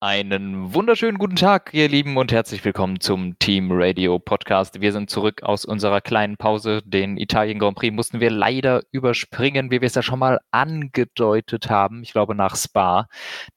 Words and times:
Einen 0.00 0.74
wunderschönen 0.74 1.18
guten 1.18 1.34
Tag, 1.34 1.70
ihr 1.74 1.88
Lieben, 1.88 2.18
und 2.18 2.30
herzlich 2.30 2.64
willkommen 2.64 3.00
zum 3.00 3.36
Team 3.40 3.70
Radio 3.72 4.20
Podcast. 4.20 4.80
Wir 4.80 4.92
sind 4.92 5.10
zurück 5.10 5.42
aus 5.42 5.64
unserer 5.64 6.00
kleinen 6.00 6.36
Pause. 6.36 6.82
Den 6.84 7.16
Italien 7.16 7.58
Grand 7.58 7.76
Prix 7.76 7.92
mussten 7.92 8.20
wir 8.20 8.30
leider 8.30 8.82
überspringen, 8.92 9.72
wie 9.72 9.80
wir 9.80 9.86
es 9.86 9.96
ja 9.96 10.02
schon 10.02 10.20
mal 10.20 10.38
angedeutet 10.52 11.68
haben. 11.68 12.04
Ich 12.04 12.12
glaube 12.12 12.36
nach 12.36 12.54
Spa, 12.54 13.08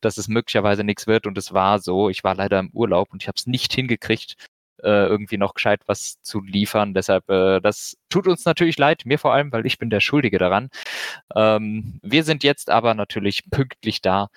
dass 0.02 0.18
es 0.18 0.30
möglicherweise 0.30 0.84
nichts 0.84 1.06
wird. 1.06 1.28
Und 1.28 1.38
es 1.38 1.54
war 1.54 1.78
so. 1.78 2.10
Ich 2.10 2.24
war 2.24 2.34
leider 2.34 2.58
im 2.58 2.72
Urlaub 2.74 3.14
und 3.14 3.22
ich 3.22 3.28
habe 3.28 3.36
es 3.38 3.46
nicht 3.46 3.72
hingekriegt, 3.72 4.34
äh, 4.82 5.06
irgendwie 5.06 5.38
noch 5.38 5.54
gescheit 5.54 5.82
was 5.86 6.24
zu 6.24 6.42
liefern. 6.42 6.96
Deshalb, 6.96 7.30
äh, 7.30 7.60
das 7.62 7.98
tut 8.10 8.28
uns 8.28 8.46
natürlich 8.46 8.80
leid, 8.80 9.04
mir 9.06 9.20
vor 9.20 9.32
allem, 9.32 9.52
weil 9.52 9.68
ich 9.68 9.78
bin 9.78 9.92
der 9.92 10.00
Schuldige 10.00 10.40
daran. 10.40 10.70
Ähm, 11.36 12.00
wir 12.02 12.24
sind 12.24 12.44
jetzt 12.44 12.72
aber 12.72 12.96
natürlich 12.96 13.44
pünktlich 13.52 14.02
da 14.02 14.30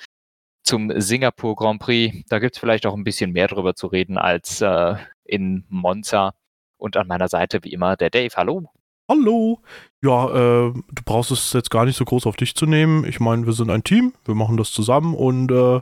zum 0.65 0.93
Singapur 1.01 1.55
Grand 1.55 1.80
Prix. 1.80 2.25
Da 2.29 2.39
gibt 2.39 2.57
es 2.57 2.61
vielleicht 2.61 2.87
auch 2.87 2.95
ein 2.95 3.05
bisschen 3.05 3.33
mehr 3.33 3.47
drüber 3.47 3.75
zu 3.75 3.87
reden 3.87 4.19
als 4.19 4.61
äh, 4.61 4.97
in 5.25 5.65
Monza. 5.69 6.34
Und 6.77 6.97
an 6.97 7.07
meiner 7.07 7.29
Seite 7.29 7.61
wie 7.62 7.73
immer 7.73 7.97
der 7.97 8.11
Dave. 8.11 8.34
Hallo. 8.37 8.69
Hallo. 9.09 9.61
Ja, 10.02 10.29
äh, 10.29 10.73
du 10.73 11.02
brauchst 11.05 11.30
es 11.30 11.52
jetzt 11.52 11.71
gar 11.71 11.85
nicht 11.85 11.97
so 11.97 12.05
groß 12.05 12.27
auf 12.27 12.37
dich 12.37 12.55
zu 12.55 12.66
nehmen. 12.66 13.05
Ich 13.07 13.21
meine, 13.21 13.47
wir 13.47 13.52
sind 13.52 13.71
ein 13.71 13.85
Team, 13.85 14.15
wir 14.24 14.35
machen 14.35 14.57
das 14.57 14.73
zusammen 14.73 15.15
und 15.15 15.51
äh, 15.51 15.80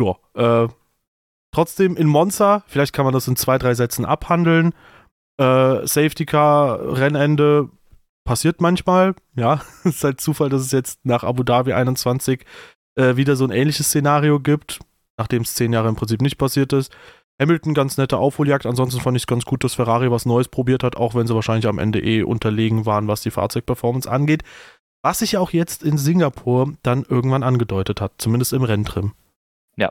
ja, 0.00 0.64
äh, 0.64 0.68
trotzdem 1.52 1.96
in 1.96 2.08
Monza, 2.08 2.64
vielleicht 2.66 2.92
kann 2.92 3.04
man 3.04 3.14
das 3.14 3.28
in 3.28 3.36
zwei, 3.36 3.58
drei 3.58 3.74
Sätzen 3.74 4.04
abhandeln. 4.04 4.74
Äh, 5.38 5.86
Safety 5.86 6.26
Car, 6.26 6.98
Rennende 6.98 7.70
passiert 8.24 8.60
manchmal. 8.60 9.14
Ja, 9.34 9.62
es 9.84 9.96
ist 9.96 10.04
halt 10.04 10.20
Zufall, 10.20 10.48
dass 10.48 10.62
es 10.62 10.72
jetzt 10.72 11.04
nach 11.04 11.22
Abu 11.24 11.44
Dhabi 11.44 11.72
21 11.72 12.44
äh, 12.96 13.16
wieder 13.16 13.36
so 13.36 13.44
ein 13.44 13.50
ähnliches 13.50 13.86
Szenario 13.86 14.40
gibt, 14.40 14.80
nachdem 15.16 15.42
es 15.42 15.54
zehn 15.54 15.72
Jahre 15.72 15.88
im 15.88 15.96
Prinzip 15.96 16.20
nicht 16.22 16.38
passiert 16.38 16.72
ist. 16.72 16.92
Hamilton 17.40 17.74
ganz 17.74 17.96
nette 17.96 18.18
Aufholjagd. 18.18 18.66
Ansonsten 18.66 19.00
fand 19.00 19.16
ich 19.16 19.24
es 19.24 19.26
ganz 19.26 19.44
gut, 19.44 19.64
dass 19.64 19.74
Ferrari 19.74 20.10
was 20.10 20.26
Neues 20.26 20.48
probiert 20.48 20.84
hat, 20.84 20.96
auch 20.96 21.14
wenn 21.14 21.26
sie 21.26 21.34
wahrscheinlich 21.34 21.66
am 21.66 21.78
Ende 21.78 22.00
eh 22.00 22.22
unterlegen 22.22 22.86
waren, 22.86 23.08
was 23.08 23.22
die 23.22 23.30
Fahrzeugperformance 23.30 24.10
angeht. 24.10 24.42
Was 25.02 25.18
sich 25.18 25.32
ja 25.32 25.40
auch 25.40 25.50
jetzt 25.50 25.82
in 25.82 25.98
Singapur 25.98 26.74
dann 26.82 27.04
irgendwann 27.08 27.42
angedeutet 27.42 28.00
hat, 28.00 28.12
zumindest 28.18 28.52
im 28.52 28.62
Renntrim. 28.62 29.14
Ja. 29.76 29.90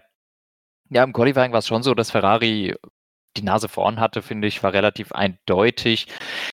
Ja, 0.89 1.03
im 1.03 1.11
Qualifying 1.11 1.51
war 1.51 1.59
es 1.59 1.67
schon 1.67 1.83
so, 1.83 1.93
dass 1.93 2.11
Ferrari 2.11 2.75
die 3.37 3.43
Nase 3.43 3.67
vorn 3.67 3.99
hatte, 3.99 4.21
finde 4.21 4.47
ich, 4.47 4.61
war 4.63 4.73
relativ 4.73 5.11
eindeutig. 5.11 6.07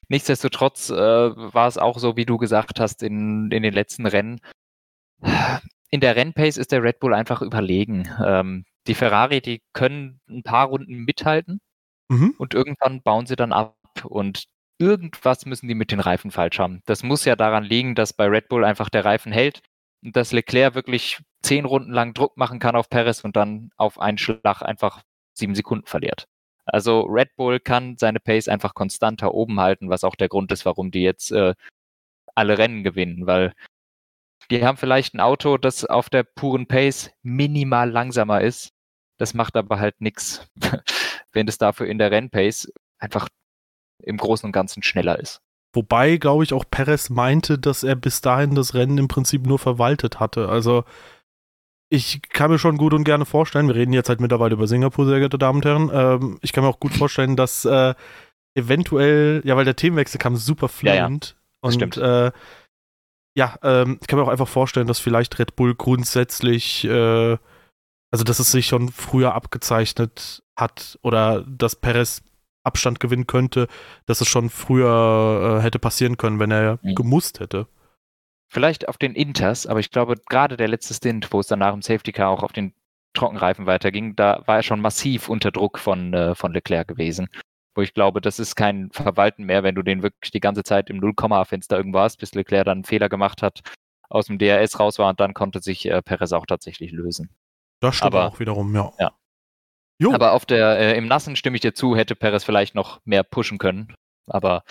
Nichtsdestotrotz 0.08 0.90
äh, 0.90 0.94
war 0.94 1.68
es 1.68 1.78
auch 1.78 1.98
so, 1.98 2.16
wie 2.16 2.26
du 2.26 2.38
gesagt 2.38 2.80
hast, 2.80 3.02
in, 3.02 3.50
in 3.50 3.62
den 3.62 3.74
letzten 3.74 4.06
Rennen 4.06 4.40
in 5.90 6.00
der 6.00 6.16
Rennpace 6.16 6.56
ist 6.56 6.72
der 6.72 6.82
Red 6.82 7.00
Bull 7.00 7.14
einfach 7.14 7.42
überlegen. 7.42 8.08
Ähm, 8.24 8.64
die 8.86 8.94
Ferrari, 8.94 9.40
die 9.40 9.62
können 9.72 10.20
ein 10.28 10.42
paar 10.42 10.66
Runden 10.66 11.04
mithalten 11.04 11.60
mhm. 12.08 12.34
und 12.38 12.54
irgendwann 12.54 13.02
bauen 13.02 13.26
sie 13.26 13.36
dann 13.36 13.52
ab 13.52 13.76
und 14.04 14.44
irgendwas 14.78 15.44
müssen 15.46 15.68
die 15.68 15.74
mit 15.74 15.90
den 15.90 16.00
Reifen 16.00 16.30
falsch 16.30 16.58
haben. 16.58 16.82
Das 16.86 17.02
muss 17.02 17.24
ja 17.24 17.36
daran 17.36 17.64
liegen, 17.64 17.94
dass 17.94 18.12
bei 18.12 18.26
Red 18.26 18.48
Bull 18.48 18.64
einfach 18.64 18.88
der 18.88 19.04
Reifen 19.04 19.32
hält 19.32 19.60
und 20.02 20.16
dass 20.16 20.32
Leclerc 20.32 20.74
wirklich 20.74 21.18
zehn 21.42 21.64
Runden 21.64 21.92
lang 21.92 22.14
Druck 22.14 22.36
machen 22.36 22.58
kann 22.58 22.76
auf 22.76 22.88
Perez 22.88 23.24
und 23.24 23.36
dann 23.36 23.70
auf 23.76 23.98
einen 23.98 24.18
Schlag 24.18 24.62
einfach 24.62 25.02
sieben 25.34 25.54
Sekunden 25.54 25.86
verliert. 25.86 26.26
Also 26.64 27.02
Red 27.02 27.34
Bull 27.36 27.60
kann 27.60 27.96
seine 27.96 28.20
Pace 28.20 28.48
einfach 28.48 28.74
konstanter 28.74 29.32
oben 29.34 29.58
halten, 29.58 29.88
was 29.88 30.04
auch 30.04 30.14
der 30.14 30.28
Grund 30.28 30.52
ist, 30.52 30.64
warum 30.66 30.90
die 30.90 31.02
jetzt 31.02 31.32
äh, 31.32 31.54
alle 32.34 32.58
Rennen 32.58 32.84
gewinnen, 32.84 33.26
weil 33.26 33.54
die 34.50 34.64
haben 34.64 34.76
vielleicht 34.76 35.14
ein 35.14 35.20
Auto, 35.20 35.58
das 35.58 35.84
auf 35.84 36.08
der 36.10 36.22
puren 36.22 36.66
Pace 36.66 37.10
minimal 37.22 37.90
langsamer 37.90 38.40
ist. 38.40 38.72
Das 39.18 39.34
macht 39.34 39.56
aber 39.56 39.78
halt 39.78 40.00
nichts, 40.00 40.48
wenn 41.32 41.48
es 41.48 41.58
dafür 41.58 41.86
in 41.86 41.98
der 41.98 42.10
Rennpace 42.10 42.72
einfach 42.98 43.28
im 44.02 44.16
Großen 44.16 44.46
und 44.46 44.52
Ganzen 44.52 44.82
schneller 44.82 45.18
ist. 45.18 45.40
Wobei, 45.74 46.16
glaube 46.16 46.44
ich, 46.44 46.54
auch 46.54 46.64
Perez 46.70 47.10
meinte, 47.10 47.58
dass 47.58 47.82
er 47.82 47.94
bis 47.94 48.20
dahin 48.20 48.54
das 48.54 48.74
Rennen 48.74 48.96
im 48.96 49.08
Prinzip 49.08 49.46
nur 49.46 49.58
verwaltet 49.58 50.18
hatte. 50.18 50.48
Also 50.48 50.84
ich 51.90 52.22
kann 52.30 52.50
mir 52.50 52.58
schon 52.58 52.78
gut 52.78 52.94
und 52.94 53.04
gerne 53.04 53.24
vorstellen, 53.24 53.68
wir 53.68 53.74
reden 53.74 53.92
jetzt 53.92 54.08
halt 54.08 54.20
mittlerweile 54.20 54.54
über 54.54 54.66
Singapur, 54.66 55.06
sehr 55.06 55.18
geehrte 55.18 55.38
Damen 55.38 55.58
und 55.58 55.64
Herren, 55.64 55.90
ähm, 55.92 56.38
ich 56.42 56.52
kann 56.52 56.64
mir 56.64 56.70
auch 56.70 56.80
gut 56.80 56.92
vorstellen, 56.92 57.36
dass 57.36 57.64
äh, 57.64 57.94
eventuell, 58.54 59.42
ja, 59.44 59.56
weil 59.56 59.64
der 59.64 59.76
Themenwechsel 59.76 60.18
kam 60.18 60.36
super 60.36 60.68
fluent 60.68 61.26
ja, 61.26 61.34
ja. 61.34 61.36
und 61.60 61.72
stimmt. 61.72 61.96
Äh, 61.96 62.32
ja, 63.36 63.56
ähm, 63.62 63.98
ich 64.00 64.06
kann 64.06 64.18
mir 64.18 64.24
auch 64.24 64.30
einfach 64.30 64.48
vorstellen, 64.48 64.86
dass 64.86 64.98
vielleicht 64.98 65.38
Red 65.38 65.56
Bull 65.56 65.74
grundsätzlich, 65.74 66.84
äh, 66.84 67.36
also 68.10 68.24
dass 68.24 68.38
es 68.38 68.50
sich 68.50 68.66
schon 68.66 68.88
früher 68.88 69.34
abgezeichnet 69.34 70.42
hat 70.56 70.98
oder 71.02 71.44
dass 71.46 71.76
Perez 71.76 72.22
Abstand 72.64 73.00
gewinnen 73.00 73.26
könnte, 73.26 73.68
dass 74.06 74.20
es 74.20 74.28
schon 74.28 74.50
früher 74.50 75.58
äh, 75.58 75.62
hätte 75.62 75.78
passieren 75.78 76.16
können, 76.16 76.38
wenn 76.38 76.50
er 76.50 76.78
mhm. 76.82 76.94
gemusst 76.94 77.40
hätte. 77.40 77.66
Vielleicht 78.50 78.88
auf 78.88 78.98
den 78.98 79.14
Inters, 79.14 79.66
aber 79.66 79.80
ich 79.80 79.90
glaube, 79.90 80.14
gerade 80.28 80.56
der 80.56 80.68
letzte 80.68 80.94
Stint, 80.94 81.32
wo 81.32 81.40
es 81.40 81.46
dann 81.46 81.60
nach 81.60 81.72
dem 81.72 81.82
Safety 81.82 82.12
Car 82.12 82.30
auch 82.30 82.42
auf 82.42 82.52
den 82.52 82.74
Trockenreifen 83.14 83.66
weiterging, 83.66 84.16
da 84.16 84.42
war 84.46 84.56
er 84.56 84.62
schon 84.62 84.80
massiv 84.80 85.28
unter 85.28 85.50
Druck 85.50 85.78
von, 85.78 86.12
äh, 86.12 86.34
von 86.34 86.52
Leclerc 86.52 86.88
gewesen 86.88 87.28
wo 87.78 87.82
ich 87.82 87.94
glaube, 87.94 88.20
das 88.20 88.40
ist 88.40 88.56
kein 88.56 88.90
Verwalten 88.90 89.44
mehr, 89.44 89.62
wenn 89.62 89.76
du 89.76 89.82
den 89.82 90.02
wirklich 90.02 90.32
die 90.32 90.40
ganze 90.40 90.64
Zeit 90.64 90.90
im 90.90 90.96
0, 90.96 91.14
Fenster 91.44 91.76
irgendwo 91.76 92.00
hast, 92.00 92.16
bis 92.16 92.34
Leclerc 92.34 92.64
dann 92.64 92.78
einen 92.78 92.84
Fehler 92.84 93.08
gemacht 93.08 93.40
hat, 93.40 93.60
aus 94.10 94.26
dem 94.26 94.36
DRS 94.36 94.80
raus 94.80 94.98
war 94.98 95.08
und 95.10 95.20
dann 95.20 95.32
konnte 95.32 95.60
sich 95.60 95.86
äh, 95.86 96.02
Perez 96.02 96.32
auch 96.32 96.44
tatsächlich 96.44 96.90
lösen. 96.90 97.30
Das 97.78 97.94
stimmt 97.94 98.14
Aber, 98.14 98.26
auch 98.26 98.40
wiederum, 98.40 98.74
ja. 98.74 98.92
ja. 98.98 99.12
Jo. 100.00 100.12
Aber 100.12 100.32
auf 100.32 100.44
der, 100.44 100.76
äh, 100.76 100.98
im 100.98 101.06
Nassen 101.06 101.36
stimme 101.36 101.54
ich 101.54 101.60
dir 101.60 101.72
zu, 101.72 101.94
hätte 101.94 102.16
Perez 102.16 102.42
vielleicht 102.42 102.74
noch 102.74 103.00
mehr 103.04 103.22
pushen 103.22 103.58
können. 103.58 103.94
Aber 104.26 104.64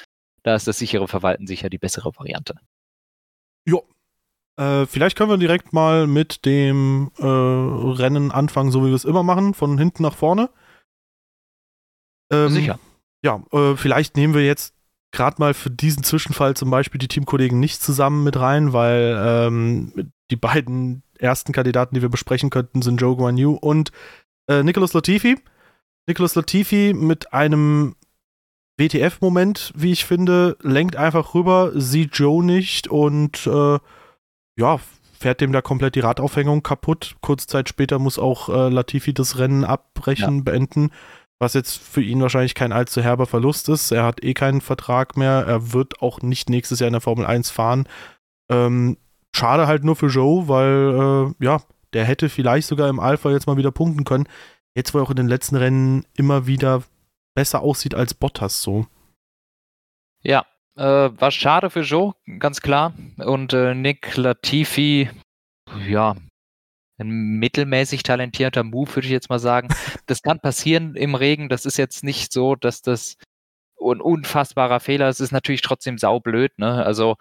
da 0.43 0.55
ist 0.55 0.67
das 0.67 0.77
sichere 0.77 1.07
Verwalten 1.07 1.47
sicher 1.47 1.69
die 1.69 1.77
bessere 1.77 2.11
Variante. 2.13 2.55
Jo. 3.63 3.87
Äh, 4.57 4.85
vielleicht 4.85 5.17
können 5.17 5.29
wir 5.29 5.37
direkt 5.37 5.71
mal 5.71 6.07
mit 6.07 6.45
dem 6.45 7.11
äh, 7.19 7.23
Rennen 7.23 8.33
anfangen, 8.33 8.71
so 8.71 8.83
wie 8.83 8.89
wir 8.89 8.95
es 8.95 9.05
immer 9.05 9.23
machen, 9.23 9.53
von 9.53 9.77
hinten 9.77 10.03
nach 10.03 10.15
vorne. 10.15 10.49
Ähm, 12.33 12.49
sicher 12.49 12.79
ja, 13.23 13.41
äh, 13.51 13.75
vielleicht 13.75 14.15
nehmen 14.15 14.33
wir 14.33 14.45
jetzt 14.45 14.73
gerade 15.11 15.37
mal 15.39 15.53
für 15.53 15.69
diesen 15.69 16.03
Zwischenfall 16.03 16.55
zum 16.55 16.69
Beispiel 16.69 16.99
die 16.99 17.07
Teamkollegen 17.07 17.59
nicht 17.59 17.81
zusammen 17.81 18.23
mit 18.23 18.37
rein, 18.37 18.73
weil 18.73 19.17
ähm, 19.19 20.11
die 20.29 20.35
beiden 20.35 21.03
ersten 21.17 21.53
Kandidaten, 21.53 21.95
die 21.95 22.01
wir 22.01 22.09
besprechen 22.09 22.49
könnten, 22.49 22.81
sind 22.81 23.01
Joe 23.01 23.15
Guan 23.15 23.37
Yu 23.37 23.53
und 23.53 23.91
äh, 24.47 24.63
Nicholas 24.63 24.93
Latifi. 24.93 25.37
Nicholas 26.07 26.35
Latifi 26.35 26.93
mit 26.95 27.33
einem 27.33 27.95
WTF-Moment, 28.77 29.73
wie 29.75 29.91
ich 29.91 30.05
finde, 30.05 30.55
lenkt 30.61 30.95
einfach 30.95 31.33
rüber, 31.33 31.71
sieht 31.73 32.15
Joe 32.15 32.45
nicht 32.45 32.87
und 32.87 33.47
äh, 33.47 33.79
ja, 34.59 34.79
fährt 35.19 35.41
dem 35.41 35.51
da 35.51 35.61
komplett 35.61 35.95
die 35.95 36.01
Radaufhängung 36.01 36.61
kaputt. 36.61 37.15
Kurz 37.21 37.47
Zeit 37.47 37.69
später 37.69 37.97
muss 37.97 38.19
auch 38.19 38.49
äh, 38.49 38.69
Latifi 38.69 39.13
das 39.13 39.39
Rennen 39.39 39.63
abbrechen, 39.63 40.37
ja. 40.37 40.43
beenden 40.43 40.91
was 41.39 41.53
jetzt 41.53 41.77
für 41.77 42.01
ihn 42.01 42.21
wahrscheinlich 42.21 42.55
kein 42.55 42.71
allzu 42.71 43.01
herber 43.01 43.25
Verlust 43.25 43.69
ist. 43.69 43.91
Er 43.91 44.03
hat 44.03 44.23
eh 44.23 44.33
keinen 44.33 44.61
Vertrag 44.61 45.17
mehr. 45.17 45.45
Er 45.47 45.73
wird 45.73 46.01
auch 46.01 46.21
nicht 46.21 46.49
nächstes 46.49 46.79
Jahr 46.79 46.87
in 46.87 46.93
der 46.93 47.01
Formel 47.01 47.25
1 47.25 47.51
fahren. 47.51 47.87
Ähm, 48.49 48.97
schade 49.35 49.67
halt 49.67 49.83
nur 49.83 49.95
für 49.95 50.07
Joe, 50.07 50.47
weil, 50.47 51.33
äh, 51.39 51.45
ja, 51.45 51.61
der 51.93 52.05
hätte 52.05 52.29
vielleicht 52.29 52.67
sogar 52.67 52.89
im 52.89 52.99
Alpha 52.99 53.29
jetzt 53.29 53.47
mal 53.47 53.57
wieder 53.57 53.71
punkten 53.71 54.03
können. 54.03 54.27
Jetzt, 54.75 54.93
wo 54.93 54.99
er 54.99 55.03
auch 55.03 55.11
in 55.11 55.15
den 55.15 55.27
letzten 55.27 55.55
Rennen 55.55 56.05
immer 56.15 56.47
wieder 56.47 56.83
besser 57.35 57.61
aussieht 57.61 57.93
als 57.93 58.13
Bottas 58.13 58.61
so. 58.61 58.87
Ja, 60.23 60.45
äh, 60.75 60.83
war 60.83 61.31
schade 61.31 61.69
für 61.69 61.81
Joe, 61.81 62.13
ganz 62.39 62.61
klar. 62.61 62.93
Und 63.17 63.53
äh, 63.53 63.75
Nick 63.75 64.17
Latifi, 64.17 65.09
ja, 65.87 66.15
ein 66.99 67.39
mittelmäßig 67.39 68.03
talentierter 68.03 68.63
Move, 68.63 68.95
würde 68.95 69.07
ich 69.07 69.11
jetzt 69.11 69.29
mal 69.29 69.39
sagen. 69.39 69.69
Das 70.07 70.21
kann 70.21 70.39
passieren 70.39 70.95
im 70.95 71.15
Regen. 71.15 71.49
Das 71.49 71.65
ist 71.65 71.77
jetzt 71.77 72.03
nicht 72.03 72.31
so, 72.31 72.55
dass 72.55 72.81
das 72.81 73.17
ein 73.79 74.01
unfassbarer 74.01 74.79
Fehler 74.79 75.09
ist. 75.09 75.17
Es 75.19 75.27
ist 75.27 75.31
natürlich 75.31 75.61
trotzdem 75.61 75.97
saublöd. 75.97 76.57
Ne? 76.57 76.85
Also 76.85 77.17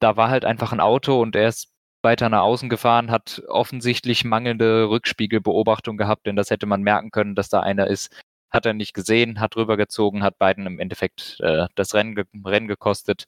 da 0.00 0.16
war 0.16 0.28
halt 0.30 0.44
einfach 0.44 0.72
ein 0.72 0.80
Auto 0.80 1.20
und 1.20 1.36
er 1.36 1.48
ist 1.48 1.70
weiter 2.02 2.28
nach 2.28 2.42
außen 2.42 2.68
gefahren, 2.68 3.10
hat 3.10 3.42
offensichtlich 3.48 4.24
mangelnde 4.24 4.88
Rückspiegelbeobachtung 4.90 5.96
gehabt, 5.96 6.26
denn 6.26 6.36
das 6.36 6.50
hätte 6.50 6.66
man 6.66 6.82
merken 6.82 7.10
können, 7.10 7.34
dass 7.34 7.48
da 7.48 7.60
einer 7.60 7.86
ist. 7.88 8.14
Hat 8.50 8.66
er 8.66 8.74
nicht 8.74 8.94
gesehen, 8.94 9.40
hat 9.40 9.56
rübergezogen, 9.56 10.22
hat 10.22 10.38
beiden 10.38 10.66
im 10.66 10.78
Endeffekt 10.78 11.38
äh, 11.40 11.66
das 11.74 11.94
Rennen, 11.94 12.14
ge 12.14 12.24
Rennen 12.44 12.68
gekostet. 12.68 13.24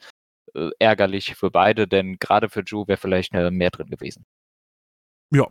Äh, 0.55 0.70
ärgerlich 0.78 1.34
für 1.34 1.50
beide, 1.50 1.88
denn 1.88 2.19
gerade 2.19 2.49
für 2.49 2.62
Ju 2.64 2.87
wäre 2.87 2.99
vielleicht 2.99 3.34
äh, 3.34 3.50
mehr 3.50 3.70
drin 3.70 3.88
gewesen. 3.90 4.25
Ja, 5.31 5.46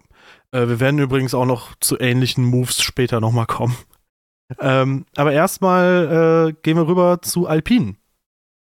äh, 0.51 0.68
wir 0.68 0.80
werden 0.80 1.00
übrigens 1.00 1.33
auch 1.33 1.45
noch 1.45 1.75
zu 1.80 2.00
ähnlichen 2.00 2.45
Moves 2.45 2.81
später 2.81 3.19
nochmal 3.19 3.45
kommen. 3.45 3.75
Ähm, 4.60 5.06
aber 5.16 5.33
erstmal 5.33 6.50
äh, 6.50 6.54
gehen 6.62 6.77
wir 6.77 6.88
rüber 6.88 7.22
zu 7.22 7.48
Alpine. 7.48 7.95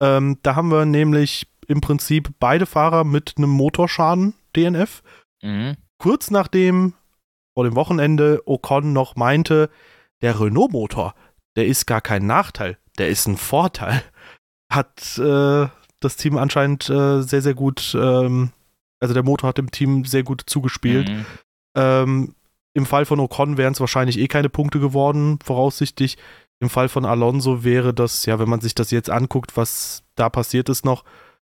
Ähm, 0.01 0.39
da 0.43 0.57
haben 0.57 0.71
wir 0.71 0.87
nämlich 0.87 1.47
im 1.69 1.81
Prinzip 1.81 2.31
beide 2.39 2.67
Fahrer 2.67 3.05
mit 3.05 3.35
einem 3.37 3.51
Motorschaden, 3.51 4.35
DNF. 4.57 5.03
Mhm. 5.43 5.77
Kurz 5.99 6.31
nachdem 6.31 6.95
vor 7.55 7.65
dem 7.65 7.77
Wochenende 7.77 8.43
Ocon 8.47 8.93
noch 8.93 9.17
meinte, 9.17 9.71
der 10.23 10.41
Renault-Motor, 10.41 11.15
der 11.57 11.67
ist 11.67 11.87
gar 11.87 12.01
kein 12.01 12.27
Nachteil, 12.27 12.79
der 12.99 13.09
ist 13.09 13.27
ein 13.27 13.37
Vorteil. 13.37 14.03
Hat 14.73 15.19
äh, 15.19 15.69
das 16.01 16.17
Team 16.17 16.37
anscheinend 16.37 16.89
äh, 16.91 17.23
sehr, 17.23 17.43
sehr 17.43 17.55
gut, 17.55 17.97
ähm, 17.99 18.51
also 19.01 19.15
der 19.15 19.23
Motor 19.23 19.49
hat 19.49 19.59
dem 19.59 19.71
Team 19.71 20.05
sehr 20.05 20.23
gut 20.23 20.43
zugespielt. 20.47 21.09
Mhm. 21.09 21.27
Ähm, 21.77 22.35
Im 22.75 22.87
Fall 22.87 23.05
von 23.05 23.21
Ocon 23.21 23.57
wären 23.57 23.73
es 23.73 23.81
wahrscheinlich 23.81 24.19
eh 24.19 24.29
keine 24.29 24.49
Punkte 24.49 24.81
geworden, 24.81 25.39
voraussichtlich. 25.43 26.17
Im 26.61 26.71
Fall 26.71 26.89
von 26.89 27.05
Alonso 27.05 27.65
wäre 27.65 27.93
das, 27.93 28.27
ja, 28.27 28.39
wenn 28.39 28.49
man 28.49 28.61
sich 28.61 28.75
das 28.75 28.91
jetzt 28.91 29.11
anguckt, 29.11 29.57
was 29.57 30.05
da 30.15 30.29
passiert 30.31 30.69
ist 30.69 30.85
noch, 30.85 31.05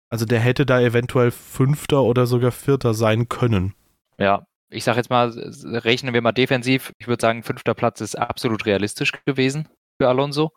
also 0.09 0.25
der 0.25 0.39
hätte 0.39 0.65
da 0.65 0.81
eventuell 0.81 1.31
Fünfter 1.31 2.03
oder 2.03 2.25
sogar 2.25 2.51
Vierter 2.51 2.93
sein 2.93 3.29
können. 3.29 3.73
Ja, 4.17 4.45
ich 4.69 4.83
sage 4.83 4.97
jetzt 4.97 5.09
mal, 5.09 5.29
rechnen 5.29 6.13
wir 6.13 6.21
mal 6.21 6.31
defensiv. 6.31 6.93
Ich 6.97 7.07
würde 7.07 7.21
sagen, 7.21 7.43
fünfter 7.43 7.73
Platz 7.73 8.01
ist 8.01 8.15
absolut 8.15 8.65
realistisch 8.65 9.11
gewesen 9.25 9.67
für 9.97 10.09
Alonso. 10.09 10.51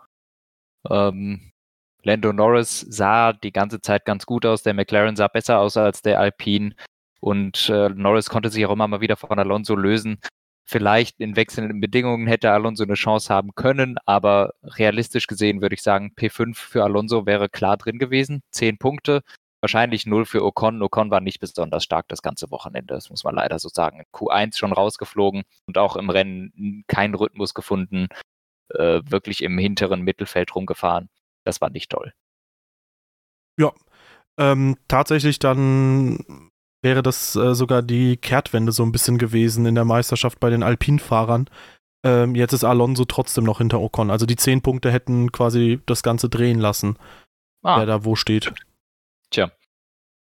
Ähm, 0.89 1.53
Lando 2.03 2.33
Norris 2.33 2.81
sah 2.89 3.33
die 3.33 3.53
ganze 3.53 3.81
Zeit 3.81 4.05
ganz 4.05 4.27
gut 4.27 4.47
aus. 4.47 4.63
Der 4.63 4.75
McLaren 4.75 5.17
sah 5.17 5.29
besser 5.29 5.59
aus 5.59 5.77
als 5.77 6.03
der 6.03 6.21
Alpine. 6.21 6.75
Und 7.21 7.69
äh, 7.69 7.89
Norris 7.89 8.31
konnte 8.31 8.51
sich 8.51 8.65
auch 8.67 8.73
immer 8.73 8.89
mal 8.89 9.01
wieder 9.01 9.17
von 9.17 9.39
Alonso 9.39 9.75
lösen. 9.75 10.21
Vielleicht 10.65 11.19
in 11.21 11.35
wechselnden 11.35 11.81
Bedingungen 11.81 12.27
hätte 12.27 12.51
Alonso 12.53 12.85
eine 12.85 12.95
Chance 12.95 13.33
haben 13.33 13.55
können, 13.55 13.97
aber 14.05 14.53
realistisch 14.63 15.27
gesehen 15.27 15.63
würde 15.63 15.75
ich 15.75 15.83
sagen, 15.83 16.13
P5 16.15 16.55
für 16.57 16.85
Alonso 16.85 17.25
wäre 17.25 17.49
klar 17.49 17.79
drin 17.79 17.99
gewesen. 17.99 18.43
Zehn 18.51 18.77
Punkte, 18.77 19.23
wahrscheinlich 19.63 20.05
null 20.05 20.27
für 20.27 20.45
Ocon. 20.45 20.83
Ocon 20.83 21.11
war 21.11 21.21
nicht 21.21 21.41
besonders 21.41 21.85
stark 21.85 22.07
das 22.09 22.21
ganze 22.21 22.51
Wochenende, 22.51 22.93
das 22.93 23.09
muss 23.09 23.25
man 23.25 23.35
leider 23.35 23.59
so 23.59 23.71
sagen. 23.71 24.03
Q1 24.13 24.59
schon 24.59 24.75
rausgeflogen 24.75 25.45
und 25.67 25.79
auch 25.79 25.97
im 25.97 26.11
Rennen 26.11 26.85
keinen 26.87 27.15
Rhythmus 27.15 27.55
gefunden, 27.55 28.09
äh, 28.75 29.01
wirklich 29.05 29.43
im 29.43 29.57
hinteren 29.57 30.03
Mittelfeld 30.03 30.55
rumgefahren. 30.55 31.09
Das 31.49 31.63
war 31.63 31.71
nicht 31.71 31.91
toll. 31.91 32.13
Ja, 33.59 33.73
ähm, 34.39 34.77
tatsächlich 34.87 35.39
dann 35.39 36.51
wäre 36.83 37.03
das 37.03 37.37
äh, 37.37 37.55
sogar 37.55 37.81
die 37.81 38.19
Kehrtwende 38.19 38.71
so 38.71 38.83
ein 38.83 38.93
bisschen 38.93 39.17
gewesen 39.17 39.65
in 39.65 39.75
der 39.75 39.87
Meisterschaft 39.87 40.41
bei 40.41 40.51
den 40.51 40.63
Alpinfahrern. 40.63 41.49
Ähm, 42.05 42.35
jetzt 42.35 42.53
ist 42.53 42.65
Alonso 42.65 43.07
trotzdem 43.07 43.45
noch 43.45 43.59
hinter 43.59 43.81
Ocon. 43.81 44.11
Also 44.11 44.27
die 44.27 44.37
zehn 44.37 44.61
Punkte 44.61 44.93
hätten 44.93 45.33
quasi 45.33 45.81
das 45.87 46.03
Ganze 46.03 46.29
drehen 46.29 46.59
lassen, 46.59 46.99
ah. 47.63 47.79
wer 47.79 47.87
da 47.87 48.05
wo 48.05 48.15
steht. 48.15 48.53
Tja. 49.31 49.51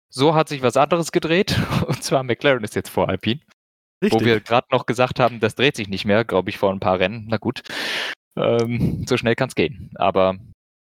So 0.10 0.34
hat 0.34 0.50
sich 0.50 0.64
was 0.64 0.76
anderes 0.76 1.12
gedreht. 1.12 1.56
Und 1.88 2.04
zwar 2.04 2.24
McLaren 2.24 2.64
ist 2.64 2.74
jetzt 2.74 2.90
vor 2.90 3.10
Alpine. 3.10 3.42
Richtig. 4.04 4.20
Wo 4.20 4.26
wir 4.26 4.40
gerade 4.40 4.66
noch 4.72 4.88
gesagt 4.88 5.20
haben, 5.20 5.40
das 5.40 5.54
dreht 5.54 5.76
sich 5.76 5.88
nicht 5.88 6.06
mehr, 6.06 6.26
glaube 6.26 6.50
ich, 6.50 6.58
vor 6.58 6.72
ein 6.72 6.80
paar 6.80 6.98
Rennen. 6.98 7.28
Na 7.30 7.38
gut. 7.38 7.62
Ähm, 8.36 9.06
so 9.08 9.18
schnell 9.18 9.36
kann 9.36 9.50
es 9.50 9.56
gehen. 9.56 9.92
Aber 9.94 10.40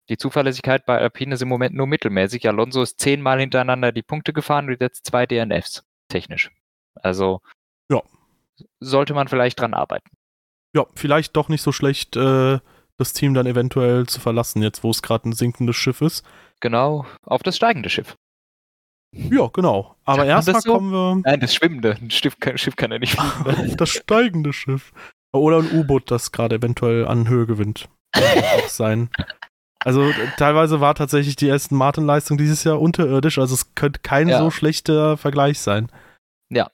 die 0.08 0.18
Zuverlässigkeit 0.18 0.84
bei 0.86 0.98
Alpine 0.98 1.34
ist 1.34 1.42
im 1.42 1.48
Moment 1.48 1.74
nur 1.74 1.86
mittelmäßig. 1.86 2.46
Alonso 2.46 2.82
ist 2.82 3.00
zehnmal 3.00 3.40
hintereinander 3.40 3.92
die 3.92 4.02
Punkte 4.02 4.32
gefahren 4.32 4.68
und 4.68 4.80
jetzt 4.80 5.06
zwei 5.06 5.26
DNFs, 5.26 5.84
technisch. 6.08 6.50
Also 6.94 7.40
ja. 7.90 8.02
sollte 8.80 9.14
man 9.14 9.28
vielleicht 9.28 9.60
dran 9.60 9.74
arbeiten. 9.74 10.10
Ja, 10.74 10.86
vielleicht 10.94 11.36
doch 11.36 11.48
nicht 11.48 11.62
so 11.62 11.72
schlecht, 11.72 12.16
äh, 12.16 12.58
das 12.96 13.12
Team 13.12 13.34
dann 13.34 13.46
eventuell 13.46 14.06
zu 14.06 14.20
verlassen, 14.20 14.62
jetzt 14.62 14.82
wo 14.84 14.90
es 14.90 15.02
gerade 15.02 15.28
ein 15.28 15.32
sinkendes 15.32 15.76
Schiff 15.76 16.00
ist. 16.00 16.24
Genau, 16.60 17.06
auf 17.22 17.42
das 17.42 17.56
steigende 17.56 17.90
Schiff. 17.90 18.16
Ja, 19.12 19.48
genau. 19.52 19.94
Aber 20.04 20.26
erstmal 20.26 20.60
so? 20.60 20.72
kommen 20.72 20.92
wir. 20.92 21.20
Nein, 21.24 21.40
das 21.40 21.54
schwimmende. 21.54 21.96
Ein 22.00 22.10
Schiff 22.10 22.38
kann, 22.40 22.58
Schiff 22.58 22.76
kann 22.76 22.90
er 22.90 22.98
nicht 22.98 23.18
fliegen. 23.18 23.76
Das 23.76 23.90
steigende 23.90 24.52
Schiff. 24.52 24.92
Oder 25.32 25.58
ein 25.58 25.70
U-Boot, 25.72 26.10
das 26.10 26.32
gerade 26.32 26.56
eventuell 26.56 27.06
an 27.06 27.28
Höhe 27.28 27.46
gewinnt. 27.46 27.88
Kann 28.12 28.44
auch 28.44 28.68
sein. 28.68 29.10
Also 29.84 30.10
teilweise 30.38 30.80
war 30.80 30.94
tatsächlich 30.94 31.36
die 31.36 31.50
Aston 31.50 31.76
Martin-Leistung 31.76 32.38
dieses 32.38 32.64
Jahr 32.64 32.80
unterirdisch, 32.80 33.38
also 33.38 33.54
es 33.54 33.74
könnte 33.74 34.00
kein 34.00 34.28
ja. 34.28 34.38
so 34.38 34.50
schlechter 34.50 35.16
Vergleich 35.16 35.60
sein. 35.60 35.88
Ja. 36.50 36.70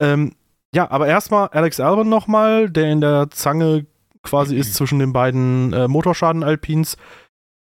Ähm, 0.00 0.34
ja, 0.74 0.90
aber 0.90 1.06
erstmal 1.06 1.48
Alex 1.48 1.80
Albon 1.80 2.08
nochmal, 2.08 2.70
der 2.70 2.90
in 2.90 3.00
der 3.00 3.30
Zange 3.30 3.86
quasi 4.22 4.54
mhm. 4.54 4.60
ist 4.60 4.74
zwischen 4.74 4.98
den 4.98 5.12
beiden 5.12 5.72
äh, 5.72 5.88
Motorschaden-Alpins. 5.88 6.96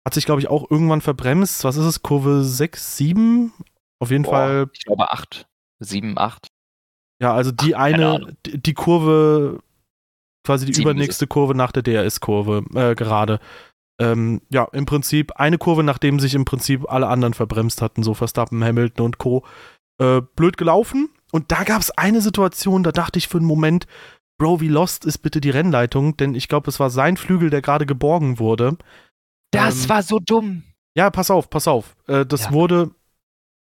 Hat 0.06 0.14
sich, 0.14 0.26
glaube 0.26 0.40
ich, 0.40 0.48
auch 0.48 0.70
irgendwann 0.70 1.00
verbremst. 1.00 1.64
Was 1.64 1.76
ist 1.76 1.86
es? 1.86 2.02
Kurve 2.02 2.44
6, 2.44 2.96
7? 2.98 3.52
Auf 4.00 4.10
jeden 4.10 4.24
Boah, 4.24 4.30
Fall. 4.30 4.70
Ich 4.72 4.84
glaube 4.84 5.10
8. 5.10 5.46
7, 5.80 6.18
8. 6.18 6.48
Ja, 7.22 7.32
also 7.32 7.52
die 7.52 7.74
Ach, 7.74 7.80
eine, 7.80 8.36
die, 8.44 8.60
die, 8.60 8.74
Kurve, 8.74 9.60
quasi 10.44 10.66
die 10.66 10.78
übernächste 10.80 11.26
Kurve 11.26 11.54
nach 11.54 11.72
der 11.72 11.82
DRS-Kurve, 11.82 12.64
äh, 12.74 12.94
gerade. 12.94 13.40
Ähm, 14.00 14.42
ja, 14.50 14.64
im 14.72 14.86
Prinzip 14.86 15.32
eine 15.36 15.58
Kurve, 15.58 15.84
nachdem 15.84 16.18
sich 16.18 16.34
im 16.34 16.44
Prinzip 16.44 16.90
alle 16.90 17.06
anderen 17.06 17.34
verbremst 17.34 17.80
hatten, 17.80 18.02
so 18.02 18.14
Verstappen, 18.14 18.64
Hamilton 18.64 19.06
und 19.06 19.18
Co. 19.18 19.44
Äh, 19.98 20.20
blöd 20.34 20.56
gelaufen. 20.56 21.10
Und 21.30 21.52
da 21.52 21.64
gab 21.64 21.80
es 21.80 21.90
eine 21.92 22.20
Situation, 22.20 22.82
da 22.82 22.92
dachte 22.92 23.18
ich 23.18 23.28
für 23.28 23.38
einen 23.38 23.46
Moment, 23.46 23.86
Bro, 24.38 24.60
wie 24.60 24.68
lost 24.68 25.04
ist 25.04 25.18
bitte 25.18 25.40
die 25.40 25.50
Rennleitung? 25.50 26.16
Denn 26.16 26.34
ich 26.34 26.48
glaube, 26.48 26.68
es 26.68 26.80
war 26.80 26.90
sein 26.90 27.16
Flügel, 27.16 27.50
der 27.50 27.62
gerade 27.62 27.86
geborgen 27.86 28.38
wurde. 28.38 28.76
Das 29.52 29.84
ähm, 29.84 29.88
war 29.90 30.02
so 30.02 30.18
dumm. 30.18 30.64
Ja, 30.96 31.10
pass 31.10 31.30
auf, 31.30 31.50
pass 31.50 31.68
auf. 31.68 31.96
Äh, 32.06 32.26
das 32.26 32.46
ja. 32.46 32.52
wurde. 32.52 32.90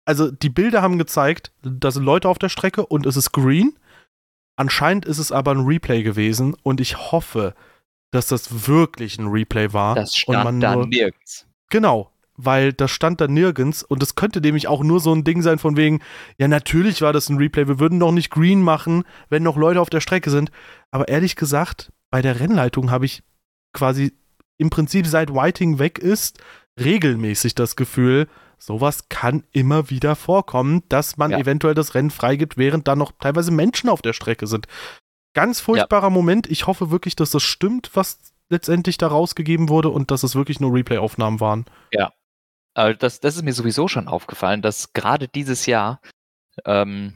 Also, 0.04 0.30
die 0.30 0.48
Bilder 0.48 0.82
haben 0.82 0.98
gezeigt, 0.98 1.52
da 1.62 1.90
sind 1.90 2.04
Leute 2.04 2.28
auf 2.28 2.38
der 2.38 2.48
Strecke 2.48 2.86
und 2.86 3.06
es 3.06 3.16
ist 3.16 3.32
green. 3.32 3.78
Anscheinend 4.56 5.04
ist 5.04 5.18
es 5.18 5.32
aber 5.32 5.52
ein 5.52 5.64
Replay 5.64 6.02
gewesen 6.02 6.56
und 6.62 6.80
ich 6.80 7.12
hoffe, 7.12 7.54
dass 8.10 8.26
das 8.26 8.66
wirklich 8.66 9.18
ein 9.18 9.28
Replay 9.28 9.72
war. 9.72 9.94
Das 9.94 10.16
stand 10.16 10.38
und 10.38 10.44
man 10.44 10.60
da 10.60 10.74
nur, 10.74 10.86
nirgends. 10.86 11.46
Genau, 11.70 12.10
weil 12.36 12.72
das 12.72 12.90
stand 12.90 13.20
da 13.20 13.28
nirgends 13.28 13.82
und 13.82 14.02
es 14.02 14.14
könnte 14.14 14.40
nämlich 14.40 14.68
auch 14.68 14.82
nur 14.82 15.00
so 15.00 15.12
ein 15.12 15.24
Ding 15.24 15.42
sein 15.42 15.58
von 15.58 15.76
wegen, 15.76 16.00
ja 16.38 16.48
natürlich 16.48 17.02
war 17.02 17.12
das 17.12 17.28
ein 17.28 17.36
Replay, 17.36 17.68
wir 17.68 17.78
würden 17.78 18.00
doch 18.00 18.12
nicht 18.12 18.30
green 18.30 18.62
machen, 18.62 19.04
wenn 19.28 19.42
noch 19.42 19.56
Leute 19.56 19.80
auf 19.80 19.90
der 19.90 20.00
Strecke 20.00 20.30
sind. 20.30 20.50
Aber 20.90 21.08
ehrlich 21.08 21.36
gesagt, 21.36 21.92
bei 22.10 22.22
der 22.22 22.40
Rennleitung 22.40 22.90
habe 22.90 23.04
ich 23.04 23.22
quasi 23.72 24.12
im 24.58 24.70
Prinzip 24.70 25.06
seit 25.06 25.32
Whiting 25.32 25.78
weg 25.78 25.98
ist, 25.98 26.38
regelmäßig 26.78 27.54
das 27.54 27.76
Gefühl, 27.76 28.28
sowas 28.58 29.08
kann 29.08 29.44
immer 29.52 29.90
wieder 29.90 30.16
vorkommen, 30.16 30.82
dass 30.88 31.16
man 31.16 31.30
ja. 31.30 31.38
eventuell 31.38 31.74
das 31.74 31.94
Rennen 31.94 32.10
freigibt, 32.10 32.56
während 32.56 32.86
da 32.88 32.96
noch 32.96 33.12
teilweise 33.18 33.50
Menschen 33.50 33.88
auf 33.88 34.02
der 34.02 34.12
Strecke 34.12 34.46
sind. 34.46 34.66
Ganz 35.34 35.60
furchtbarer 35.60 36.08
ja. 36.08 36.10
Moment. 36.10 36.50
Ich 36.50 36.66
hoffe 36.66 36.90
wirklich, 36.90 37.16
dass 37.16 37.30
das 37.30 37.42
stimmt, 37.42 37.90
was 37.94 38.32
letztendlich 38.48 38.98
da 38.98 39.08
rausgegeben 39.08 39.68
wurde 39.68 39.88
und 39.90 40.10
dass 40.10 40.22
es 40.22 40.34
wirklich 40.34 40.60
nur 40.60 40.74
Replay-Aufnahmen 40.74 41.40
waren. 41.40 41.64
Ja. 41.92 42.12
Also 42.74 42.98
das, 42.98 43.20
das 43.20 43.36
ist 43.36 43.42
mir 43.42 43.52
sowieso 43.52 43.88
schon 43.88 44.08
aufgefallen, 44.08 44.62
dass 44.62 44.92
gerade 44.92 45.28
dieses 45.28 45.66
Jahr, 45.66 46.00
ähm, 46.64 47.14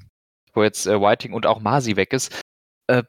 wo 0.52 0.62
jetzt 0.62 0.86
äh, 0.86 1.00
Whiting 1.00 1.32
und 1.32 1.46
auch 1.46 1.60
Masi 1.60 1.96
weg 1.96 2.12
ist, 2.12 2.40
äh, 2.86 3.02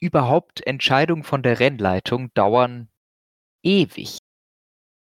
überhaupt 0.00 0.66
Entscheidungen 0.66 1.24
von 1.24 1.42
der 1.42 1.58
Rennleitung 1.60 2.32
dauern 2.34 2.88
ewig. 3.62 4.18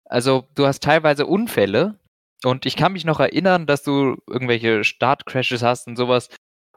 Also 0.04 0.48
du 0.54 0.66
hast 0.66 0.82
teilweise 0.82 1.26
Unfälle 1.26 1.98
und 2.44 2.66
ich 2.66 2.76
kann 2.76 2.92
mich 2.92 3.04
noch 3.04 3.20
erinnern, 3.20 3.66
dass 3.66 3.82
du 3.82 4.16
irgendwelche 4.26 4.84
Startcrashes 4.84 5.62
hast 5.62 5.86
und 5.86 5.96
sowas, 5.96 6.28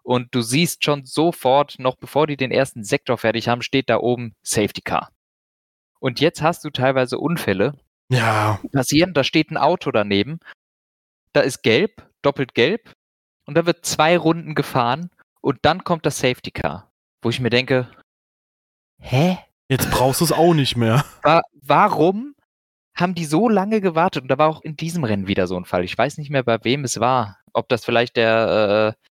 und 0.03 0.33
du 0.33 0.41
siehst 0.41 0.83
schon 0.83 1.05
sofort, 1.05 1.77
noch 1.79 1.95
bevor 1.95 2.27
die 2.27 2.37
den 2.37 2.51
ersten 2.51 2.83
Sektor 2.83 3.17
fertig 3.17 3.47
haben, 3.47 3.61
steht 3.61 3.89
da 3.89 3.97
oben 3.97 4.33
Safety 4.43 4.81
Car. 4.81 5.11
Und 5.99 6.19
jetzt 6.19 6.41
hast 6.41 6.63
du 6.63 6.71
teilweise 6.71 7.19
Unfälle. 7.19 7.77
Ja. 8.09 8.59
Passieren, 8.71 9.13
da 9.13 9.23
steht 9.23 9.51
ein 9.51 9.57
Auto 9.57 9.91
daneben. 9.91 10.39
Da 11.33 11.41
ist 11.41 11.61
gelb, 11.61 12.09
doppelt 12.21 12.55
gelb. 12.55 12.91
Und 13.45 13.55
da 13.55 13.65
wird 13.65 13.85
zwei 13.85 14.17
Runden 14.17 14.55
gefahren. 14.55 15.11
Und 15.41 15.59
dann 15.61 15.83
kommt 15.83 16.05
das 16.05 16.19
Safety 16.19 16.51
Car. 16.51 16.91
Wo 17.21 17.29
ich 17.29 17.39
mir 17.39 17.49
denke, 17.49 17.89
hä? 18.99 19.37
Jetzt 19.69 19.89
brauchst 19.89 20.19
du 20.19 20.25
es 20.25 20.31
auch 20.31 20.53
nicht 20.53 20.75
mehr. 20.75 21.05
War, 21.21 21.43
warum 21.61 22.35
haben 22.97 23.15
die 23.15 23.25
so 23.25 23.47
lange 23.47 23.79
gewartet? 23.79 24.23
Und 24.23 24.27
da 24.27 24.37
war 24.37 24.49
auch 24.49 24.61
in 24.61 24.75
diesem 24.75 25.03
Rennen 25.03 25.27
wieder 25.27 25.47
so 25.47 25.55
ein 25.55 25.65
Fall. 25.65 25.83
Ich 25.85 25.97
weiß 25.97 26.17
nicht 26.17 26.29
mehr, 26.29 26.43
bei 26.43 26.61
wem 26.63 26.83
es 26.83 26.99
war. 26.99 27.37
Ob 27.53 27.69
das 27.69 27.85
vielleicht 27.85 28.17
der, 28.17 28.95
äh, 28.97 29.10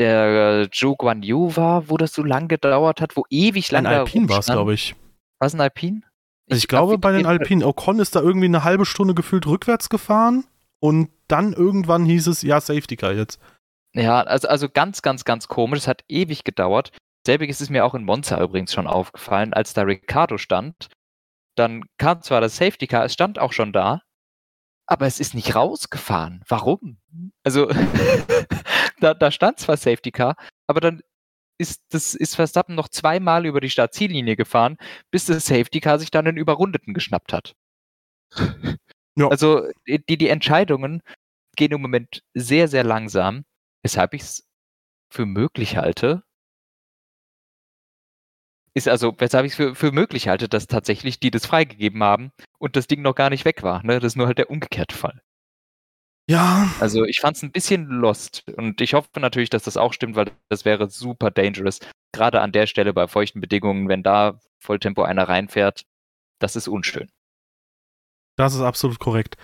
der 0.00 0.68
Zhou 0.72 0.96
Guan 0.96 1.22
Yu 1.22 1.54
war, 1.56 1.88
wo 1.90 1.96
das 1.98 2.14
so 2.14 2.22
lang 2.22 2.48
gedauert 2.48 3.00
hat, 3.00 3.16
wo 3.16 3.24
ewig 3.28 3.70
lang. 3.70 3.86
Ein 3.86 3.98
Alpin 3.98 4.28
war 4.28 4.38
es, 4.38 4.46
glaube 4.46 4.74
ich. 4.74 4.96
War 5.38 5.46
es 5.46 5.54
ein 5.54 5.60
Alpin? 5.60 6.04
Ich, 6.46 6.58
ich 6.58 6.68
glaube, 6.68 6.98
bei 6.98 7.12
den 7.12 7.26
Alpinen, 7.26 7.62
Ocon 7.62 8.00
ist 8.00 8.16
da 8.16 8.20
irgendwie 8.20 8.46
eine 8.46 8.64
halbe 8.64 8.86
Stunde 8.86 9.14
gefühlt 9.14 9.46
rückwärts 9.46 9.88
gefahren 9.88 10.44
und 10.80 11.10
dann 11.28 11.52
irgendwann 11.52 12.04
hieß 12.04 12.26
es, 12.26 12.42
ja, 12.42 12.60
Safety 12.60 12.96
Car 12.96 13.12
jetzt. 13.12 13.38
Ja, 13.94 14.22
also, 14.22 14.48
also 14.48 14.68
ganz, 14.68 15.02
ganz, 15.02 15.24
ganz 15.24 15.48
komisch. 15.48 15.80
Es 15.80 15.88
hat 15.88 16.02
ewig 16.08 16.44
gedauert. 16.44 16.92
Selbiges 17.26 17.60
ist 17.60 17.70
mir 17.70 17.84
auch 17.84 17.94
in 17.94 18.04
Monza 18.04 18.42
übrigens 18.42 18.72
schon 18.72 18.86
aufgefallen, 18.86 19.52
als 19.52 19.74
da 19.74 19.82
Ricardo 19.82 20.38
stand. 20.38 20.88
Dann 21.56 21.84
kam 21.98 22.22
zwar 22.22 22.40
das 22.40 22.56
Safety 22.56 22.86
Car, 22.86 23.04
es 23.04 23.12
stand 23.12 23.38
auch 23.38 23.52
schon 23.52 23.72
da, 23.72 24.00
aber 24.86 25.06
es 25.06 25.20
ist 25.20 25.34
nicht 25.34 25.54
rausgefahren. 25.54 26.42
Warum? 26.48 26.96
Also, 27.44 27.68
da, 29.00 29.14
da 29.14 29.30
stand 29.30 29.58
zwar 29.58 29.76
Safety 29.76 30.10
Car, 30.10 30.36
aber 30.66 30.80
dann 30.80 31.02
ist, 31.58 31.82
das 31.90 32.14
ist 32.14 32.36
Verstappen 32.36 32.74
noch 32.74 32.88
zweimal 32.88 33.46
über 33.46 33.60
die 33.60 33.70
Startziellinie 33.70 34.36
gefahren, 34.36 34.78
bis 35.10 35.26
das 35.26 35.46
Safety 35.46 35.80
Car 35.80 35.98
sich 35.98 36.10
dann 36.10 36.24
den 36.24 36.36
Überrundeten 36.36 36.94
geschnappt 36.94 37.32
hat. 37.32 37.54
Ja. 39.16 39.28
Also 39.28 39.68
die, 39.86 40.16
die 40.16 40.28
Entscheidungen 40.28 41.02
gehen 41.56 41.72
im 41.72 41.82
Moment 41.82 42.22
sehr, 42.32 42.68
sehr 42.68 42.84
langsam, 42.84 43.44
weshalb 43.82 44.14
ich 44.14 44.22
es 44.22 44.48
für 45.12 45.26
möglich 45.26 45.76
halte, 45.76 46.22
ist 48.74 48.88
also, 48.88 49.14
weshalb 49.18 49.44
ich 49.46 49.52
es 49.52 49.56
für, 49.56 49.74
für 49.74 49.92
möglich 49.92 50.28
halte, 50.28 50.48
dass 50.48 50.66
tatsächlich 50.66 51.18
die 51.20 51.30
das 51.30 51.46
freigegeben 51.46 52.02
haben 52.02 52.32
und 52.58 52.76
das 52.76 52.86
Ding 52.86 53.02
noch 53.02 53.14
gar 53.14 53.30
nicht 53.30 53.44
weg 53.44 53.62
war. 53.62 53.82
Ne? 53.84 53.98
Das 53.98 54.12
ist 54.12 54.16
nur 54.16 54.26
halt 54.26 54.38
der 54.38 54.50
umgekehrte 54.50 54.96
Fall. 54.96 55.20
Ja. 56.30 56.72
Also 56.78 57.04
ich 57.04 57.20
fand 57.20 57.36
es 57.36 57.42
ein 57.42 57.50
bisschen 57.50 57.86
lost 57.88 58.44
und 58.56 58.80
ich 58.80 58.94
hoffe 58.94 59.18
natürlich, 59.18 59.50
dass 59.50 59.64
das 59.64 59.76
auch 59.76 59.92
stimmt, 59.92 60.14
weil 60.14 60.30
das 60.48 60.64
wäre 60.64 60.88
super 60.88 61.32
dangerous. 61.32 61.80
Gerade 62.12 62.40
an 62.40 62.52
der 62.52 62.68
Stelle 62.68 62.92
bei 62.92 63.08
feuchten 63.08 63.40
Bedingungen, 63.40 63.88
wenn 63.88 64.04
da 64.04 64.38
Volltempo 64.60 65.02
einer 65.02 65.28
reinfährt, 65.28 65.82
das 66.38 66.54
ist 66.54 66.68
unschön. 66.68 67.10
Das 68.38 68.54
ist 68.54 68.60
absolut 68.60 69.00
korrekt. 69.00 69.36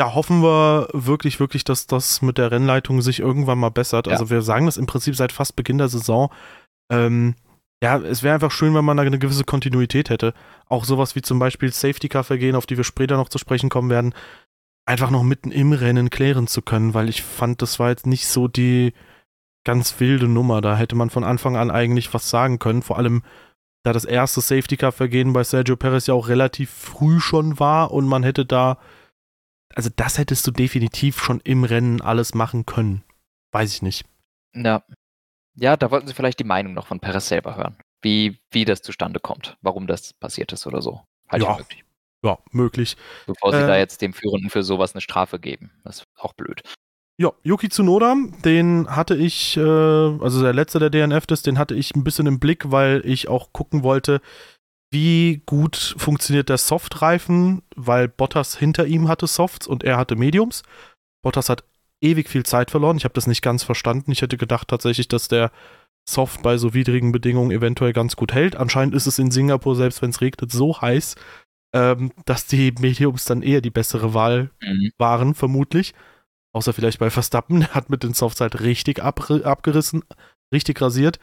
Ja, 0.00 0.14
hoffen 0.14 0.42
wir 0.42 0.88
wirklich, 0.92 1.38
wirklich, 1.38 1.62
dass 1.62 1.86
das 1.86 2.22
mit 2.22 2.38
der 2.38 2.50
Rennleitung 2.50 3.02
sich 3.02 3.20
irgendwann 3.20 3.58
mal 3.58 3.70
bessert. 3.70 4.08
Ja. 4.08 4.14
Also 4.14 4.28
wir 4.28 4.42
sagen 4.42 4.66
das 4.66 4.78
im 4.78 4.86
Prinzip 4.86 5.14
seit 5.14 5.30
fast 5.30 5.54
Beginn 5.54 5.78
der 5.78 5.88
Saison. 5.88 6.32
Ähm, 6.90 7.36
ja, 7.82 7.98
es 7.98 8.22
wäre 8.22 8.34
einfach 8.34 8.50
schön, 8.50 8.74
wenn 8.74 8.84
man 8.84 8.96
da 8.96 9.02
eine 9.04 9.18
gewisse 9.18 9.44
Kontinuität 9.44 10.10
hätte. 10.10 10.34
Auch 10.68 10.84
sowas 10.84 11.14
wie 11.14 11.22
zum 11.22 11.38
Beispiel 11.38 11.72
Safety 11.72 12.08
Car 12.08 12.24
Vergehen, 12.24 12.56
auf 12.56 12.66
die 12.66 12.76
wir 12.76 12.84
später 12.84 13.16
noch 13.16 13.28
zu 13.28 13.38
sprechen 13.38 13.70
kommen 13.70 13.90
werden, 13.90 14.14
einfach 14.84 15.10
noch 15.10 15.22
mitten 15.22 15.50
im 15.50 15.72
Rennen 15.72 16.10
klären 16.10 16.46
zu 16.46 16.62
können, 16.62 16.94
weil 16.94 17.08
ich 17.08 17.22
fand, 17.22 17.62
das 17.62 17.78
war 17.78 17.90
jetzt 17.90 18.06
nicht 18.06 18.26
so 18.26 18.48
die 18.48 18.92
ganz 19.64 20.00
wilde 20.00 20.28
Nummer. 20.28 20.60
Da 20.60 20.76
hätte 20.76 20.96
man 20.96 21.10
von 21.10 21.24
Anfang 21.24 21.56
an 21.56 21.70
eigentlich 21.70 22.12
was 22.14 22.28
sagen 22.28 22.58
können. 22.58 22.82
Vor 22.82 22.98
allem, 22.98 23.22
da 23.84 23.92
das 23.92 24.04
erste 24.04 24.40
Safety 24.40 24.76
Car 24.76 24.92
Vergehen 24.92 25.32
bei 25.32 25.44
Sergio 25.44 25.76
Perez 25.76 26.06
ja 26.06 26.14
auch 26.14 26.28
relativ 26.28 26.70
früh 26.70 27.20
schon 27.20 27.58
war 27.58 27.92
und 27.92 28.06
man 28.06 28.22
hätte 28.22 28.44
da, 28.44 28.78
also 29.74 29.90
das 29.94 30.18
hättest 30.18 30.46
du 30.46 30.50
definitiv 30.50 31.20
schon 31.20 31.40
im 31.40 31.64
Rennen 31.64 32.00
alles 32.00 32.34
machen 32.34 32.66
können. 32.66 33.02
Weiß 33.52 33.72
ich 33.74 33.82
nicht. 33.82 34.06
Ja. 34.54 34.82
Ja, 35.54 35.76
da 35.76 35.90
wollten 35.90 36.06
sie 36.06 36.14
vielleicht 36.14 36.38
die 36.38 36.44
Meinung 36.44 36.72
noch 36.72 36.86
von 36.86 37.00
Perez 37.00 37.28
selber 37.28 37.56
hören. 37.56 37.76
Wie, 38.00 38.38
wie 38.50 38.64
das 38.64 38.82
zustande 38.82 39.20
kommt, 39.20 39.56
warum 39.60 39.86
das 39.86 40.14
passiert 40.14 40.52
ist 40.52 40.66
oder 40.66 40.80
so. 40.80 41.02
Halt 41.28 41.42
ja, 41.42 41.56
möglich. 41.56 41.84
Ja, 42.24 42.38
möglich. 42.52 42.96
Bevor 43.26 43.52
sie 43.52 43.62
äh, 43.62 43.66
da 43.66 43.76
jetzt 43.76 44.00
dem 44.00 44.12
Führenden 44.12 44.50
für 44.50 44.62
sowas 44.62 44.94
eine 44.94 45.00
Strafe 45.00 45.38
geben. 45.38 45.72
Das 45.84 45.98
ist 45.98 46.06
auch 46.16 46.32
blöd. 46.34 46.62
Ja, 47.18 47.32
Yuki 47.42 47.68
Tsunoda, 47.68 48.16
den 48.44 48.88
hatte 48.88 49.14
ich, 49.14 49.56
äh, 49.56 49.60
also 49.60 50.42
der 50.42 50.52
letzte 50.52 50.78
der 50.78 50.90
DNF 50.90 51.24
ist, 51.30 51.46
den 51.46 51.58
hatte 51.58 51.74
ich 51.74 51.94
ein 51.94 52.04
bisschen 52.04 52.26
im 52.26 52.40
Blick, 52.40 52.70
weil 52.70 53.02
ich 53.04 53.28
auch 53.28 53.52
gucken 53.52 53.82
wollte, 53.82 54.20
wie 54.92 55.42
gut 55.46 55.94
funktioniert 55.98 56.48
der 56.48 56.58
Softreifen, 56.58 57.62
weil 57.76 58.08
Bottas 58.08 58.56
hinter 58.56 58.86
ihm 58.86 59.08
hatte 59.08 59.26
Softs 59.26 59.66
und 59.66 59.84
er 59.84 59.96
hatte 59.96 60.16
Mediums. 60.16 60.62
Bottas 61.22 61.48
hat 61.48 61.64
ewig 62.02 62.28
viel 62.28 62.44
Zeit 62.44 62.70
verloren. 62.70 62.96
Ich 62.96 63.04
habe 63.04 63.14
das 63.14 63.26
nicht 63.26 63.42
ganz 63.42 63.62
verstanden. 63.62 64.10
Ich 64.12 64.22
hätte 64.22 64.36
gedacht 64.36 64.68
tatsächlich, 64.68 65.08
dass 65.08 65.28
der 65.28 65.50
Soft 66.08 66.42
bei 66.42 66.58
so 66.58 66.74
widrigen 66.74 67.12
Bedingungen 67.12 67.52
eventuell 67.52 67.92
ganz 67.92 68.16
gut 68.16 68.32
hält. 68.32 68.56
Anscheinend 68.56 68.94
ist 68.94 69.06
es 69.06 69.18
in 69.18 69.30
Singapur, 69.30 69.76
selbst 69.76 70.02
wenn 70.02 70.10
es 70.10 70.20
regnet, 70.20 70.50
so 70.50 70.80
heiß, 70.80 71.14
ähm, 71.72 72.12
dass 72.24 72.46
die 72.46 72.72
Mediums 72.78 73.24
dann 73.24 73.42
eher 73.42 73.60
die 73.60 73.70
bessere 73.70 74.14
Wahl 74.14 74.50
mhm. 74.60 74.90
waren, 74.98 75.34
vermutlich. 75.34 75.94
Außer 76.54 76.72
vielleicht 76.72 76.98
bei 76.98 77.10
Verstappen, 77.10 77.60
der 77.60 77.74
hat 77.74 77.90
mit 77.90 78.02
den 78.02 78.14
Softs 78.14 78.40
halt 78.40 78.60
richtig 78.60 79.02
ab, 79.02 79.30
abgerissen, 79.30 80.04
richtig 80.52 80.80
rasiert. 80.80 81.18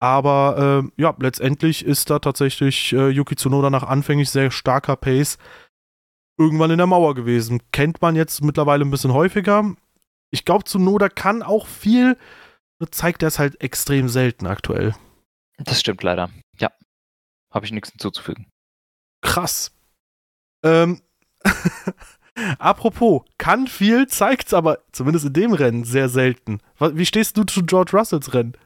Aber 0.00 0.82
äh, 0.84 1.00
ja, 1.00 1.14
letztendlich 1.20 1.84
ist 1.84 2.10
da 2.10 2.18
tatsächlich 2.18 2.92
äh, 2.92 3.08
Yuki 3.08 3.36
Tsunoda 3.36 3.70
nach 3.70 3.84
anfänglich 3.84 4.30
sehr 4.30 4.50
starker 4.50 4.96
Pace 4.96 5.38
irgendwann 6.38 6.72
in 6.72 6.78
der 6.78 6.88
Mauer 6.88 7.14
gewesen. 7.14 7.60
Kennt 7.70 8.02
man 8.02 8.16
jetzt 8.16 8.42
mittlerweile 8.42 8.84
ein 8.84 8.90
bisschen 8.90 9.12
häufiger. 9.12 9.74
Ich 10.30 10.44
glaube, 10.44 10.64
Tsunoda 10.64 11.08
kann 11.08 11.42
auch 11.42 11.66
viel, 11.66 12.18
nur 12.80 12.90
zeigt 12.90 13.22
er 13.22 13.28
es 13.28 13.38
halt 13.38 13.60
extrem 13.60 14.08
selten 14.08 14.46
aktuell. 14.46 14.94
Das 15.58 15.78
stimmt 15.78 16.02
leider. 16.02 16.30
Ja. 16.58 16.70
Habe 17.52 17.66
ich 17.66 17.72
nichts 17.72 17.90
hinzuzufügen. 17.90 18.51
Krass. 19.22 19.72
Ähm. 20.62 21.00
Apropos, 22.58 23.22
kann 23.36 23.66
viel, 23.66 24.06
zeigt's 24.06 24.54
aber 24.54 24.78
zumindest 24.92 25.26
in 25.26 25.32
dem 25.34 25.52
Rennen 25.52 25.84
sehr 25.84 26.08
selten. 26.08 26.60
Wie 26.78 27.04
stehst 27.04 27.36
du 27.36 27.44
zu 27.44 27.62
George 27.64 27.92
Russells 27.92 28.32
Rennen? 28.32 28.56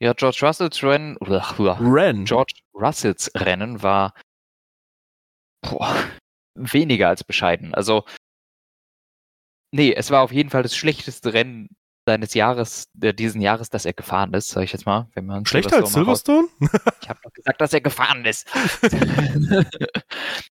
Ja, 0.00 0.12
George 0.12 0.38
Russells 0.42 0.82
Rennen, 0.82 1.16
Rennen. 1.16 2.24
George 2.24 2.54
Russells 2.74 3.30
Rennen 3.34 3.82
war 3.82 4.14
boah, 5.62 5.96
weniger 6.54 7.08
als 7.08 7.24
bescheiden. 7.24 7.74
Also, 7.74 8.04
nee, 9.72 9.92
es 9.92 10.10
war 10.10 10.22
auf 10.22 10.32
jeden 10.32 10.50
Fall 10.50 10.62
das 10.62 10.76
schlechteste 10.76 11.32
Rennen 11.32 11.68
seines 12.06 12.34
Jahres, 12.34 12.84
äh, 13.02 13.12
diesen 13.12 13.40
Jahres, 13.40 13.68
dass 13.68 13.84
er 13.84 13.92
gefahren 13.92 14.32
ist, 14.32 14.48
sag 14.48 14.62
ich 14.62 14.72
jetzt 14.72 14.86
mal. 14.86 15.08
Wenn 15.14 15.26
man 15.26 15.44
Schlechter 15.44 15.76
als 15.76 15.92
Silverstone? 15.92 16.48
ich 17.08 17.10
habe 17.10 17.20
doch 17.22 17.32
gesagt, 17.32 17.60
dass 17.60 17.72
er 17.72 17.80
gefahren 17.80 18.24
ist. 18.26 18.46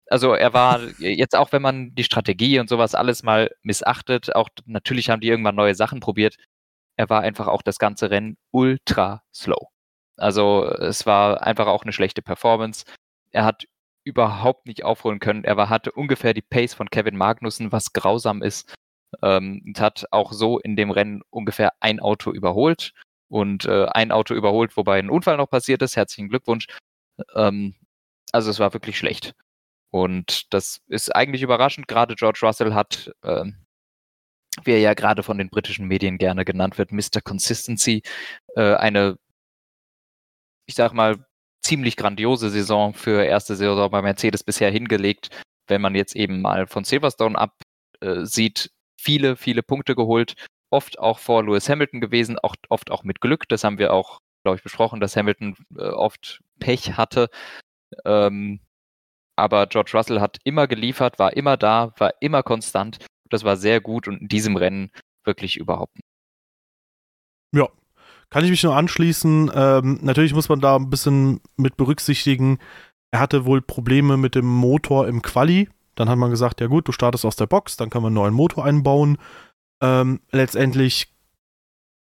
also 0.08 0.34
er 0.34 0.54
war 0.54 0.82
jetzt 0.98 1.36
auch, 1.36 1.52
wenn 1.52 1.62
man 1.62 1.94
die 1.94 2.04
Strategie 2.04 2.60
und 2.60 2.68
sowas 2.68 2.96
alles 2.96 3.22
mal 3.22 3.52
missachtet, 3.62 4.36
auch 4.36 4.50
natürlich 4.66 5.12
haben 5.12 5.22
die 5.22 5.28
irgendwann 5.28 5.56
neue 5.56 5.76
Sachen 5.76 6.00
probiert. 6.00 6.36
Er 6.96 7.10
war 7.10 7.22
einfach 7.22 7.48
auch 7.48 7.62
das 7.62 7.78
ganze 7.78 8.10
Rennen 8.10 8.38
ultra 8.50 9.22
slow. 9.32 9.68
Also 10.16 10.66
es 10.66 11.06
war 11.06 11.44
einfach 11.44 11.68
auch 11.68 11.84
eine 11.84 11.94
schlechte 11.94 12.24
Performance. 12.24 12.86
Er 13.30 13.46
hat 13.46 13.66
überhaupt 14.04 14.66
nicht 14.66 14.84
aufholen 14.84 15.20
können. 15.20 15.44
Er 15.44 15.58
war, 15.58 15.70
hatte 15.70 15.92
ungefähr 15.92 16.34
die 16.34 16.42
Pace 16.42 16.74
von 16.74 16.90
Kevin 16.90 17.18
Magnussen, 17.18 17.72
was 17.72 17.94
grausam 17.94 18.42
ist 18.42 18.74
ähm, 19.22 19.62
und 19.64 19.80
hat 19.80 20.06
auch 20.10 20.34
so 20.34 20.58
in 20.58 20.76
dem 20.76 20.90
Rennen 20.90 21.22
ungefähr 21.30 21.74
ein 21.82 22.00
Auto 22.00 22.32
überholt 22.32 22.94
und 23.30 23.66
äh, 23.66 23.86
ein 23.88 24.12
Auto 24.12 24.34
überholt, 24.34 24.78
wobei 24.78 25.00
ein 25.00 25.10
Unfall 25.10 25.38
noch 25.38 25.50
passiert 25.50 25.82
ist. 25.82 25.96
Herzlichen 25.96 26.30
Glückwunsch. 26.30 26.68
Ähm, 27.36 27.76
also 28.32 28.50
es 28.50 28.60
war 28.60 28.74
wirklich 28.74 28.98
schlecht. 28.98 29.34
Und 29.90 30.54
das 30.54 30.82
ist 30.88 31.16
eigentlich 31.16 31.42
überraschend. 31.42 31.88
Gerade 31.88 32.16
George 32.16 32.40
Russell 32.44 32.74
hat, 32.74 33.12
äh, 33.24 33.46
wie 34.64 34.72
er 34.72 34.80
ja 34.80 34.94
gerade 34.94 35.24
von 35.24 35.38
den 35.38 35.50
britischen 35.50 35.88
Medien 35.88 36.18
gerne 36.18 36.46
genannt 36.46 36.78
wird, 36.78 36.92
Mr. 36.92 37.22
Consistency, 37.24 38.04
äh, 38.56 38.76
eine, 38.76 39.18
ich 40.66 40.76
sag 40.76 40.94
mal, 40.94 41.26
ziemlich 41.62 41.98
grandiose 41.98 42.50
Saison 42.50 42.94
für 42.94 43.24
erste 43.24 43.56
Saison 43.56 43.90
bei 43.92 44.02
Mercedes 44.02 44.44
bisher 44.44 44.72
hingelegt. 44.72 45.30
Wenn 45.68 45.82
man 45.82 45.96
jetzt 45.96 46.16
eben 46.16 46.42
mal 46.42 46.68
von 46.68 46.84
Silverstone 46.84 47.38
ab 47.38 47.62
äh, 48.02 48.26
sieht, 48.26 48.72
viele, 48.98 49.36
viele 49.36 49.64
Punkte 49.64 49.96
geholt, 49.96 50.36
oft 50.70 51.00
auch 51.00 51.20
vor 51.20 51.44
Lewis 51.44 51.70
Hamilton 51.70 52.02
gewesen, 52.02 52.38
auch, 52.40 52.56
oft 52.70 52.92
auch 52.92 53.04
mit 53.04 53.22
Glück. 53.22 53.48
Das 53.50 53.64
haben 53.64 53.78
wir 53.78 53.94
auch, 53.94 54.20
glaube 54.44 54.58
ich, 54.58 54.64
besprochen, 54.64 55.00
dass 55.00 55.16
Hamilton 55.16 55.56
äh, 55.78 55.90
oft 55.90 56.42
Pech 56.60 56.98
hatte. 56.98 57.30
Ähm, 58.06 58.60
aber 59.36 59.68
George 59.68 59.92
Russell 59.94 60.20
hat 60.20 60.40
immer 60.44 60.68
geliefert, 60.68 61.20
war 61.20 61.36
immer 61.38 61.58
da, 61.58 61.94
war 61.98 62.14
immer 62.22 62.44
konstant. 62.44 62.98
Das 63.30 63.44
war 63.44 63.56
sehr 63.56 63.82
gut 63.82 64.08
und 64.08 64.22
in 64.22 64.28
diesem 64.28 64.56
Rennen 64.56 64.92
wirklich 65.24 65.58
überhaupt 65.58 65.96
nicht. 65.96 66.08
Ja, 67.54 67.70
kann 68.30 68.44
ich 68.44 68.50
mich 68.50 68.64
nur 68.64 68.76
anschließen. 68.76 69.52
Ähm, 69.54 70.00
natürlich 70.02 70.34
muss 70.34 70.50
man 70.50 70.60
da 70.60 70.76
ein 70.76 70.90
bisschen 70.90 71.40
mit 71.56 71.78
berücksichtigen. 71.78 72.60
Er 73.12 73.20
hatte 73.20 73.46
wohl 73.46 73.62
Probleme 73.62 74.18
mit 74.18 74.36
dem 74.36 74.46
Motor 74.46 75.08
im 75.08 75.22
Quali. 75.22 75.70
Dann 75.96 76.10
hat 76.10 76.18
man 76.18 76.30
gesagt, 76.30 76.62
ja 76.62 76.68
gut, 76.68 76.88
du 76.88 76.92
startest 76.92 77.26
aus 77.26 77.36
der 77.36 77.48
Box, 77.48 77.78
dann 77.78 77.90
kann 77.90 78.04
man 78.04 78.10
einen 78.10 78.16
neuen 78.16 78.34
Motor 78.34 78.66
einbauen. 78.66 79.18
Ähm, 79.82 80.22
letztendlich 80.32 81.14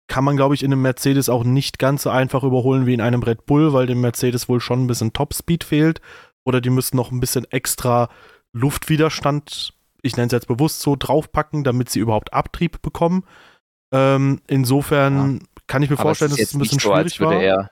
kann 0.09 0.25
man, 0.25 0.37
glaube 0.37 0.55
ich, 0.55 0.63
in 0.63 0.73
einem 0.73 0.83
Mercedes 0.83 1.29
auch 1.29 1.45
nicht 1.45 1.79
ganz 1.79 2.03
so 2.03 2.11
einfach 2.11 2.43
überholen 2.43 2.85
wie 2.85 2.95
in 2.95 3.01
einem 3.01 3.23
Red 3.23 3.47
Bull, 3.47 3.73
weil 3.73 3.87
dem 3.87 4.01
Mercedes 4.01 4.49
wohl 4.49 4.61
schon 4.61 4.85
ein 4.85 4.87
bisschen 4.89 5.13
Topspeed 5.13 5.65
fehlt. 5.65 6.01
Oder 6.45 6.61
die 6.61 6.71
müssen 6.71 6.97
noch 6.97 7.13
ein 7.13 7.21
bisschen 7.21 7.45
extra 7.51 8.09
Luftwiderstand, 8.53 9.73
ich 10.03 10.17
nenne 10.17 10.27
es 10.27 10.33
jetzt 10.33 10.49
bewusst 10.49 10.81
so, 10.81 10.97
draufpacken, 10.97 11.63
damit 11.63 11.91
sie 11.91 12.01
überhaupt 12.01 12.33
Abtrieb 12.33 12.83
bekommen. 12.83 13.25
Ähm, 13.93 14.41
insofern 14.49 15.35
ja. 15.35 15.63
kann 15.67 15.83
ich 15.83 15.91
mir 15.91 15.97
Aber 15.97 16.09
vorstellen, 16.09 16.33
dass 16.33 16.41
es 16.41 16.55
ein 16.55 16.59
bisschen 16.59 16.81
so, 16.81 16.93
schwierig 16.93 17.21
war. 17.21 17.71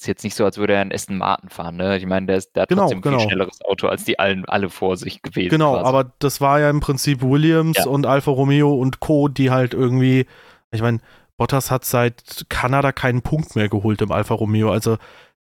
Ist 0.00 0.06
jetzt 0.06 0.24
nicht 0.24 0.34
so, 0.34 0.46
als 0.46 0.56
würde 0.56 0.72
er 0.72 0.80
einen 0.80 0.92
Aston 0.92 1.18
Martin 1.18 1.50
fahren. 1.50 1.76
Ne? 1.76 1.98
Ich 1.98 2.06
meine, 2.06 2.24
der, 2.24 2.36
ist, 2.38 2.56
der 2.56 2.62
hat 2.62 2.70
genau, 2.70 2.84
trotzdem 2.84 3.02
genau. 3.02 3.18
viel 3.18 3.28
schnelleres 3.28 3.60
Auto 3.60 3.86
als 3.86 4.02
die 4.04 4.18
allen, 4.18 4.46
alle 4.46 4.70
vor 4.70 4.96
sich 4.96 5.20
gewesen. 5.20 5.50
Genau, 5.50 5.74
quasi. 5.74 5.84
aber 5.84 6.12
das 6.20 6.40
war 6.40 6.58
ja 6.58 6.70
im 6.70 6.80
Prinzip 6.80 7.20
Williams 7.20 7.76
ja. 7.76 7.84
und 7.84 8.06
Alfa 8.06 8.30
Romeo 8.30 8.72
und 8.74 9.00
Co., 9.00 9.28
die 9.28 9.50
halt 9.50 9.74
irgendwie, 9.74 10.24
ich 10.70 10.80
meine, 10.80 11.00
Bottas 11.36 11.70
hat 11.70 11.84
seit 11.84 12.46
Kanada 12.48 12.92
keinen 12.92 13.20
Punkt 13.20 13.56
mehr 13.56 13.68
geholt 13.68 14.00
im 14.00 14.10
Alfa 14.10 14.32
Romeo. 14.32 14.70
Also 14.70 14.96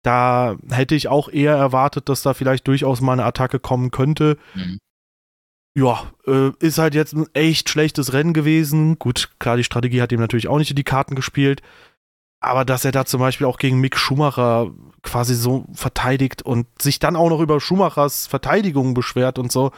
da 0.05 0.55
hätte 0.71 0.95
ich 0.95 1.09
auch 1.09 1.29
eher 1.29 1.57
erwartet, 1.57 2.09
dass 2.09 2.23
da 2.23 2.33
vielleicht 2.33 2.69
durchaus 2.69 3.01
mal 3.01 3.15
eine 3.15 3.25
Attacke 3.25 3.59
kommen 3.59 3.91
könnte. 3.91 4.39
Mhm. 4.55 4.79
Ja, 5.75 6.13
äh, 6.25 6.53
ist 6.61 6.79
halt 6.79 6.95
jetzt 6.95 7.15
ein 7.15 7.27
echt 7.35 7.69
schlechtes 7.69 8.13
Rennen 8.13 8.33
gewesen. 8.33 8.97
Gut, 9.01 9.31
klar, 9.41 9.57
die 9.57 9.65
Strategie 9.65 10.01
hat 10.01 10.13
ihm 10.13 10.21
natürlich 10.21 10.47
auch 10.47 10.59
nicht 10.59 10.71
in 10.71 10.77
die 10.77 10.85
Karten 10.85 11.17
gespielt. 11.17 11.63
Aber 12.47 12.65
dass 12.65 12.85
er 12.85 12.93
da 12.93 13.05
zum 13.05 13.21
Beispiel 13.21 13.47
auch 13.47 13.59
gegen 13.59 13.81
Mick 13.81 13.97
Schumacher 13.97 14.71
quasi 15.03 15.35
so 15.35 15.67
verteidigt 15.73 16.43
und 16.43 16.67
sich 16.81 16.99
dann 16.99 17.17
auch 17.17 17.29
noch 17.29 17.41
über 17.41 17.61
Schumachers 17.61 18.27
Verteidigung 18.27 18.95
beschwert 18.95 19.39
und 19.39 19.53
so, 19.53 19.73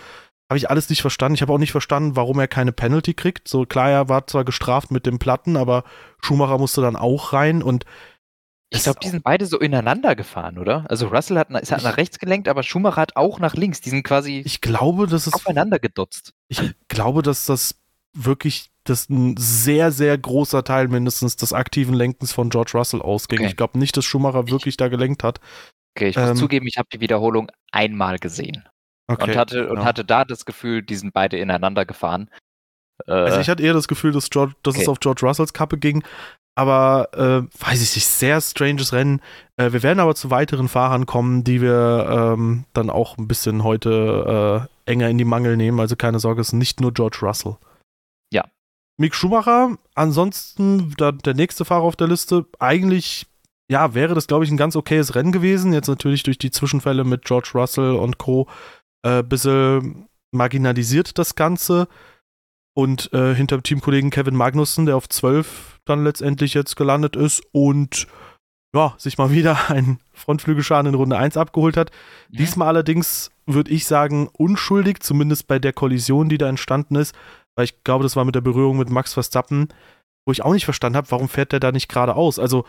habe 0.48 0.58
ich 0.58 0.70
alles 0.70 0.88
nicht 0.88 1.02
verstanden. 1.02 1.34
Ich 1.34 1.42
habe 1.42 1.52
auch 1.52 1.58
nicht 1.58 1.72
verstanden, 1.72 2.16
warum 2.16 2.38
er 2.40 2.48
keine 2.48 2.72
Penalty 2.72 3.14
kriegt. 3.14 3.48
So 3.48 3.66
klar, 3.66 3.90
er 3.90 4.08
war 4.08 4.26
zwar 4.26 4.44
gestraft 4.44 4.90
mit 4.90 5.04
dem 5.04 5.18
Platten, 5.18 5.56
aber 5.56 5.84
Schumacher 6.22 6.58
musste 6.58 6.80
dann 6.80 6.96
auch 6.96 7.32
rein 7.32 7.62
und 7.62 7.84
ich 8.70 8.82
glaube, 8.82 9.00
die 9.02 9.08
sind 9.08 9.24
beide 9.24 9.46
so 9.46 9.58
ineinander 9.58 10.14
gefahren, 10.14 10.58
oder? 10.58 10.84
Also 10.90 11.08
Russell 11.08 11.38
hat, 11.38 11.50
ist 11.50 11.72
halt 11.72 11.84
nach 11.84 11.96
rechts 11.96 12.18
gelenkt, 12.18 12.48
aber 12.48 12.62
Schumacher 12.62 13.00
hat 13.00 13.16
auch 13.16 13.38
nach 13.38 13.54
links. 13.54 13.80
Die 13.80 13.88
sind 13.88 14.02
quasi 14.02 14.42
ich 14.44 14.60
glaube, 14.60 15.06
das 15.06 15.26
ist, 15.26 15.32
aufeinander 15.32 15.78
gedotzt. 15.78 16.34
Ich 16.48 16.74
glaube, 16.88 17.22
dass 17.22 17.46
das 17.46 17.76
wirklich 18.12 18.70
das 18.88 19.08
ein 19.08 19.36
sehr, 19.36 19.90
sehr 19.92 20.16
großer 20.16 20.64
Teil 20.64 20.88
mindestens 20.88 21.36
des 21.36 21.52
aktiven 21.52 21.94
Lenkens 21.94 22.32
von 22.32 22.50
George 22.50 22.72
Russell 22.74 23.02
ausging. 23.02 23.40
Okay. 23.40 23.48
Ich 23.48 23.56
glaube 23.56 23.78
nicht, 23.78 23.96
dass 23.96 24.04
Schumacher 24.04 24.48
wirklich 24.48 24.76
da 24.76 24.88
gelenkt 24.88 25.24
hat. 25.24 25.40
Okay, 25.96 26.08
ich 26.08 26.16
muss 26.16 26.30
ähm, 26.30 26.36
zugeben, 26.36 26.66
ich 26.66 26.78
habe 26.78 26.88
die 26.92 27.00
Wiederholung 27.00 27.50
einmal 27.72 28.18
gesehen. 28.18 28.68
Okay, 29.08 29.30
und 29.30 29.36
hatte, 29.36 29.68
und 29.70 29.84
hatte 29.84 30.04
da 30.04 30.24
das 30.24 30.44
Gefühl, 30.44 30.82
die 30.82 30.96
sind 30.96 31.14
beide 31.14 31.38
ineinander 31.38 31.86
gefahren. 31.86 32.30
Äh, 33.06 33.12
also 33.12 33.40
ich 33.40 33.48
hatte 33.48 33.62
eher 33.62 33.72
das 33.72 33.88
Gefühl, 33.88 34.12
dass, 34.12 34.30
George, 34.30 34.54
dass 34.62 34.74
okay. 34.74 34.82
es 34.82 34.88
auf 34.88 35.00
George 35.00 35.26
Russells 35.26 35.52
Kappe 35.52 35.78
ging. 35.78 36.04
Aber 36.54 37.08
äh, 37.12 37.64
weiß 37.64 37.80
ich 37.82 37.94
nicht, 37.94 38.06
sehr 38.06 38.40
stranges 38.40 38.92
Rennen. 38.92 39.20
Äh, 39.56 39.72
wir 39.72 39.82
werden 39.82 40.00
aber 40.00 40.14
zu 40.14 40.30
weiteren 40.30 40.68
Fahrern 40.68 41.06
kommen, 41.06 41.44
die 41.44 41.62
wir 41.62 42.34
ähm, 42.36 42.64
dann 42.72 42.90
auch 42.90 43.16
ein 43.16 43.28
bisschen 43.28 43.62
heute 43.62 44.68
äh, 44.86 44.90
enger 44.90 45.08
in 45.08 45.18
die 45.18 45.24
Mangel 45.24 45.56
nehmen. 45.56 45.78
Also 45.78 45.94
keine 45.94 46.18
Sorge, 46.18 46.40
es 46.40 46.48
ist 46.48 46.54
nicht 46.54 46.80
nur 46.80 46.92
George 46.92 47.18
Russell. 47.22 47.56
Mick 48.98 49.14
Schumacher, 49.14 49.78
ansonsten 49.94 50.92
da, 50.96 51.12
der 51.12 51.34
nächste 51.34 51.64
Fahrer 51.64 51.84
auf 51.84 51.96
der 51.96 52.08
Liste, 52.08 52.46
eigentlich 52.58 53.26
ja, 53.70 53.94
wäre 53.94 54.14
das, 54.14 54.26
glaube 54.26 54.44
ich, 54.44 54.50
ein 54.50 54.56
ganz 54.56 54.76
okayes 54.76 55.14
Rennen 55.14 55.32
gewesen. 55.32 55.72
Jetzt 55.72 55.88
natürlich 55.88 56.22
durch 56.22 56.38
die 56.38 56.50
Zwischenfälle 56.50 57.04
mit 57.04 57.24
George 57.24 57.50
Russell 57.54 57.92
und 57.96 58.18
Co 58.18 58.48
äh, 59.02 59.22
bisschen 59.22 60.08
marginalisiert 60.32 61.18
das 61.18 61.34
Ganze. 61.34 61.86
Und 62.74 63.12
äh, 63.12 63.34
hinter 63.34 63.58
dem 63.58 63.62
Teamkollegen 63.62 64.10
Kevin 64.10 64.36
Magnussen, 64.36 64.86
der 64.86 64.96
auf 64.96 65.08
12 65.08 65.80
dann 65.84 66.04
letztendlich 66.04 66.54
jetzt 66.54 66.76
gelandet 66.76 67.16
ist 67.16 67.42
und 67.52 68.06
ja, 68.74 68.94
sich 68.98 69.18
mal 69.18 69.30
wieder 69.30 69.70
einen 69.70 70.00
Frontflügelschaden 70.12 70.92
in 70.92 70.94
Runde 70.94 71.18
1 71.18 71.36
abgeholt 71.36 71.76
hat. 71.76 71.90
Ja. 72.30 72.38
Diesmal 72.38 72.68
allerdings 72.68 73.30
würde 73.46 73.70
ich 73.70 73.86
sagen, 73.86 74.28
unschuldig, 74.32 75.00
zumindest 75.00 75.46
bei 75.46 75.58
der 75.58 75.72
Kollision, 75.72 76.28
die 76.28 76.38
da 76.38 76.48
entstanden 76.48 76.96
ist, 76.96 77.14
weil 77.58 77.64
ich 77.64 77.82
glaube, 77.82 78.04
das 78.04 78.14
war 78.14 78.24
mit 78.24 78.36
der 78.36 78.40
Berührung 78.40 78.78
mit 78.78 78.88
Max 78.88 79.14
Verstappen, 79.14 79.66
wo 80.24 80.30
ich 80.30 80.44
auch 80.44 80.52
nicht 80.52 80.64
verstanden 80.64 80.96
habe, 80.96 81.10
warum 81.10 81.28
fährt 81.28 81.50
der 81.50 81.58
da 81.58 81.72
nicht 81.72 81.88
geradeaus? 81.88 82.38
Also, 82.38 82.64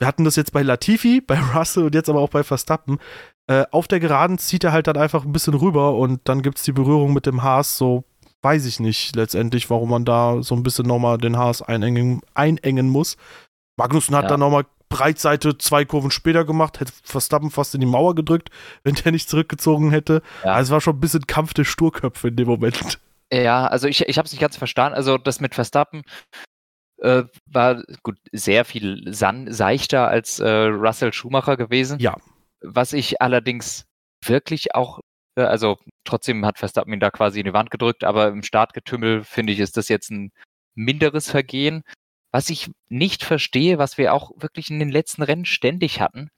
wir 0.00 0.08
hatten 0.08 0.24
das 0.24 0.34
jetzt 0.34 0.52
bei 0.52 0.62
Latifi, 0.62 1.20
bei 1.24 1.38
Russell 1.54 1.84
und 1.84 1.94
jetzt 1.94 2.08
aber 2.10 2.18
auch 2.18 2.30
bei 2.30 2.42
Verstappen. 2.42 2.98
Äh, 3.46 3.64
auf 3.70 3.86
der 3.86 4.00
Geraden 4.00 4.38
zieht 4.38 4.64
er 4.64 4.72
halt 4.72 4.88
dann 4.88 4.96
einfach 4.96 5.24
ein 5.24 5.30
bisschen 5.30 5.54
rüber 5.54 5.94
und 5.94 6.20
dann 6.24 6.42
gibt 6.42 6.58
es 6.58 6.64
die 6.64 6.72
Berührung 6.72 7.12
mit 7.12 7.26
dem 7.26 7.44
Haas. 7.44 7.78
So 7.78 8.02
weiß 8.42 8.66
ich 8.66 8.80
nicht 8.80 9.14
letztendlich, 9.14 9.70
warum 9.70 9.90
man 9.90 10.04
da 10.04 10.42
so 10.42 10.56
ein 10.56 10.64
bisschen 10.64 10.86
nochmal 10.86 11.18
den 11.18 11.36
Haas 11.36 11.62
einengen, 11.62 12.20
einengen 12.34 12.88
muss. 12.88 13.16
Magnussen 13.76 14.16
hat 14.16 14.24
ja. 14.24 14.30
dann 14.30 14.40
nochmal 14.40 14.66
Breitseite 14.88 15.58
zwei 15.58 15.84
Kurven 15.84 16.10
später 16.10 16.44
gemacht, 16.44 16.80
hätte 16.80 16.92
Verstappen 17.04 17.52
fast 17.52 17.72
in 17.76 17.80
die 17.80 17.86
Mauer 17.86 18.16
gedrückt, 18.16 18.50
wenn 18.82 18.96
der 18.96 19.12
nicht 19.12 19.30
zurückgezogen 19.30 19.92
hätte. 19.92 20.22
Ja. 20.44 20.54
Also 20.54 20.70
es 20.70 20.72
war 20.72 20.80
schon 20.80 20.96
ein 20.96 21.00
bisschen 21.00 21.28
Kampf 21.28 21.54
der 21.54 21.64
Sturköpfe 21.64 22.26
in 22.26 22.36
dem 22.36 22.48
Moment. 22.48 22.98
Ja, 23.32 23.66
also 23.66 23.88
ich, 23.88 24.02
ich 24.02 24.18
habe 24.18 24.26
es 24.26 24.32
nicht 24.32 24.40
ganz 24.40 24.56
verstanden. 24.56 24.96
Also 24.96 25.18
das 25.18 25.40
mit 25.40 25.54
Verstappen 25.54 26.02
äh, 26.98 27.24
war 27.46 27.82
gut 28.02 28.18
sehr 28.32 28.64
viel 28.64 29.12
san 29.12 29.52
seichter 29.52 30.08
als 30.08 30.38
äh, 30.40 30.48
Russell 30.48 31.12
Schumacher 31.12 31.56
gewesen. 31.56 31.98
Ja. 31.98 32.16
Was 32.60 32.92
ich 32.92 33.20
allerdings 33.20 33.86
wirklich 34.24 34.74
auch, 34.74 35.00
äh, 35.36 35.42
also 35.42 35.78
trotzdem 36.04 36.46
hat 36.46 36.58
Verstappen 36.58 36.92
ihn 36.92 37.00
da 37.00 37.10
quasi 37.10 37.40
in 37.40 37.46
die 37.46 37.52
Wand 37.52 37.70
gedrückt, 37.70 38.04
aber 38.04 38.28
im 38.28 38.42
Startgetümmel 38.42 39.24
finde 39.24 39.52
ich, 39.52 39.60
ist 39.60 39.76
das 39.76 39.88
jetzt 39.88 40.10
ein 40.10 40.32
minderes 40.74 41.30
Vergehen. 41.30 41.82
Was 42.32 42.50
ich 42.50 42.70
nicht 42.88 43.22
verstehe, 43.22 43.78
was 43.78 43.96
wir 43.96 44.12
auch 44.12 44.32
wirklich 44.36 44.70
in 44.70 44.80
den 44.80 44.90
letzten 44.90 45.22
Rennen 45.22 45.44
ständig 45.44 46.00
hatten, 46.00 46.30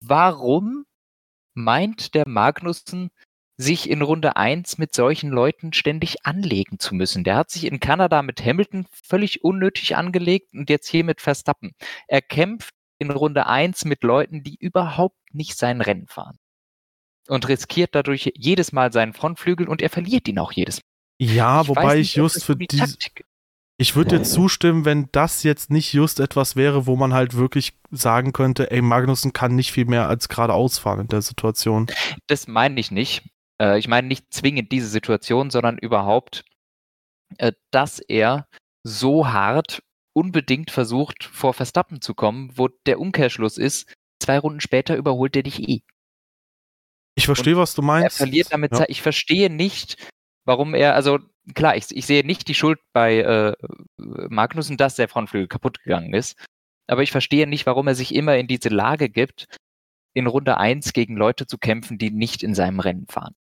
warum 0.00 0.84
meint 1.54 2.14
der 2.14 2.28
Magnussen, 2.28 3.10
sich 3.56 3.88
in 3.88 4.02
Runde 4.02 4.36
1 4.36 4.78
mit 4.78 4.94
solchen 4.94 5.30
Leuten 5.30 5.72
ständig 5.72 6.26
anlegen 6.26 6.78
zu 6.78 6.94
müssen. 6.94 7.24
Der 7.24 7.36
hat 7.36 7.50
sich 7.50 7.64
in 7.64 7.80
Kanada 7.80 8.22
mit 8.22 8.44
Hamilton 8.44 8.86
völlig 8.90 9.44
unnötig 9.44 9.96
angelegt 9.96 10.52
und 10.52 10.68
jetzt 10.68 10.88
hier 10.88 11.04
mit 11.04 11.20
Verstappen. 11.20 11.72
Er 12.06 12.20
kämpft 12.22 12.74
in 12.98 13.10
Runde 13.10 13.46
1 13.46 13.84
mit 13.86 14.02
Leuten, 14.02 14.42
die 14.42 14.56
überhaupt 14.56 15.18
nicht 15.32 15.56
sein 15.56 15.80
Rennen 15.80 16.06
fahren. 16.06 16.36
Und 17.28 17.48
riskiert 17.48 17.94
dadurch 17.94 18.32
jedes 18.36 18.72
Mal 18.72 18.92
seinen 18.92 19.12
Frontflügel 19.12 19.68
und 19.68 19.82
er 19.82 19.90
verliert 19.90 20.28
ihn 20.28 20.38
auch 20.38 20.52
jedes 20.52 20.76
Mal. 20.76 20.82
Ja, 21.18 21.62
ich 21.62 21.68
wobei 21.68 21.96
nicht, 21.96 22.10
ich 22.10 22.16
just 22.16 22.44
für 22.44 22.56
die 22.56 22.66
Taktik 22.66 23.24
ich 23.78 23.94
würde 23.94 24.18
dir 24.18 24.24
zustimmen, 24.24 24.86
wenn 24.86 25.10
das 25.12 25.42
jetzt 25.42 25.70
nicht 25.70 25.92
just 25.92 26.18
etwas 26.18 26.56
wäre, 26.56 26.86
wo 26.86 26.96
man 26.96 27.12
halt 27.12 27.34
wirklich 27.34 27.74
sagen 27.90 28.32
könnte, 28.32 28.70
ey, 28.70 28.80
Magnussen 28.80 29.34
kann 29.34 29.54
nicht 29.54 29.70
viel 29.70 29.84
mehr 29.84 30.08
als 30.08 30.28
geradeaus 30.28 30.78
fahren 30.78 31.00
in 31.00 31.08
der 31.08 31.20
Situation. 31.20 31.86
Das 32.26 32.48
meine 32.48 32.80
ich 32.80 32.90
nicht. 32.90 33.22
Äh, 33.60 33.78
ich 33.78 33.88
meine 33.88 34.08
nicht 34.08 34.32
zwingend 34.32 34.72
diese 34.72 34.88
Situation, 34.88 35.50
sondern 35.50 35.78
überhaupt, 35.78 36.44
äh, 37.38 37.52
dass 37.70 37.98
er 37.98 38.48
so 38.82 39.28
hart 39.28 39.82
unbedingt 40.12 40.70
versucht, 40.70 41.24
vor 41.24 41.52
Verstappen 41.52 42.00
zu 42.00 42.14
kommen, 42.14 42.50
wo 42.56 42.68
der 42.86 43.00
Umkehrschluss 43.00 43.58
ist, 43.58 43.92
zwei 44.22 44.38
Runden 44.38 44.60
später 44.60 44.96
überholt 44.96 45.36
er 45.36 45.42
dich 45.42 45.68
eh. 45.68 45.82
Ich 47.16 47.26
verstehe, 47.26 47.56
was 47.56 47.74
du 47.74 47.82
meinst. 47.82 48.20
Er 48.20 48.26
verliert 48.26 48.52
damit 48.52 48.72
ja. 48.72 48.78
Zeit. 48.78 48.90
Ich 48.90 49.02
verstehe 49.02 49.50
nicht, 49.50 49.96
warum 50.44 50.74
er, 50.74 50.94
also 50.94 51.18
klar, 51.54 51.76
ich, 51.76 51.94
ich 51.94 52.06
sehe 52.06 52.24
nicht 52.24 52.48
die 52.48 52.54
Schuld 52.54 52.78
bei 52.92 53.18
äh, 53.20 53.54
Magnussen, 53.96 54.76
dass 54.76 54.96
der 54.96 55.08
Frontflügel 55.08 55.48
kaputt 55.48 55.82
gegangen 55.82 56.14
ist. 56.14 56.36
Aber 56.86 57.02
ich 57.02 57.10
verstehe 57.10 57.46
nicht, 57.46 57.66
warum 57.66 57.88
er 57.88 57.94
sich 57.94 58.14
immer 58.14 58.36
in 58.36 58.46
diese 58.46 58.68
Lage 58.68 59.08
gibt, 59.08 59.46
in 60.14 60.26
Runde 60.26 60.56
1 60.56 60.92
gegen 60.92 61.16
Leute 61.16 61.46
zu 61.46 61.58
kämpfen, 61.58 61.98
die 61.98 62.10
nicht 62.10 62.42
in 62.42 62.54
seinem 62.54 62.80
Rennen 62.80 63.06
fahren. 63.06 63.34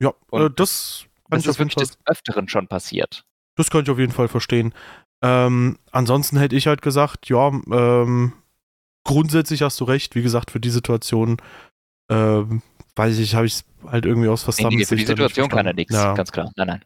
Ja, 0.00 0.12
äh, 0.32 0.50
das, 0.54 1.06
das 1.30 1.46
ist 1.46 1.58
wirklich 1.58 1.76
des 1.76 1.98
Öfteren 2.06 2.48
schon 2.48 2.68
passiert. 2.68 3.24
Das 3.56 3.70
könnte 3.70 3.90
ich 3.90 3.94
auf 3.94 3.98
jeden 3.98 4.12
Fall 4.12 4.28
verstehen. 4.28 4.74
Ähm, 5.22 5.78
ansonsten 5.90 6.36
hätte 6.36 6.56
ich 6.56 6.66
halt 6.66 6.82
gesagt, 6.82 7.28
ja, 7.28 7.48
ähm, 7.48 8.32
grundsätzlich 9.04 9.62
hast 9.62 9.80
du 9.80 9.84
recht. 9.84 10.14
Wie 10.14 10.22
gesagt, 10.22 10.50
für 10.50 10.60
die 10.60 10.70
Situation, 10.70 11.36
ähm, 12.10 12.62
weiß 12.96 13.18
ich, 13.18 13.34
habe 13.34 13.46
ich 13.46 13.54
es 13.54 13.64
halt 13.86 14.06
irgendwie 14.06 14.28
aus 14.28 14.42
Verstappen. 14.42 14.76
Nee, 14.76 14.84
für 14.84 14.96
die 14.96 15.06
Situation 15.06 15.48
kann 15.48 15.66
er 15.66 15.72
nichts, 15.72 15.94
ja. 15.94 16.14
ganz 16.14 16.32
klar. 16.32 16.50
Nein, 16.56 16.66
nein. 16.66 16.84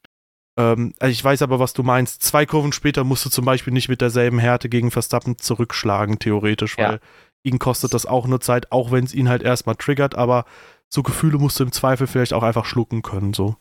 Ähm, 0.59 0.95
also 0.99 1.11
ich 1.11 1.25
weiß 1.25 1.43
aber, 1.43 1.59
was 1.59 1.73
du 1.73 1.83
meinst. 1.83 2.23
Zwei 2.23 2.45
Kurven 2.45 2.73
später 2.73 3.05
musst 3.05 3.25
du 3.25 3.31
zum 3.31 3.45
Beispiel 3.45 3.73
nicht 3.73 3.89
mit 3.89 4.01
derselben 4.01 4.39
Härte 4.39 4.69
gegen 4.69 4.91
Verstappen 4.91 5.39
zurückschlagen, 5.39 6.19
theoretisch, 6.19 6.77
weil 6.77 6.95
ja. 6.95 6.99
ihn 7.45 7.59
kostet 7.59 7.95
das 7.95 8.07
auch 8.07 8.27
nur 8.27 8.41
Zeit, 8.41 8.73
auch 8.73 8.91
wenn 8.91 9.05
es 9.05 9.15
ihn 9.15 9.29
halt 9.29 9.43
erstmal 9.43 9.77
triggert, 9.77 10.17
aber 10.17 10.45
so 10.93 11.03
Gefühle 11.03 11.39
musst 11.39 11.59
du 11.61 11.65
im 11.65 11.73
Zweifel 11.73 12.07
vielleicht 12.07 12.33
auch 12.33 12.43
einfach 12.43 12.65
schlucken 12.65 13.03
können, 13.03 13.35
so. 13.35 13.57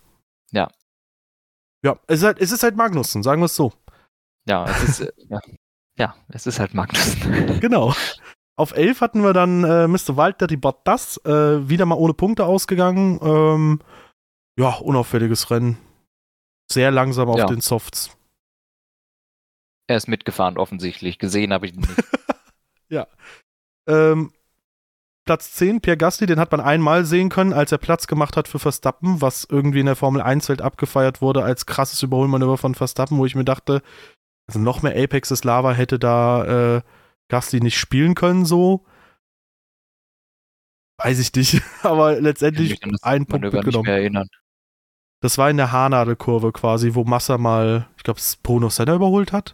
Ja. 0.52 0.70
Ja, 1.84 2.00
es 2.08 2.20
ist 2.20 2.26
halt, 2.26 2.40
es 2.40 2.52
ist 2.52 2.63
halt 2.63 2.76
Magnussen, 2.76 3.24
sagen 3.24 3.42
wir 3.42 3.46
es 3.46 3.56
so. 3.56 3.74
Ja, 4.48 4.66
es 4.66 4.84
ist, 4.84 5.00
äh, 5.02 5.12
ja. 5.30 5.40
ja, 5.98 6.16
es 6.30 6.48
ist 6.48 6.60
halt 6.60 6.74
Magnussen. 6.74 7.60
genau. 7.60 7.94
Auf 8.56 8.76
11 8.76 9.02
hatten 9.02 9.22
wir 9.22 9.34
dann 9.34 9.63
äh, 9.63 9.88
Mr. 9.88 10.18
Walter 10.18 10.48
die 10.48 10.58
Bottas, 10.58 11.18
äh, 11.26 11.70
wieder 11.70 11.86
mal 11.86 11.96
ohne 11.96 12.13
Punkte 12.13 12.46
ausgegangen. 12.46 13.20
Ähm, 13.22 13.80
ja, 14.58 14.74
unauffälliges 14.76 15.52
Rennen. 15.52 15.78
Sehr 16.72 16.90
langsam 16.92 17.30
auf 17.30 17.38
ja. 17.38 17.46
den 17.46 17.62
Softs. 17.62 18.18
Er 19.88 19.98
ist 19.98 20.08
mitgefahren, 20.08 20.58
offensichtlich. 20.58 21.20
Gesehen 21.20 21.54
habe 21.54 21.68
ich 21.68 21.74
ihn 21.74 21.82
nicht. 21.82 22.04
ja. 22.90 23.08
Ähm, 23.88 24.34
Platz 25.28 25.52
10, 25.52 25.82
Pierre 25.82 25.98
Gasly, 25.98 26.26
den 26.26 26.40
hat 26.40 26.52
man 26.52 26.62
einmal 26.62 27.06
sehen 27.06 27.28
können, 27.28 27.52
als 27.52 27.74
er 27.74 27.78
Platz 27.78 28.08
gemacht 28.08 28.38
hat 28.38 28.48
für 28.48 28.60
Verstappen, 28.60 29.22
was 29.22 29.46
irgendwie 29.50 29.82
in 29.82 29.86
der 29.86 29.98
Formel 29.98 30.22
1-Welt 30.22 30.62
abgefeiert 30.62 31.22
wurde 31.22 31.44
als 31.44 31.66
krasses 31.66 32.02
Überholmanöver 32.02 32.58
von 32.58 32.76
Verstappen, 32.76 33.18
wo 33.18 33.26
ich 33.26 33.36
mir 33.36 33.44
dachte, 33.44 33.82
also 34.48 34.60
noch 34.60 34.82
mehr 34.84 34.96
Apexes 34.96 35.44
Lava 35.44 35.74
hätte 35.74 36.00
da 36.00 36.78
äh, 36.78 36.82
Gasly 37.28 37.60
nicht 37.60 37.78
spielen 37.78 38.16
können, 38.16 38.46
so. 38.46 38.86
Weiß 40.98 41.20
ich 41.20 41.34
nicht, 41.36 41.62
aber 41.84 42.22
letztendlich 42.22 42.82
ein 43.02 43.26
Punkt 43.26 43.52
mitgenommen. 43.52 44.30
Das 45.22 45.38
war 45.38 45.50
in 45.50 45.58
der 45.58 45.74
Haarnadelkurve 45.74 46.54
quasi, 46.54 46.96
wo 46.96 47.04
Massa 47.04 47.38
mal, 47.38 47.90
ich 47.98 48.04
glaube, 48.04 48.22
Bruno 48.44 48.70
Senna 48.70 48.96
überholt 48.96 49.34
hat. 49.34 49.54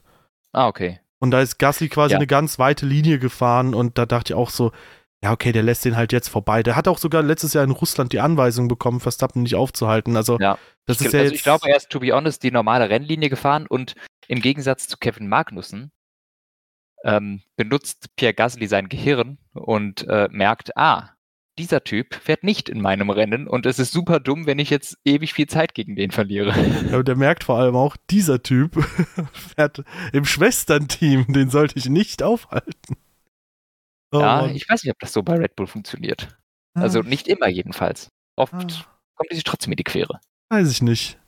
Ah, 0.51 0.67
okay. 0.67 0.99
Und 1.17 1.31
da 1.31 1.41
ist 1.41 1.57
Gasly 1.57 1.89
quasi 1.89 2.11
ja. 2.11 2.19
eine 2.19 2.27
ganz 2.27 2.59
weite 2.59 2.85
Linie 2.85 3.17
gefahren 3.17 3.73
und 3.73 3.97
da 3.97 4.05
dachte 4.05 4.33
ich 4.33 4.37
auch 4.37 4.51
so, 4.51 4.71
ja, 5.23 5.31
okay, 5.31 5.53
der 5.53 5.63
lässt 5.63 5.85
den 5.85 5.95
halt 5.95 6.11
jetzt 6.11 6.27
vorbei. 6.27 6.63
Der 6.63 6.75
hat 6.75 6.89
auch 6.89 6.97
sogar 6.97 7.23
letztes 7.23 7.53
Jahr 7.53 7.63
in 7.63 7.71
Russland 7.71 8.11
die 8.11 8.19
Anweisung 8.19 8.67
bekommen, 8.67 8.99
Verstappen 8.99 9.43
nicht 9.43 9.55
aufzuhalten. 9.55 10.17
Also, 10.17 10.37
ja. 10.37 10.57
das 10.85 10.99
ich, 10.99 11.07
ist 11.07 11.13
ja 11.13 11.19
also 11.19 11.31
jetzt 11.31 11.39
ich 11.39 11.43
glaube, 11.43 11.69
er 11.69 11.77
ist, 11.77 11.89
to 11.89 12.01
be 12.01 12.11
honest, 12.11 12.43
die 12.43 12.51
normale 12.51 12.89
Rennlinie 12.89 13.29
gefahren 13.29 13.65
und 13.65 13.95
im 14.27 14.41
Gegensatz 14.41 14.89
zu 14.89 14.97
Kevin 14.97 15.29
Magnussen 15.29 15.93
ähm, 17.05 17.41
benutzt 17.55 18.07
Pierre 18.17 18.33
Gasly 18.33 18.67
sein 18.67 18.89
Gehirn 18.89 19.37
und 19.53 20.05
äh, 20.09 20.27
merkt, 20.29 20.75
ah, 20.75 21.11
dieser 21.57 21.85
Typ 21.85 22.15
fährt 22.15 22.43
nicht 22.43 22.67
in 22.67 22.81
meinem 22.81 23.09
Rennen 23.09 23.47
und 23.47 23.65
es 23.65 23.79
ist 23.79 23.93
super 23.93 24.19
dumm, 24.19 24.45
wenn 24.45 24.59
ich 24.59 24.69
jetzt 24.69 24.97
ewig 25.05 25.33
viel 25.33 25.47
Zeit 25.47 25.73
gegen 25.73 25.95
den 25.95 26.11
verliere. 26.11 26.53
Ja, 26.91 26.97
und 26.97 27.07
der 27.07 27.15
merkt 27.15 27.45
vor 27.45 27.57
allem 27.57 27.77
auch, 27.77 27.95
dieser 28.09 28.43
Typ 28.43 28.83
fährt 29.31 29.83
im 30.11 30.25
Schwesternteam, 30.25 31.31
den 31.31 31.49
sollte 31.49 31.79
ich 31.79 31.87
nicht 31.87 32.23
aufhalten. 32.23 32.97
Oh, 34.13 34.19
ja, 34.19 34.41
Mann. 34.43 34.55
ich 34.55 34.69
weiß 34.69 34.83
nicht, 34.83 34.91
ob 34.91 34.99
das 34.99 35.11
so 35.11 35.23
bei 35.23 35.35
Red 35.35 35.55
Bull 35.55 35.67
funktioniert. 35.67 36.37
Also 36.75 36.99
ah. 36.99 37.03
nicht 37.03 37.27
immer 37.27 37.47
jedenfalls. 37.47 38.09
Oft 38.35 38.53
ah. 38.53 38.59
kommt 39.15 39.31
die 39.31 39.35
sich 39.35 39.43
trotzdem 39.43 39.73
in 39.73 39.77
die 39.77 39.83
Quere. 39.83 40.19
Weiß 40.49 40.71
ich 40.71 40.81
nicht. 40.81 41.19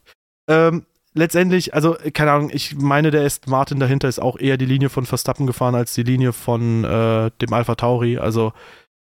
Ähm, 0.47 0.85
letztendlich, 1.13 1.73
also 1.73 1.97
keine 2.13 2.31
Ahnung, 2.31 2.51
ich 2.53 2.75
meine, 2.75 3.09
der 3.09 3.25
Aston 3.25 3.51
Martin 3.51 3.79
dahinter 3.79 4.07
ist 4.07 4.19
auch 4.19 4.37
eher 4.37 4.57
die 4.57 4.65
Linie 4.65 4.89
von 4.89 5.05
Verstappen 5.05 5.47
gefahren 5.47 5.75
als 5.75 5.93
die 5.93 6.03
Linie 6.03 6.33
von 6.33 6.83
äh, 6.83 7.31
dem 7.41 7.53
Alpha 7.53 7.75
Tauri. 7.75 8.17
Also 8.19 8.53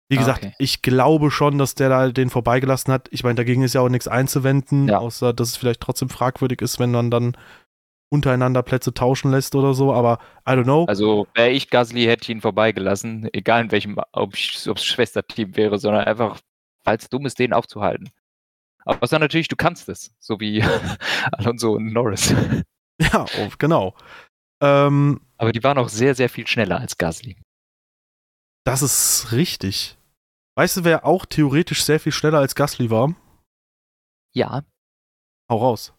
wie 0.09 0.17
ah, 0.17 0.21
gesagt, 0.21 0.45
okay. 0.45 0.55
ich 0.59 0.83
glaube 0.83 1.31
schon, 1.31 1.59
dass 1.59 1.77
der 1.77 1.89
da 1.89 2.09
den 2.09 2.31
vorbeigelassen 2.31 2.93
hat. 2.93 3.09
Ich 3.13 3.23
meine, 3.23 3.37
dagegen 3.37 3.63
ist 3.63 3.75
ja 3.75 3.81
auch 3.81 3.89
nichts 3.89 4.09
einzuwenden, 4.09 4.89
ja. 4.89 4.99
außer 4.99 5.33
dass 5.33 5.51
es 5.51 5.57
vielleicht 5.57 5.81
trotzdem 5.81 6.09
fragwürdig 6.09 6.61
ist, 6.63 6.81
wenn 6.81 6.91
man 6.91 7.13
dann 7.13 7.37
untereinander 8.11 8.63
Plätze 8.63 8.93
tauschen 8.93 9.31
lässt 9.31 9.55
oder 9.55 9.73
so, 9.73 9.95
aber 9.95 10.19
I 10.47 10.51
don't 10.51 10.65
know. 10.65 10.85
Also 10.87 11.27
wäre 11.35 11.51
ich 11.51 11.71
Gasly, 11.71 12.05
hätte 12.05 12.25
ich 12.25 12.29
ihn 12.29 12.41
vorbeigelassen, 12.41 13.29
egal 13.33 13.63
in 13.63 13.71
welchem, 13.71 13.97
ob 14.13 14.35
es 14.35 14.85
Schwesterteam 14.85 15.57
wäre, 15.57 15.79
sondern 15.79 16.05
einfach, 16.05 16.41
weil 16.85 16.99
es 16.99 17.09
dumm 17.09 17.25
ist, 17.25 17.39
den 17.39 17.53
aufzuhalten. 17.53 18.11
Aber 18.85 19.01
was 19.03 19.11
dann 19.11 19.21
natürlich, 19.21 19.49
du 19.49 19.57
kannst 19.57 19.89
es, 19.89 20.13
so 20.19 20.41
wie 20.41 20.63
Alonso 21.33 21.73
und 21.73 21.93
Norris. 21.93 22.35
Ja, 23.03 23.25
genau. 23.57 23.95
Ähm, 24.61 25.23
aber 25.39 25.53
die 25.53 25.65
waren 25.65 25.79
auch 25.79 25.89
sehr, 25.89 26.15
sehr 26.15 26.29
viel 26.29 26.47
schneller 26.47 26.79
als 26.79 26.99
Gasly. 26.99 27.39
Das 28.65 28.83
ist 28.83 29.33
richtig. 29.33 29.97
Weißt 30.55 30.77
du, 30.77 30.85
wer 30.85 31.07
auch 31.07 31.25
theoretisch 31.25 31.83
sehr 31.83 31.99
viel 31.99 32.13
schneller 32.13 32.41
als 32.41 32.55
Gasly 32.55 32.91
war? 32.91 33.15
Ja. 34.35 34.65
Hau 35.49 35.57
raus. 35.57 35.95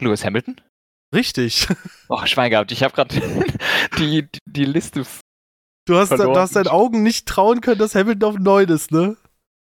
Lewis 0.00 0.24
Hamilton? 0.24 0.60
Richtig. 1.14 1.68
Oh, 2.10 2.24
Schwein 2.26 2.50
gehabt. 2.50 2.70
Ich 2.70 2.82
habe 2.82 2.94
gerade 2.94 3.18
die, 3.98 4.28
die 4.44 4.64
Liste. 4.66 5.06
Du 5.86 5.96
hast, 5.96 6.10
du 6.10 6.36
hast 6.36 6.54
deinen 6.54 6.68
Augen 6.68 7.02
nicht 7.02 7.26
trauen 7.26 7.62
können, 7.62 7.78
dass 7.78 7.94
Hamilton 7.94 8.28
auf 8.28 8.38
9 8.38 8.68
ist, 8.68 8.92
ne? 8.92 9.16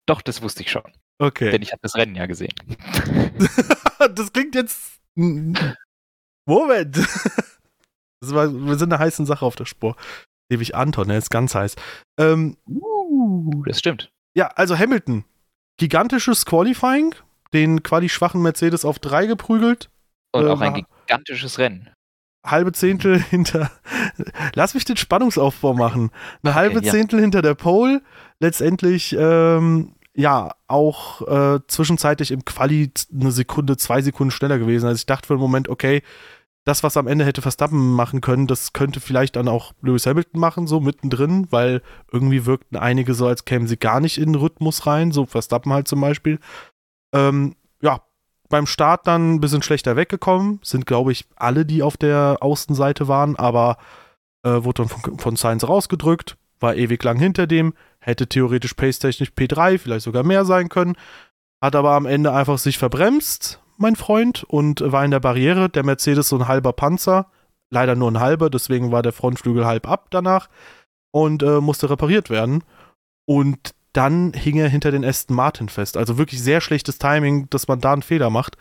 Doch, 0.07 0.21
das 0.21 0.43
wusste 0.43 0.63
ich 0.63 0.71
schon. 0.71 0.93
Okay. 1.19 1.51
Denn 1.51 1.63
ich 1.63 1.73
habe 1.73 1.81
das 1.83 1.95
Rennen 1.95 2.15
ja 2.15 2.27
gesehen. 2.27 2.53
das 4.15 4.33
klingt 4.33 4.55
jetzt. 4.55 5.01
Moment. 5.15 6.99
War, 8.21 8.53
wir 8.53 8.77
sind 8.77 8.93
einer 8.93 9.03
heißen 9.03 9.25
Sache 9.25 9.47
auf 9.47 9.57
der 9.57 9.65
Spur. 9.65 9.97
Ewig 10.51 10.75
Anton, 10.75 11.09
er 11.09 11.19
ist 11.19 11.31
ganz 11.31 11.55
heiß. 11.55 11.75
Ähm, 12.19 12.59
uh, 12.69 13.65
das 13.65 13.79
stimmt. 13.79 14.11
Ja, 14.37 14.49
also 14.49 14.79
Hamilton. 14.79 15.25
Gigantisches 15.79 16.45
Qualifying, 16.45 17.15
den 17.55 17.83
quali-schwachen 17.83 18.43
Mercedes 18.43 18.85
auf 18.85 18.99
drei 18.99 19.27
geprügelt. 19.27 19.89
Und 20.33 20.47
äh, 20.47 20.51
auch 20.51 20.61
ein 20.61 20.87
gigantisches 21.07 21.59
Rennen. 21.59 21.91
Halbe 22.45 22.73
Zehntel 22.73 23.21
hinter. 23.31 23.71
Lass 24.55 24.75
mich 24.75 24.85
den 24.85 24.97
Spannungsaufbau 24.97 25.75
machen. 25.75 26.11
Eine 26.43 26.55
halbe 26.55 26.79
okay, 26.79 26.91
Zehntel 26.91 27.19
ja. 27.19 27.23
hinter 27.23 27.43
der 27.43 27.55
Pole. 27.55 28.03
Letztendlich, 28.39 29.17
ähm, 29.19 29.95
ja, 30.15 30.55
auch 30.67 31.23
äh, 31.23 31.61
zwischenzeitlich 31.67 32.31
im 32.31 32.45
Quali 32.45 32.91
eine 33.13 33.33
Sekunde, 33.33 33.77
zwei 33.77 34.01
Sekunden 34.03 34.31
schneller 34.31 34.59
gewesen. 34.59 34.87
Also 34.87 34.99
ich 34.99 35.07
dachte 35.07 35.27
für 35.27 35.35
einen 35.35 35.43
Moment, 35.43 35.69
okay, 35.69 36.03
das, 36.67 36.83
was 36.83 36.97
am 36.97 37.07
Ende 37.07 37.25
hätte 37.25 37.43
Verstappen 37.43 37.93
machen 37.93 38.21
können, 38.21 38.49
das 38.49 38.73
könnte 38.73 38.99
vielleicht 38.99 39.37
dann 39.37 39.47
auch 39.47 39.73
Lewis 39.83 40.05
Hamilton 40.05 40.41
machen, 40.41 40.67
so 40.67 40.81
mittendrin, 40.81 41.47
weil 41.51 41.81
irgendwie 42.11 42.45
wirkten 42.45 42.77
einige 42.77 43.15
so, 43.15 43.29
als 43.29 43.45
kämen 43.45 43.69
sie 43.69 43.77
gar 43.77 44.01
nicht 44.01 44.19
in 44.19 44.33
den 44.33 44.35
Rhythmus 44.35 44.85
rein, 44.85 45.13
so 45.13 45.27
Verstappen 45.27 45.73
halt 45.73 45.87
zum 45.87 46.01
Beispiel. 46.01 46.41
Ähm, 47.15 47.55
ja, 47.81 48.01
beim 48.49 48.67
Start 48.67 49.07
dann 49.07 49.35
ein 49.35 49.41
bisschen 49.41 49.63
schlechter 49.63 49.97
weggekommen, 49.97 50.61
sind, 50.63 50.87
glaube 50.87 51.13
ich, 51.13 51.25
alle, 51.37 51.67
die 51.67 51.83
auf 51.83 51.97
der 51.97 52.39
Außenseite 52.41 53.09
waren, 53.09 53.37
aber 53.37 53.79
äh, 54.45 54.65
wurde 54.65 54.83
dann 54.83 54.89
von, 54.89 55.19
von 55.19 55.37
Sainz 55.37 55.65
rausgedrückt, 55.65 56.37
war 56.61 56.75
ewig 56.77 57.03
lang 57.03 57.19
hinter 57.19 57.47
dem, 57.47 57.75
hätte 57.99 58.29
theoretisch 58.29 58.75
pace-technisch 58.75 59.31
P3, 59.31 59.79
vielleicht 59.79 60.05
sogar 60.05 60.23
mehr 60.23 60.45
sein 60.45 60.69
können, 60.69 60.97
hat 61.61 61.75
aber 61.75 61.93
am 61.93 62.07
Ende 62.07 62.33
einfach 62.33 62.59
sich 62.59 62.79
verbremst, 62.79 63.61
mein 63.77 63.97
Freund, 63.97 64.45
und 64.45 64.81
war 64.81 65.05
in 65.05 65.11
der 65.11 65.21
Barriere. 65.21 65.69
Der 65.69 65.85
Mercedes 65.85 66.29
so 66.29 66.37
ein 66.37 66.49
halber 66.49 66.73
Panzer, 66.73 67.31
leider 67.71 67.95
nur 67.95 68.11
ein 68.11 68.21
halber, 68.21 68.51
deswegen 68.51 68.93
war 68.93 69.03
der 69.03 69.13
Frontflügel 69.13 69.67
halb 69.67 69.89
ab 69.89 70.07
danach 70.11 70.49
und 71.11 71.43
äh, 71.43 71.61
musste 71.61 71.91
repariert 71.91 72.31
werden. 72.31 72.63
Und 73.27 73.75
dann 73.97 74.33
hing 74.35 74.57
er 74.57 74.69
hinter 74.69 74.91
den 74.91 75.05
Aston 75.05 75.35
Martin 75.35 75.69
fest. 75.69 75.97
Also 75.97 76.19
wirklich 76.19 76.43
sehr 76.43 76.61
schlechtes 76.61 76.99
Timing, 76.99 77.49
dass 77.51 77.69
man 77.69 77.81
da 77.81 77.93
einen 77.93 78.03
Fehler 78.03 78.31
macht. 78.31 78.57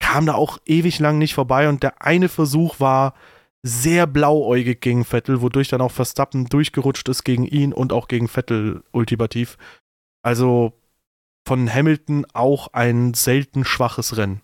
Kam 0.00 0.26
da 0.26 0.34
auch 0.34 0.58
ewig 0.64 0.98
lang 0.98 1.18
nicht 1.18 1.34
vorbei 1.34 1.68
und 1.68 1.82
der 1.82 2.02
eine 2.02 2.28
Versuch 2.28 2.80
war 2.80 3.14
sehr 3.62 4.06
blauäugig 4.06 4.80
gegen 4.80 5.04
Vettel, 5.04 5.42
wodurch 5.42 5.68
dann 5.68 5.80
auch 5.80 5.90
Verstappen 5.90 6.46
durchgerutscht 6.46 7.08
ist 7.08 7.24
gegen 7.24 7.44
ihn 7.44 7.72
und 7.72 7.92
auch 7.92 8.08
gegen 8.08 8.28
Vettel 8.28 8.84
ultimativ. 8.92 9.58
Also 10.22 10.72
von 11.46 11.72
Hamilton 11.72 12.26
auch 12.32 12.68
ein 12.72 13.14
selten 13.14 13.64
schwaches 13.64 14.16
Rennen. 14.16 14.40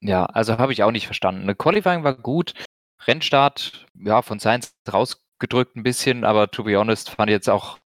Ja, 0.00 0.24
also 0.26 0.58
habe 0.58 0.72
ich 0.72 0.82
auch 0.82 0.92
nicht 0.92 1.06
verstanden. 1.06 1.42
Eine 1.42 1.54
Qualifying 1.54 2.04
war 2.04 2.14
gut. 2.14 2.54
Rennstart, 3.06 3.86
ja, 3.94 4.22
von 4.22 4.38
Sainz 4.38 4.74
rausgedrückt 4.90 5.76
ein 5.76 5.82
bisschen, 5.82 6.24
aber 6.24 6.50
to 6.50 6.64
be 6.64 6.78
honest, 6.78 7.10
fand 7.10 7.30
ich 7.30 7.34
jetzt 7.34 7.50
auch 7.50 7.79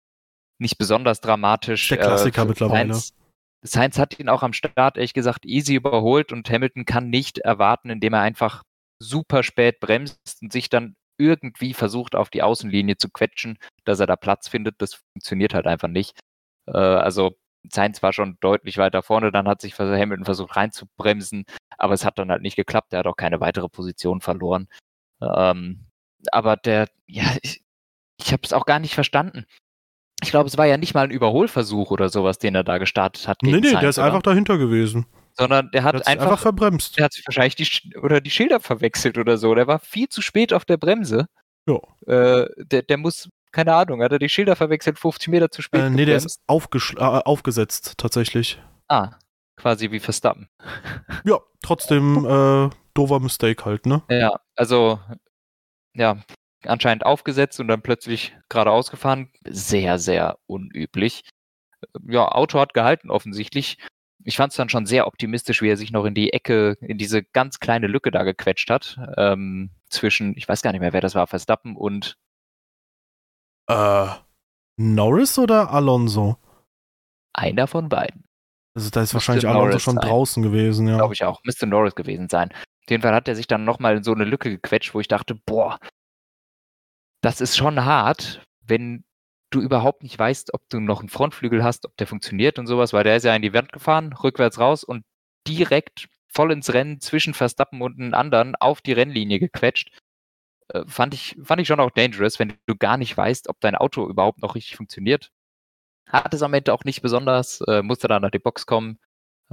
nicht 0.59 0.79
besonders 0.79 1.21
dramatisch. 1.21 1.89
Der 1.89 1.99
Klassiker 1.99 2.43
äh, 2.43 2.47
mittlerweile. 2.47 2.95
Sainz, 2.95 3.15
Sainz 3.63 3.99
hat 3.99 4.19
ihn 4.19 4.29
auch 4.29 4.43
am 4.43 4.53
Start, 4.53 4.97
ehrlich 4.97 5.15
gesagt, 5.15 5.47
easy 5.47 5.75
überholt 5.75 6.33
und 6.33 6.49
Hamilton 6.51 6.85
kann 6.85 7.11
nicht 7.11 7.39
erwarten, 7.39 7.91
indem 7.91 8.13
er 8.13 8.21
einfach 8.21 8.63
super 8.99 9.43
spät 9.43 9.81
bremst 9.81 10.39
und 10.43 10.53
sich 10.53 10.69
dann 10.69 10.97
irgendwie 11.19 11.75
versucht, 11.75 12.15
auf 12.15 12.31
die 12.31 12.43
Außenlinie 12.43 12.97
zu 12.97 13.09
quetschen, 13.09 13.59
dass 13.85 14.01
er 14.01 14.07
da 14.07 14.17
Platz 14.17 14.49
findet. 14.49 14.77
Das 14.79 15.03
funktioniert 15.13 15.55
halt 15.55 15.67
einfach 15.67 15.89
nicht. 15.89 16.19
Äh, 16.67 16.77
also 16.77 17.37
Sainz 17.71 18.03
war 18.03 18.13
schon 18.13 18.37
deutlich 18.41 18.79
weiter 18.79 19.03
vorne, 19.03 19.33
dann 19.33 19.49
hat 19.49 19.61
sich 19.61 19.79
Hamilton 19.79 20.25
versucht 20.25 20.57
reinzubremsen, 20.57 21.45
aber 21.79 21.95
es 21.95 22.05
hat 22.05 22.19
dann 22.19 22.31
halt 22.31 22.43
nicht 22.43 22.57
geklappt. 22.57 22.93
Er 22.93 23.01
hat 23.01 23.07
auch 23.07 23.17
keine 23.17 23.41
weitere 23.41 23.69
Position 23.69 24.21
verloren. 24.21 24.69
Ähm, 25.21 25.87
aber 26.33 26.57
der, 26.57 26.89
ja, 27.07 27.25
ich, 27.43 27.63
ich 28.19 28.33
habe 28.33 28.43
es 28.45 28.53
auch 28.53 28.67
gar 28.67 28.79
nicht 28.79 28.95
verstanden. 28.95 29.47
Ich 30.25 30.31
glaube, 30.31 30.49
es 30.49 30.59
war 30.59 30.67
ja 30.67 30.77
nicht 30.77 30.95
mal 30.95 31.05
ein 31.05 31.11
Überholversuch 31.11 31.91
oder 31.91 32.09
sowas, 32.09 32.39
den 32.39 32.55
er 32.55 32.65
da 32.65 32.79
gestartet 32.79 33.29
hat. 33.29 33.39
Nee, 33.43 33.53
nee, 33.53 33.69
Sainz, 33.69 33.81
der 33.81 33.89
ist 33.91 33.99
oder? 33.99 34.07
einfach 34.07 34.23
dahinter 34.23 34.59
gewesen. 34.59 35.07
Sondern 35.35 35.71
der 35.73 35.85
hat 35.85 35.95
einfach, 36.07 36.25
einfach, 36.25 36.39
verbremst. 36.39 36.97
Der 36.97 37.05
hat 37.07 37.13
sich 37.13 37.27
wahrscheinlich 37.27 37.57
die, 37.57 37.97
oder 37.99 38.21
die 38.21 38.31
Schilder 38.31 38.61
verwechselt 38.61 39.19
oder 39.19 39.37
so. 39.37 39.55
Der 39.55 39.67
war 39.67 39.79
viel 39.79 40.09
zu 40.09 40.23
spät 40.23 40.53
auf 40.53 40.65
der 40.65 40.77
Bremse. 40.77 41.27
Ja. 41.67 41.79
Äh, 42.07 42.47
der, 42.57 42.83
der 42.83 42.97
muss 42.99 43.29
keine 43.55 43.75
Ahnung, 43.75 44.03
hat 44.03 44.13
er 44.13 44.19
die 44.19 44.29
Schilder 44.29 44.57
verwechselt, 44.57 44.99
50 44.99 45.29
Meter 45.29 45.51
zu 45.51 45.63
spät? 45.63 45.81
Äh, 45.81 45.91
nee, 45.91 46.05
der 46.05 46.17
ist 46.17 46.41
äh, 46.49 46.95
aufgesetzt, 46.99 47.95
tatsächlich. 47.97 48.61
Ah, 48.89 49.13
quasi 49.57 49.91
wie 49.91 50.01
Verstappen. 50.01 50.49
Ja, 51.25 51.39
trotzdem 51.63 52.27
äh, 52.27 52.71
doofer 52.93 53.21
Mistake 53.21 53.65
halt, 53.65 53.87
ne? 53.87 54.03
Ja, 54.11 54.39
also, 54.57 54.99
ja, 55.95 56.19
anscheinend 56.67 57.07
aufgesetzt 57.07 57.61
und 57.61 57.69
dann 57.69 57.83
plötzlich 57.83 58.37
geradeaus 58.49 58.91
gefahren. 58.91 59.31
Sehr, 59.47 59.99
sehr 59.99 60.39
unüblich. 60.47 61.23
Ja, 62.07 62.29
Auto 62.29 62.59
hat 62.61 62.75
gehalten 62.75 63.11
offensichtlich. 63.11 63.79
Ich 64.25 64.37
fand 64.37 64.53
es 64.53 64.57
dann 64.57 64.71
schon 64.71 64.87
sehr 64.87 65.07
optimistisch, 65.07 65.61
wie 65.61 65.69
er 65.69 65.77
sich 65.77 65.93
noch 65.93 66.07
in 66.07 66.15
die 66.15 66.33
Ecke, 66.33 66.77
in 66.81 66.97
diese 66.97 67.23
ganz 67.23 67.59
kleine 67.61 67.87
Lücke 67.89 68.11
da 68.11 68.23
gequetscht 68.23 68.71
hat. 68.71 68.99
Ähm, 69.17 69.71
zwischen, 69.91 70.37
ich 70.37 70.49
weiß 70.49 70.63
gar 70.63 70.73
nicht 70.73 70.81
mehr, 70.81 70.95
wer 70.95 71.03
das 71.03 71.15
war, 71.15 71.27
Verstappen 71.27 71.77
und 71.77 72.17
äh, 73.69 74.09
Norris 74.77 75.39
oder 75.39 75.71
Alonso? 75.71 76.37
Einer 77.33 77.67
von 77.67 77.89
beiden. 77.89 78.25
Also 78.75 78.91
da 78.91 79.01
ist 79.03 79.15
Müsste 79.15 79.15
wahrscheinlich 79.15 79.47
Alonso 79.47 79.67
Norris 79.67 79.83
schon 79.83 79.95
sein. 79.97 80.09
draußen 80.09 80.43
gewesen, 80.43 80.89
ja. 80.89 80.97
Glaube 80.97 81.15
ich 81.15 81.25
auch. 81.25 81.41
Müsste 81.45 81.67
Norris 81.67 81.95
gewesen 81.95 82.29
sein. 82.29 82.51
Auf 82.53 82.91
jeden 82.91 83.03
Fall 83.03 83.15
hat 83.15 83.29
er 83.29 83.37
sich 83.37 83.47
dann 83.47 83.65
nochmal 83.65 83.97
in 83.97 84.05
so 84.05 84.13
eine 84.13 84.25
Lücke 84.25 84.51
gequetscht, 84.51 84.95
wo 84.95 85.01
ich 85.01 85.09
dachte, 85.09 85.35
boah, 85.47 85.79
das 87.25 87.41
ist 87.41 87.57
schon 87.57 87.85
hart, 87.85 88.43
wenn 88.61 89.05
du 89.51 89.63
überhaupt 89.63 90.03
nicht 90.03 90.19
weißt, 90.19 90.53
ob 90.53 90.69
du 90.69 90.79
noch 90.81 91.01
einen 91.01 91.09
Frontflügel 91.09 91.65
hast, 91.65 91.87
ob 91.87 91.97
der 91.97 92.07
funktioniert 92.07 92.59
und 92.59 92.67
sowas, 92.67 92.93
weil 92.93 93.05
der 93.05 93.17
ist 93.17 93.25
ja 93.25 93.35
in 93.35 93.41
die 93.41 93.55
Wand 93.55 93.73
gefahren, 93.73 94.13
rückwärts 94.13 94.59
raus 94.59 94.85
und 94.85 95.05
direkt 95.49 96.09
voll 96.29 96.53
ins 96.53 96.75
Rennen 96.75 97.01
zwischen 97.01 97.33
Verstappen 97.33 97.81
und 97.81 97.99
einem 97.99 98.13
anderen 98.13 98.57
auf 98.57 98.83
die 98.83 98.93
Rennlinie 98.93 99.39
gequetscht. 99.39 99.97
Äh, 100.69 100.85
fand, 100.87 101.15
ich, 101.15 101.37
fand 101.43 101.63
ich 101.63 101.69
schon 101.69 101.81
auch 101.81 101.91
dangerous, 101.91 102.39
wenn 102.39 102.55
du 102.67 102.77
gar 102.77 102.99
nicht 102.99 103.17
weißt, 103.17 103.49
ob 103.49 103.59
dein 103.61 103.75
Auto 103.77 104.07
überhaupt 104.09 104.43
noch 104.43 104.55
richtig 104.55 104.77
funktioniert. 104.77 105.31
Hat 106.07 106.35
es 106.35 106.43
am 106.43 106.53
Ende 106.53 106.75
auch 106.75 106.85
nicht 106.85 107.01
besonders, 107.01 107.63
äh, 107.63 107.83
musste 107.83 108.09
dann 108.09 108.23
nach 108.23 108.31
die 108.31 108.39
Box 108.39 108.67
kommen, 108.67 108.99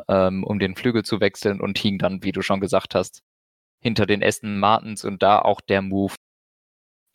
ähm, 0.10 0.44
um 0.44 0.60
den 0.60 0.76
Flügel 0.76 1.04
zu 1.04 1.22
wechseln 1.22 1.62
und 1.62 1.78
hing 1.78 2.00
dann, 2.00 2.24
wie 2.24 2.34
du 2.34 2.42
schon 2.42 2.60
gesagt 2.60 2.96
hast, 2.96 3.24
hinter 3.82 4.06
den 4.06 4.24
Aston 4.24 4.60
Martins 4.60 5.06
und 5.06 5.24
da 5.24 5.40
auch 5.40 5.62
der 5.62 5.82
Move, 5.82 6.16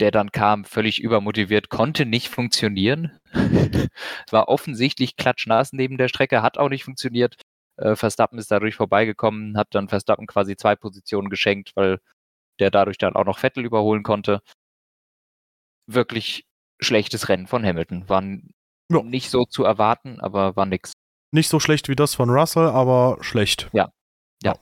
der 0.01 0.11
dann 0.11 0.31
kam, 0.31 0.65
völlig 0.65 1.01
übermotiviert, 1.01 1.69
konnte 1.69 2.05
nicht 2.05 2.29
funktionieren. 2.29 3.19
es 3.33 3.33
war 4.31 4.49
offensichtlich 4.49 5.17
klatschnass 5.17 5.73
neben 5.73 5.97
der 5.97 6.09
Strecke, 6.09 6.43
hat 6.43 6.59
auch 6.59 6.69
nicht 6.69 6.85
funktioniert. 6.85 7.37
Äh, 7.77 7.97
Verstappen 7.97 8.39
ist 8.39 8.51
dadurch 8.51 8.75
vorbeigekommen, 8.75 9.57
hat 9.57 9.69
dann 9.71 9.89
Verstappen 9.89 10.27
quasi 10.27 10.57
zwei 10.57 10.77
Positionen 10.77 11.31
geschenkt, 11.31 11.73
weil 11.75 11.99
der 12.59 12.71
dadurch 12.71 12.99
dann 12.99 13.17
auch 13.17 13.25
noch 13.25 13.39
Vettel 13.39 13.65
überholen 13.65 14.03
konnte. 14.03 14.41
Wirklich 15.87 16.47
schlechtes 16.81 17.29
Rennen 17.29 17.47
von 17.47 17.65
Hamilton. 17.65 18.09
War 18.09 18.23
ja. 18.23 19.03
nicht 19.03 19.31
so 19.31 19.45
zu 19.45 19.65
erwarten, 19.65 20.21
aber 20.21 20.57
war 20.57 20.67
nix. 20.67 20.93
Nicht 21.33 21.49
so 21.49 21.61
schlecht 21.61 21.89
wie 21.89 21.97
das 21.97 22.15
von 22.15 22.31
Russell, 22.31 22.67
aber 22.67 23.19
schlecht. 23.21 23.69
Ja. 23.73 23.91
Ja. 24.43 24.57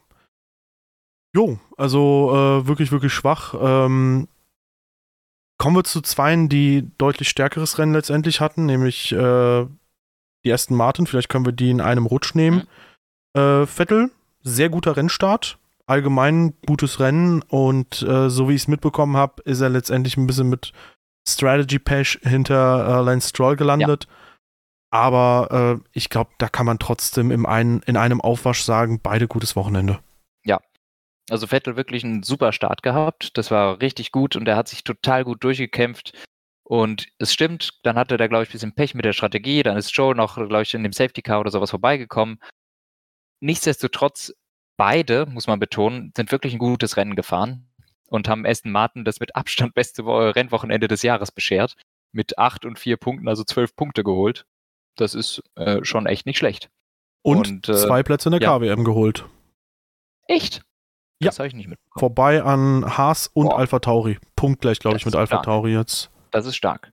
Jo, 1.34 1.58
also 1.76 2.30
äh, 2.32 2.66
wirklich, 2.66 2.92
wirklich 2.92 3.12
schwach. 3.12 3.54
Ähm, 3.60 4.28
kommen 5.64 5.76
wir 5.76 5.84
zu 5.84 6.02
zweien, 6.02 6.50
die 6.50 6.90
deutlich 6.98 7.30
stärkeres 7.30 7.78
Rennen 7.78 7.94
letztendlich 7.94 8.42
hatten, 8.42 8.66
nämlich 8.66 9.12
äh, 9.12 9.66
die 10.44 10.52
Aston 10.52 10.76
Martin. 10.76 11.06
Vielleicht 11.06 11.30
können 11.30 11.46
wir 11.46 11.54
die 11.54 11.70
in 11.70 11.80
einem 11.80 12.04
Rutsch 12.04 12.34
nehmen. 12.34 12.68
Mhm. 13.34 13.40
Äh, 13.40 13.66
Vettel, 13.66 14.10
sehr 14.42 14.68
guter 14.68 14.94
Rennstart. 14.98 15.56
Allgemein 15.86 16.52
gutes 16.66 17.00
Rennen 17.00 17.40
und 17.40 18.02
äh, 18.02 18.28
so 18.28 18.50
wie 18.50 18.54
ich 18.54 18.62
es 18.62 18.68
mitbekommen 18.68 19.16
habe, 19.16 19.40
ist 19.44 19.62
er 19.62 19.70
letztendlich 19.70 20.18
ein 20.18 20.26
bisschen 20.26 20.50
mit 20.50 20.74
Strategy 21.26 21.78
Pash 21.78 22.20
hinter 22.22 22.86
äh, 22.86 23.02
Lance 23.02 23.30
Stroll 23.30 23.56
gelandet. 23.56 24.04
Ja. 24.04 24.16
Aber 24.90 25.80
äh, 25.80 25.88
ich 25.94 26.10
glaube, 26.10 26.30
da 26.36 26.50
kann 26.50 26.66
man 26.66 26.78
trotzdem 26.78 27.30
im 27.30 27.46
einen, 27.46 27.80
in 27.86 27.96
einem 27.96 28.20
Aufwasch 28.20 28.64
sagen, 28.64 29.00
beide 29.02 29.28
gutes 29.28 29.56
Wochenende. 29.56 29.98
Also 31.30 31.46
Vettel 31.46 31.76
wirklich 31.76 32.04
einen 32.04 32.22
super 32.22 32.52
Start 32.52 32.82
gehabt. 32.82 33.36
Das 33.38 33.50
war 33.50 33.80
richtig 33.80 34.12
gut 34.12 34.36
und 34.36 34.46
er 34.46 34.56
hat 34.56 34.68
sich 34.68 34.84
total 34.84 35.24
gut 35.24 35.42
durchgekämpft. 35.42 36.12
Und 36.66 37.08
es 37.18 37.32
stimmt, 37.32 37.80
dann 37.82 37.96
hatte 37.96 38.16
er, 38.18 38.28
glaube 38.28 38.44
ich, 38.44 38.50
ein 38.50 38.52
bisschen 38.52 38.74
Pech 38.74 38.94
mit 38.94 39.04
der 39.04 39.12
Strategie. 39.12 39.62
Dann 39.62 39.76
ist 39.76 39.94
Joe 39.94 40.14
noch, 40.14 40.36
glaube 40.36 40.62
ich, 40.62 40.74
in 40.74 40.82
dem 40.82 40.92
Safety 40.92 41.22
Car 41.22 41.40
oder 41.40 41.50
sowas 41.50 41.70
vorbeigekommen. 41.70 42.38
Nichtsdestotrotz, 43.40 44.32
beide, 44.78 45.26
muss 45.26 45.46
man 45.46 45.60
betonen, 45.60 46.12
sind 46.16 46.32
wirklich 46.32 46.54
ein 46.54 46.58
gutes 46.58 46.96
Rennen 46.96 47.16
gefahren 47.16 47.68
und 48.08 48.28
haben 48.28 48.46
Aston 48.46 48.72
Martin 48.72 49.04
das 49.04 49.20
mit 49.20 49.36
Abstand 49.36 49.74
beste 49.74 50.04
Rennwochenende 50.04 50.88
des 50.88 51.02
Jahres 51.02 51.32
beschert. 51.32 51.74
Mit 52.12 52.38
acht 52.38 52.64
und 52.64 52.78
vier 52.78 52.96
Punkten, 52.96 53.28
also 53.28 53.44
zwölf 53.44 53.74
Punkte 53.74 54.04
geholt. 54.04 54.46
Das 54.96 55.14
ist 55.14 55.42
äh, 55.56 55.84
schon 55.84 56.06
echt 56.06 56.26
nicht 56.26 56.38
schlecht. 56.38 56.70
Und, 57.22 57.48
und 57.48 57.68
äh, 57.68 57.76
zwei 57.76 58.02
Plätze 58.02 58.28
in 58.28 58.38
der 58.38 58.40
ja. 58.40 58.56
KWM 58.56 58.84
geholt. 58.84 59.26
Echt? 60.28 60.62
Das 61.20 61.36
ja. 61.36 61.40
habe 61.40 61.48
ich 61.48 61.54
nicht 61.54 61.68
mitbekommen. 61.68 62.00
Vorbei 62.00 62.42
an 62.42 62.84
Haas 62.96 63.28
und 63.28 63.46
Boah. 63.46 63.58
Alpha 63.58 63.78
Tauri. 63.78 64.18
Punktgleich, 64.36 64.78
glaube 64.78 64.96
ich, 64.96 65.06
mit 65.06 65.14
Alpha 65.14 65.36
stark. 65.36 65.44
Tauri 65.44 65.72
jetzt. 65.72 66.10
Das 66.30 66.46
ist 66.46 66.56
stark. 66.56 66.90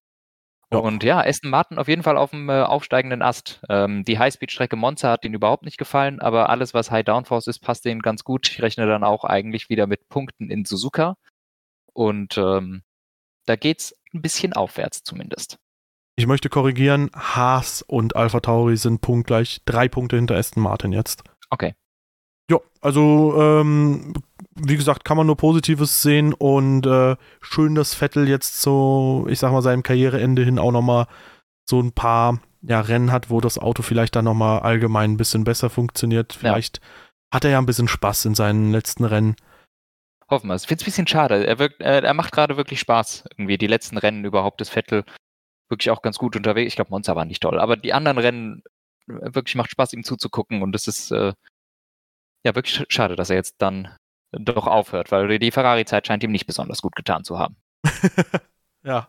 Ja. 0.71 0.79
Und 0.79 1.03
ja, 1.03 1.19
Aston 1.19 1.49
Martin 1.49 1.77
auf 1.79 1.89
jeden 1.89 2.03
Fall 2.03 2.17
auf 2.17 2.29
dem 2.29 2.49
äh, 2.49 2.61
aufsteigenden 2.61 3.21
Ast. 3.21 3.61
Ähm, 3.67 4.05
die 4.05 4.19
Highspeed-Strecke 4.19 4.77
Monza 4.77 5.09
hat 5.09 5.25
ihnen 5.25 5.35
überhaupt 5.35 5.63
nicht 5.63 5.77
gefallen, 5.77 6.21
aber 6.21 6.49
alles, 6.49 6.73
was 6.73 6.91
High 6.91 7.03
Downforce 7.03 7.47
ist, 7.47 7.59
passt 7.59 7.83
denen 7.83 8.01
ganz 8.01 8.23
gut. 8.23 8.49
Ich 8.49 8.61
rechne 8.61 8.87
dann 8.87 9.03
auch 9.03 9.25
eigentlich 9.25 9.69
wieder 9.69 9.85
mit 9.85 10.07
Punkten 10.07 10.49
in 10.49 10.63
Suzuka. 10.63 11.15
Und 11.93 12.37
ähm, 12.37 12.83
da 13.45 13.55
es 13.55 13.95
ein 14.13 14.21
bisschen 14.21 14.53
aufwärts 14.53 15.03
zumindest. 15.03 15.57
Ich 16.15 16.27
möchte 16.27 16.49
korrigieren, 16.49 17.09
Haas 17.13 17.81
und 17.81 18.15
Alpha 18.15 18.39
Tauri 18.39 18.77
sind 18.77 19.01
punktgleich, 19.01 19.61
drei 19.65 19.89
Punkte 19.89 20.15
hinter 20.15 20.35
Aston 20.35 20.63
Martin 20.63 20.93
jetzt. 20.93 21.23
Okay. 21.49 21.73
Ja, 22.51 22.59
also 22.81 23.41
ähm, 23.41 24.13
wie 24.55 24.75
gesagt, 24.75 25.05
kann 25.05 25.15
man 25.15 25.25
nur 25.25 25.37
Positives 25.37 26.01
sehen 26.01 26.33
und 26.33 26.85
äh, 26.85 27.15
schön, 27.39 27.75
dass 27.75 27.95
Vettel 27.95 28.27
jetzt 28.27 28.61
so, 28.61 29.25
ich 29.29 29.39
sag 29.39 29.53
mal, 29.53 29.61
seinem 29.61 29.83
Karriereende 29.83 30.43
hin 30.43 30.59
auch 30.59 30.73
nochmal 30.73 31.07
so 31.65 31.79
ein 31.79 31.93
paar 31.93 32.41
ja, 32.61 32.81
Rennen 32.81 33.13
hat, 33.13 33.29
wo 33.29 33.39
das 33.39 33.57
Auto 33.57 33.83
vielleicht 33.83 34.17
dann 34.17 34.25
nochmal 34.25 34.59
allgemein 34.59 35.13
ein 35.13 35.17
bisschen 35.17 35.45
besser 35.45 35.69
funktioniert. 35.69 36.33
Vielleicht 36.33 36.79
ja. 36.79 37.35
hat 37.35 37.45
er 37.45 37.51
ja 37.51 37.57
ein 37.57 37.65
bisschen 37.65 37.87
Spaß 37.87 38.25
in 38.25 38.35
seinen 38.35 38.73
letzten 38.73 39.05
Rennen. 39.05 39.37
Hoffen 40.29 40.47
wir 40.47 40.55
es. 40.55 40.63
Ich 40.63 40.67
finde 40.67 40.81
es 40.81 40.83
ein 40.83 40.91
bisschen 40.91 41.07
schade. 41.07 41.47
Er, 41.47 41.57
wirkt, 41.57 41.79
äh, 41.79 42.01
er 42.01 42.13
macht 42.13 42.33
gerade 42.33 42.57
wirklich 42.57 42.81
Spaß. 42.81 43.23
Irgendwie 43.31 43.57
die 43.57 43.67
letzten 43.67 43.97
Rennen 43.97 44.25
überhaupt 44.25 44.59
des 44.59 44.67
Vettel 44.67 45.05
wirklich 45.69 45.89
auch 45.89 46.01
ganz 46.01 46.17
gut 46.17 46.35
unterwegs. 46.35 46.67
Ich 46.67 46.75
glaube, 46.75 46.91
Monza 46.91 47.15
war 47.15 47.23
nicht 47.23 47.41
toll, 47.41 47.61
aber 47.61 47.77
die 47.77 47.93
anderen 47.93 48.17
Rennen 48.17 48.63
äh, 49.07 49.33
wirklich 49.33 49.55
macht 49.55 49.71
Spaß, 49.71 49.93
ihm 49.93 50.03
zuzugucken 50.03 50.61
und 50.61 50.75
es 50.75 50.89
ist 50.89 51.11
äh, 51.11 51.31
ja 52.43 52.55
wirklich 52.55 52.85
schade, 52.89 53.15
dass 53.15 53.29
er 53.29 53.35
jetzt 53.35 53.55
dann 53.59 53.89
doch 54.31 54.67
aufhört, 54.67 55.11
weil 55.11 55.39
die 55.39 55.51
Ferrari-Zeit 55.51 56.07
scheint 56.07 56.23
ihm 56.23 56.31
nicht 56.31 56.47
besonders 56.47 56.81
gut 56.81 56.95
getan 56.95 57.23
zu 57.23 57.37
haben. 57.37 57.55
ja. 58.83 59.07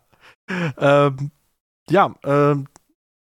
Ähm, 0.78 1.30
ja, 1.88 2.14
ähm, 2.24 2.66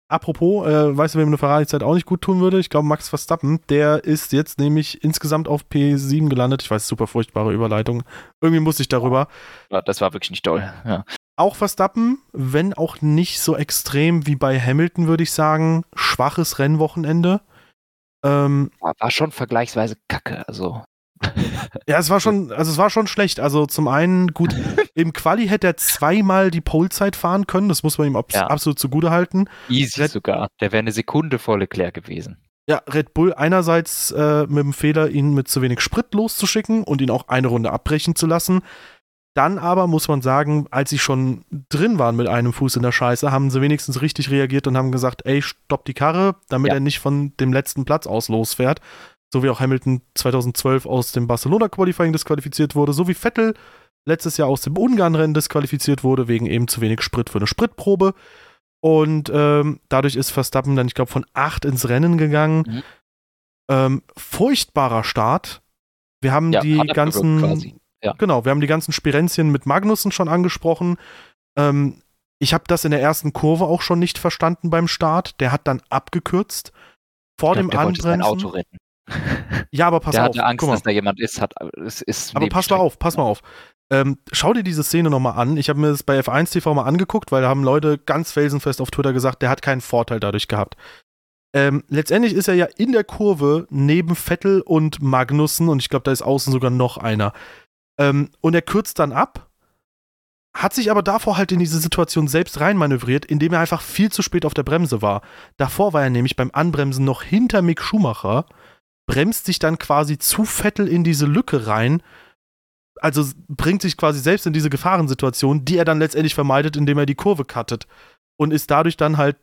apropos, 0.09 0.67
äh, 0.67 0.97
weißt 0.97 1.15
du, 1.15 1.19
wem 1.19 1.27
eine 1.27 1.37
Ferrari-Zeit 1.37 1.83
auch 1.83 1.93
nicht 1.93 2.05
gut 2.05 2.21
tun 2.21 2.39
würde? 2.39 2.59
Ich 2.59 2.69
glaube, 2.69 2.87
Max 2.87 3.09
Verstappen, 3.09 3.61
der 3.69 4.03
ist 4.03 4.33
jetzt 4.33 4.59
nämlich 4.59 5.03
insgesamt 5.03 5.47
auf 5.47 5.65
P7 5.71 6.29
gelandet. 6.29 6.61
Ich 6.63 6.71
weiß, 6.71 6.87
super 6.87 7.07
furchtbare 7.07 7.53
Überleitung. 7.53 8.03
Irgendwie 8.41 8.61
musste 8.61 8.83
ich 8.83 8.89
darüber. 8.89 9.27
Ja, 9.71 9.81
das 9.81 10.01
war 10.01 10.13
wirklich 10.13 10.31
nicht 10.31 10.45
toll. 10.45 10.69
Ja. 10.85 11.05
Auch 11.37 11.55
Verstappen, 11.55 12.19
wenn 12.33 12.73
auch 12.73 13.01
nicht 13.01 13.39
so 13.39 13.55
extrem 13.55 14.25
wie 14.25 14.35
bei 14.35 14.59
Hamilton, 14.59 15.07
würde 15.07 15.23
ich 15.23 15.31
sagen. 15.31 15.83
Schwaches 15.95 16.59
Rennwochenende. 16.59 17.41
Ähm, 18.23 18.71
war 18.79 19.11
schon 19.11 19.31
vergleichsweise 19.31 19.95
kacke, 20.07 20.47
also. 20.47 20.83
Ja, 21.87 21.97
es 21.97 22.09
war 22.09 22.19
schon, 22.19 22.51
also 22.51 22.71
es 22.71 22.77
war 22.77 22.89
schon 22.89 23.07
schlecht. 23.07 23.39
Also 23.39 23.65
zum 23.65 23.87
einen, 23.87 24.33
gut, 24.33 24.53
im 24.93 25.13
Quali 25.13 25.47
hätte 25.47 25.67
er 25.67 25.77
zweimal 25.77 26.51
die 26.51 26.61
Polezeit 26.61 27.15
fahren 27.15 27.47
können, 27.47 27.69
das 27.69 27.83
muss 27.83 27.97
man 27.97 28.07
ihm 28.07 28.15
ab 28.15 28.31
ja. 28.33 28.47
absolut 28.47 28.79
zugute 28.79 29.09
halten. 29.09 29.49
Easy 29.69 30.01
Red, 30.01 30.11
sogar. 30.11 30.47
Der 30.61 30.71
wäre 30.71 30.79
eine 30.79 30.91
Sekunde 30.91 31.39
vor 31.39 31.57
Leclerc 31.57 31.93
gewesen. 31.93 32.37
Ja, 32.69 32.81
Red 32.87 33.13
Bull 33.13 33.33
einerseits 33.33 34.11
äh, 34.11 34.45
mit 34.47 34.57
dem 34.57 34.73
Fehler, 34.73 35.09
ihn 35.09 35.33
mit 35.33 35.47
zu 35.47 35.61
wenig 35.61 35.79
Sprit 35.79 36.13
loszuschicken 36.13 36.83
und 36.83 37.01
ihn 37.01 37.09
auch 37.09 37.29
eine 37.29 37.47
Runde 37.47 37.71
abbrechen 37.71 38.15
zu 38.15 38.27
lassen. 38.27 38.61
Dann 39.37 39.59
aber 39.59 39.87
muss 39.87 40.07
man 40.07 40.21
sagen, 40.21 40.67
als 40.71 40.89
sie 40.89 40.97
schon 40.97 41.45
drin 41.69 41.99
waren 41.99 42.15
mit 42.15 42.27
einem 42.27 42.53
Fuß 42.53 42.75
in 42.75 42.81
der 42.81 42.91
Scheiße, 42.91 43.31
haben 43.31 43.51
sie 43.51 43.61
wenigstens 43.61 44.01
richtig 44.01 44.31
reagiert 44.31 44.67
und 44.67 44.75
haben 44.75 44.91
gesagt, 44.91 45.25
ey, 45.25 45.41
stopp 45.41 45.85
die 45.85 45.93
Karre, 45.93 46.35
damit 46.49 46.69
ja. 46.69 46.75
er 46.75 46.79
nicht 46.79 46.99
von 46.99 47.33
dem 47.37 47.53
letzten 47.53 47.85
Platz 47.85 48.07
aus 48.07 48.29
losfährt 48.29 48.81
so 49.33 49.43
wie 49.43 49.49
auch 49.49 49.59
Hamilton 49.59 50.01
2012 50.15 50.85
aus 50.85 51.11
dem 51.11 51.27
Barcelona-Qualifying 51.27 52.13
disqualifiziert 52.13 52.75
wurde, 52.75 52.93
so 52.93 53.07
wie 53.07 53.13
Vettel 53.13 53.53
letztes 54.05 54.37
Jahr 54.37 54.47
aus 54.47 54.61
dem 54.61 54.77
Ungarn-Rennen 54.77 55.33
disqualifiziert 55.33 56.03
wurde, 56.03 56.27
wegen 56.27 56.45
eben 56.45 56.67
zu 56.67 56.79
wenig 56.81 57.01
Sprit 57.01 57.29
für 57.29 57.39
eine 57.39 57.47
Spritprobe. 57.47 58.13
Und 58.79 59.29
ähm, 59.33 59.81
dadurch 59.89 60.15
ist 60.15 60.29
Verstappen 60.29 60.75
dann, 60.75 60.87
ich 60.87 60.93
glaube, 60.93 61.11
von 61.11 61.25
8 61.33 61.65
ins 61.65 61.89
Rennen 61.89 62.17
gegangen. 62.17 62.63
Mhm. 62.67 62.83
Ähm, 63.69 64.03
furchtbarer 64.15 65.03
Start. 65.03 65.61
Wir 66.21 66.31
haben 66.31 66.53
ja, 66.53 66.61
die 66.61 66.77
ganzen. 66.77 67.79
Ja. 68.03 68.13
Genau, 68.17 68.45
wir 68.45 68.51
haben 68.51 68.61
die 68.61 68.67
ganzen 68.67 68.91
Spirenzien 68.91 69.51
mit 69.51 69.65
Magnussen 69.65 70.11
schon 70.11 70.29
angesprochen. 70.29 70.97
Ähm, 71.57 72.01
ich 72.39 72.53
habe 72.53 72.65
das 72.67 72.85
in 72.85 72.91
der 72.91 73.01
ersten 73.01 73.33
Kurve 73.33 73.65
auch 73.65 73.81
schon 73.81 73.99
nicht 73.99 74.17
verstanden 74.17 74.69
beim 74.69 74.87
Start. 74.87 75.39
Der 75.41 75.51
hat 75.51 75.67
dann 75.67 75.81
abgekürzt. 75.89 76.71
Vor 77.39 77.53
glaub, 77.53 77.71
dem 77.71 77.79
Anbremsen. 77.79 78.21
Auto 78.21 78.47
retten. 78.49 78.77
Ja, 79.71 79.87
aber 79.87 79.99
pass 79.99 80.13
der 80.13 80.23
auf. 80.23 80.29
Hatte 80.29 80.45
Angst, 80.45 80.67
dass 80.67 80.83
da 80.83 80.91
jemand 80.91 81.19
ist, 81.19 81.41
hat, 81.41 81.53
ist, 81.75 82.01
ist 82.01 82.35
Aber 82.35 82.47
pass 82.47 82.69
mal 82.69 82.77
auf, 82.77 82.99
pass 82.99 83.17
mal 83.17 83.23
auf. 83.23 83.41
Ähm, 83.91 84.17
schau 84.31 84.53
dir 84.53 84.63
diese 84.63 84.83
Szene 84.83 85.09
nochmal 85.09 85.37
an. 85.37 85.57
Ich 85.57 85.69
habe 85.69 85.79
mir 85.79 85.89
das 85.89 86.03
bei 86.03 86.19
F1 86.19 86.51
TV 86.51 86.73
mal 86.73 86.83
angeguckt, 86.83 87.31
weil 87.31 87.41
da 87.41 87.49
haben 87.49 87.63
Leute 87.63 87.97
ganz 87.97 88.31
felsenfest 88.31 88.81
auf 88.81 88.91
Twitter 88.91 89.13
gesagt, 89.13 89.41
der 89.41 89.49
hat 89.49 89.61
keinen 89.61 89.81
Vorteil 89.81 90.19
dadurch 90.19 90.47
gehabt. 90.47 90.75
Ähm, 91.53 91.83
letztendlich 91.87 92.33
ist 92.33 92.47
er 92.47 92.55
ja 92.55 92.67
in 92.77 92.91
der 92.91 93.03
Kurve 93.03 93.67
neben 93.69 94.15
Vettel 94.15 94.61
und 94.61 95.01
Magnussen 95.01 95.69
und 95.69 95.81
ich 95.81 95.89
glaube, 95.89 96.03
da 96.03 96.11
ist 96.11 96.21
außen 96.21 96.51
sogar 96.51 96.71
noch 96.71 96.97
einer. 96.97 97.33
Ähm, 97.97 98.29
und 98.41 98.53
er 98.53 98.61
kürzt 98.61 98.99
dann 98.99 99.11
ab, 99.11 99.49
hat 100.55 100.73
sich 100.73 100.89
aber 100.89 101.03
davor 101.03 101.37
halt 101.37 101.51
in 101.51 101.59
diese 101.59 101.79
Situation 101.79 102.27
selbst 102.27 102.59
reinmanövriert, 102.59 103.25
indem 103.25 103.53
er 103.53 103.59
einfach 103.59 103.81
viel 103.81 104.11
zu 104.11 104.21
spät 104.21 104.45
auf 104.45 104.53
der 104.53 104.63
Bremse 104.63 105.01
war. 105.01 105.21
Davor 105.57 105.93
war 105.93 106.03
er 106.03 106.09
nämlich 106.09 106.35
beim 106.35 106.51
Anbremsen 106.51 107.05
noch 107.05 107.21
hinter 107.21 107.61
Mick 107.61 107.81
Schumacher 107.81 108.45
bremst 109.07 109.45
sich 109.45 109.57
dann 109.57 109.79
quasi 109.79 110.19
zu 110.19 110.45
Vettel 110.45 110.87
in 110.87 111.03
diese 111.03 111.25
Lücke 111.25 111.65
rein. 111.65 112.03
Also 112.99 113.25
bringt 113.47 113.81
sich 113.81 113.97
quasi 113.97 114.19
selbst 114.19 114.45
in 114.45 114.53
diese 114.53 114.69
Gefahrensituation, 114.69 115.65
die 115.65 115.77
er 115.77 115.85
dann 115.85 115.99
letztendlich 115.99 116.35
vermeidet, 116.35 116.75
indem 116.75 116.99
er 116.99 117.05
die 117.05 117.15
Kurve 117.15 117.45
cuttet. 117.45 117.87
Und 118.37 118.51
ist 118.51 118.69
dadurch 118.69 118.97
dann 118.97 119.17
halt, 119.17 119.37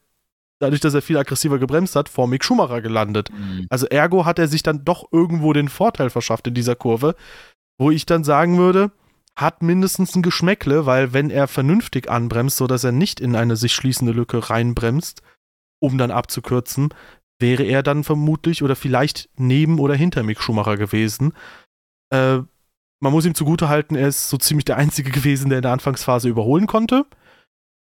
dadurch, 0.61 0.81
dass 0.81 0.95
er 0.95 1.03
viel 1.03 1.17
aggressiver 1.17 1.59
gebremst 1.59 1.97
hat, 1.97 2.09
vor 2.09 2.29
Mick 2.29 2.45
Schumacher 2.45 2.81
gelandet. 2.81 3.31
Mhm. 3.31 3.67
Also 3.71 3.87
ergo 3.87 4.25
hat 4.25 4.39
er 4.39 4.49
sich 4.49 4.63
dann 4.63 4.85
doch 4.85 5.09
irgendwo 5.11 5.53
den 5.53 5.69
Vorteil 5.69 6.11
verschafft 6.11 6.47
in 6.47 6.55
dieser 6.55 6.77
Kurve, 6.77 7.17
wo 7.79 7.91
ich 7.91 8.07
dann 8.07 8.25
sagen 8.25 8.59
würde, 8.59 8.93
hat 9.37 9.63
mindestens 9.63 10.15
ein 10.15 10.23
Geschmäckle, 10.23 10.87
weil 10.87 11.13
wenn 11.13 11.31
er 11.31 11.49
vernünftig 11.49 12.09
anbremst, 12.09 12.57
sodass 12.57 12.85
er 12.85 12.93
nicht 12.93 13.21
in 13.21 13.35
eine 13.35 13.57
sich 13.57 13.75
schließende 13.75 14.13
Lücke 14.13 14.49
reinbremst, 14.49 15.23
um 15.81 15.99
dann 15.99 16.11
abzukürzen, 16.11 16.95
wäre 17.41 17.65
er 17.65 17.83
dann 17.83 18.05
vermutlich 18.05 18.63
oder 18.63 18.77
vielleicht 18.77 19.29
neben 19.37 19.81
oder 19.81 19.95
hinter 19.95 20.23
Mick 20.23 20.41
Schumacher 20.41 20.77
gewesen. 20.77 21.33
Äh, 22.11 22.39
man 23.01 23.13
muss 23.13 23.27
ihm 23.27 23.35
zugutehalten, 23.35 23.97
er 23.97 24.09
ist 24.09 24.29
so 24.29 24.37
ziemlich 24.37 24.65
der 24.65 24.77
Einzige 24.77 25.11
gewesen, 25.13 25.49
der 25.49 25.59
in 25.59 25.63
der 25.63 25.73
Anfangsphase 25.73 26.29
überholen 26.29 26.67
konnte. 26.67 27.05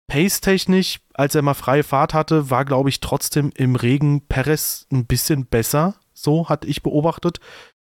Pace-technisch, 0.06 1.00
als 1.14 1.34
er 1.34 1.42
mal 1.42 1.54
freie 1.54 1.82
Fahrt 1.82 2.14
hatte, 2.14 2.50
war, 2.50 2.64
glaube 2.64 2.88
ich, 2.88 3.00
trotzdem 3.00 3.50
im 3.54 3.76
Regen 3.76 4.26
Perez 4.26 4.86
ein 4.92 5.06
bisschen 5.06 5.46
besser. 5.46 5.94
So 6.12 6.48
hatte 6.48 6.68
ich 6.68 6.82
beobachtet. 6.82 7.38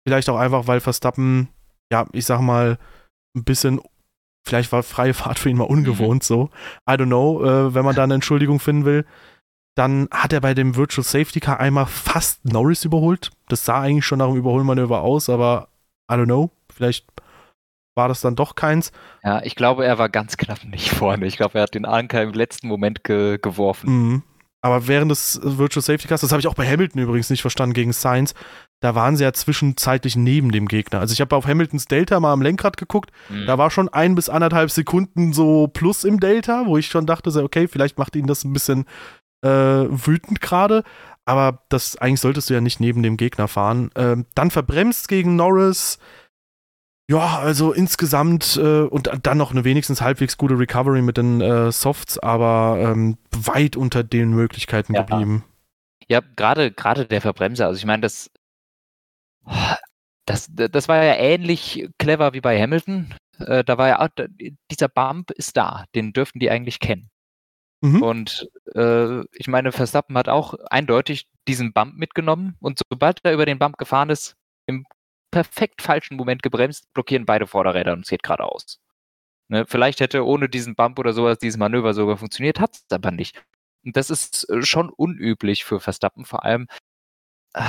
Vielleicht 0.06 0.30
auch 0.30 0.38
einfach, 0.38 0.68
weil 0.68 0.82
Verstappen, 0.82 1.50
ja, 1.92 2.08
ich 2.14 2.26
sag 2.26 2.42
mal, 2.42 2.78
ein 3.36 3.44
bisschen, 3.44 3.82
vielleicht 4.46 4.72
war 4.72 4.84
freie 4.84 5.14
Fahrt 5.14 5.40
für 5.40 5.50
ihn 5.50 5.58
mal 5.58 5.66
ungewohnt, 5.66 6.24
mhm. 6.24 6.26
so. 6.26 6.50
I 6.90 6.94
don't 6.94 7.08
know, 7.08 7.44
äh, 7.44 7.74
wenn 7.74 7.86
man 7.86 7.96
da 7.96 8.04
eine 8.04 8.16
Entschuldigung 8.16 8.60
finden 8.60 8.86
will. 8.86 9.06
Dann 9.76 10.10
hat 10.12 10.34
er 10.34 10.42
bei 10.42 10.54
dem 10.54 10.76
Virtual 10.76 11.04
Safety 11.04 11.40
Car 11.40 11.60
einmal 11.60 11.86
fast 11.86 12.44
Norris 12.44 12.84
überholt. 12.84 13.32
Das 13.48 13.64
sah 13.64 13.82
eigentlich 13.82 14.06
schon 14.06 14.20
nach 14.20 14.28
einem 14.28 14.38
Überholmanöver 14.38 15.02
aus, 15.02 15.30
aber 15.30 15.70
I 16.12 16.16
don't 16.16 16.26
know. 16.26 16.52
Vielleicht 16.74 17.06
war 17.96 18.08
das 18.08 18.22
dann 18.22 18.36
doch 18.36 18.56
keins. 18.56 18.92
Ja, 19.24 19.42
ich 19.44 19.56
glaube, 19.56 19.86
er 19.86 19.98
war 19.98 20.10
ganz 20.10 20.38
knapp 20.38 20.64
nicht 20.66 20.90
vorne. 20.90 21.26
Ich 21.26 21.38
glaube, 21.38 21.58
er 21.58 21.64
hat 21.64 21.74
den 21.74 21.86
Anker 21.86 22.22
im 22.22 22.34
letzten 22.34 22.68
Moment 22.68 23.04
ge 23.04 23.38
geworfen. 23.42 23.90
Mhm. 23.90 24.24
Aber 24.62 24.88
während 24.88 25.10
des 25.10 25.40
Virtual 25.44 25.82
Safety 25.82 26.08
Cars, 26.08 26.22
das 26.22 26.32
habe 26.32 26.40
ich 26.40 26.48
auch 26.48 26.54
bei 26.54 26.68
Hamilton 26.68 27.02
übrigens 27.02 27.30
nicht 27.30 27.42
verstanden 27.42 27.74
gegen 27.74 27.94
Sainz, 27.94 28.36
da 28.80 28.94
waren 28.96 29.16
sie 29.16 29.24
ja 29.24 29.34
zwischenzeitlich 29.34 30.16
neben 30.16 30.52
dem 30.52 30.68
Gegner. 30.68 31.00
Also 31.00 31.14
ich 31.14 31.22
habe 31.22 31.36
auf 31.36 31.48
Hamiltons 31.48 31.86
Delta 31.86 32.20
mal 32.20 32.34
am 32.34 32.42
Lenkrad 32.42 32.78
geguckt, 32.78 33.12
mhm. 33.30 33.46
da 33.48 33.58
war 33.58 33.72
schon 33.72 33.90
ein 33.90 34.14
bis 34.16 34.30
anderthalb 34.30 34.70
Sekunden 34.70 35.34
so 35.34 35.68
plus 35.68 36.04
im 36.04 36.20
Delta, 36.20 36.66
wo 36.68 36.78
ich 36.78 36.88
schon 36.88 37.06
dachte, 37.06 37.32
okay, 37.44 37.68
vielleicht 37.68 37.98
macht 37.98 38.16
ihn 38.16 38.28
das 38.28 38.44
ein 38.44 38.54
bisschen 38.54 38.86
äh, 39.44 39.50
wütend 39.50 40.42
gerade. 40.42 40.84
Aber 41.26 41.64
das 41.70 41.98
eigentlich 41.98 42.20
solltest 42.20 42.50
du 42.50 42.54
ja 42.54 42.62
nicht 42.62 42.80
neben 42.80 43.04
dem 43.04 43.18
Gegner 43.18 43.48
fahren. 43.48 43.92
Ähm, 43.96 44.26
dann 44.36 44.52
verbremst 44.52 45.08
gegen 45.08 45.36
Norris. 45.36 46.00
Ja, 47.10 47.40
also 47.40 47.74
insgesamt 47.74 48.58
äh, 48.58 48.84
und 48.84 49.10
dann 49.24 49.38
noch 49.38 49.52
eine 49.52 49.64
wenigstens 49.64 50.02
halbwegs 50.02 50.38
gute 50.38 50.58
Recovery 50.58 51.02
mit 51.02 51.18
den 51.18 51.42
äh, 51.42 51.72
Softs, 51.72 52.18
aber 52.18 52.78
ähm, 52.80 53.18
weit 53.32 53.76
unter 53.76 54.04
den 54.04 54.32
Möglichkeiten 54.32 54.94
ja. 54.94 55.02
geblieben. 55.02 55.44
Ja, 56.08 56.22
gerade 56.36 56.72
gerade 56.72 57.06
der 57.06 57.22
Verbremser. 57.22 57.68
Also 57.68 57.78
ich 57.78 57.86
meine, 57.86 58.02
das, 58.02 58.30
das 60.26 60.50
das 60.54 60.88
war 60.88 61.04
ja 61.04 61.16
ähnlich 61.16 61.90
clever 61.98 62.34
wie 62.34 62.42
bei 62.42 62.62
Hamilton. 62.62 63.14
Äh, 63.40 63.64
da 63.64 63.78
war 63.78 63.90
ja 63.90 64.08
dieser 64.72 64.88
Bump 64.88 65.32
ist 65.32 65.58
da, 65.58 65.86
den 65.96 66.14
dürften 66.14 66.40
die 66.40 66.50
eigentlich 66.50 66.80
kennen. 66.80 67.10
Mhm. 67.82 68.04
Und 68.04 68.50
äh, 68.76 69.22
ich 69.34 69.48
meine, 69.48 69.72
Verstappen 69.72 70.18
hat 70.18 70.30
auch 70.30 70.54
eindeutig 70.70 71.28
diesen 71.48 71.74
Bump 71.74 71.96
mitgenommen 71.96 72.56
und 72.60 72.80
sobald 72.90 73.20
er 73.24 73.34
über 73.34 73.46
den 73.46 73.60
Bump 73.60 73.78
gefahren 73.78 74.10
ist, 74.10 74.36
im 74.68 74.86
perfekt 75.32 75.82
falschen 75.82 76.18
Moment 76.18 76.44
gebremst, 76.44 76.94
blockieren 76.94 77.26
beide 77.26 77.48
Vorderräder 77.48 77.94
und 77.94 78.02
es 78.02 78.10
geht 78.10 78.24
geradeaus. 78.24 78.80
Ne, 79.50 79.66
vielleicht 79.68 80.00
hätte 80.00 80.26
ohne 80.26 80.48
diesen 80.50 80.76
Bump 80.76 80.98
oder 81.00 81.14
sowas 81.14 81.38
dieses 81.38 81.58
Manöver 81.58 81.94
sogar 81.94 82.18
funktioniert, 82.18 82.60
hat 82.60 82.76
es 82.76 82.86
aber 82.90 83.12
nicht. 83.12 83.44
Und 83.84 83.98
das 83.98 84.10
ist 84.10 84.50
äh, 84.50 84.64
schon 84.64 84.90
unüblich 84.90 85.66
für 85.66 85.80
Verstappen, 85.80 86.26
vor 86.26 86.46
allem. 86.46 86.68
Äh, 87.54 87.64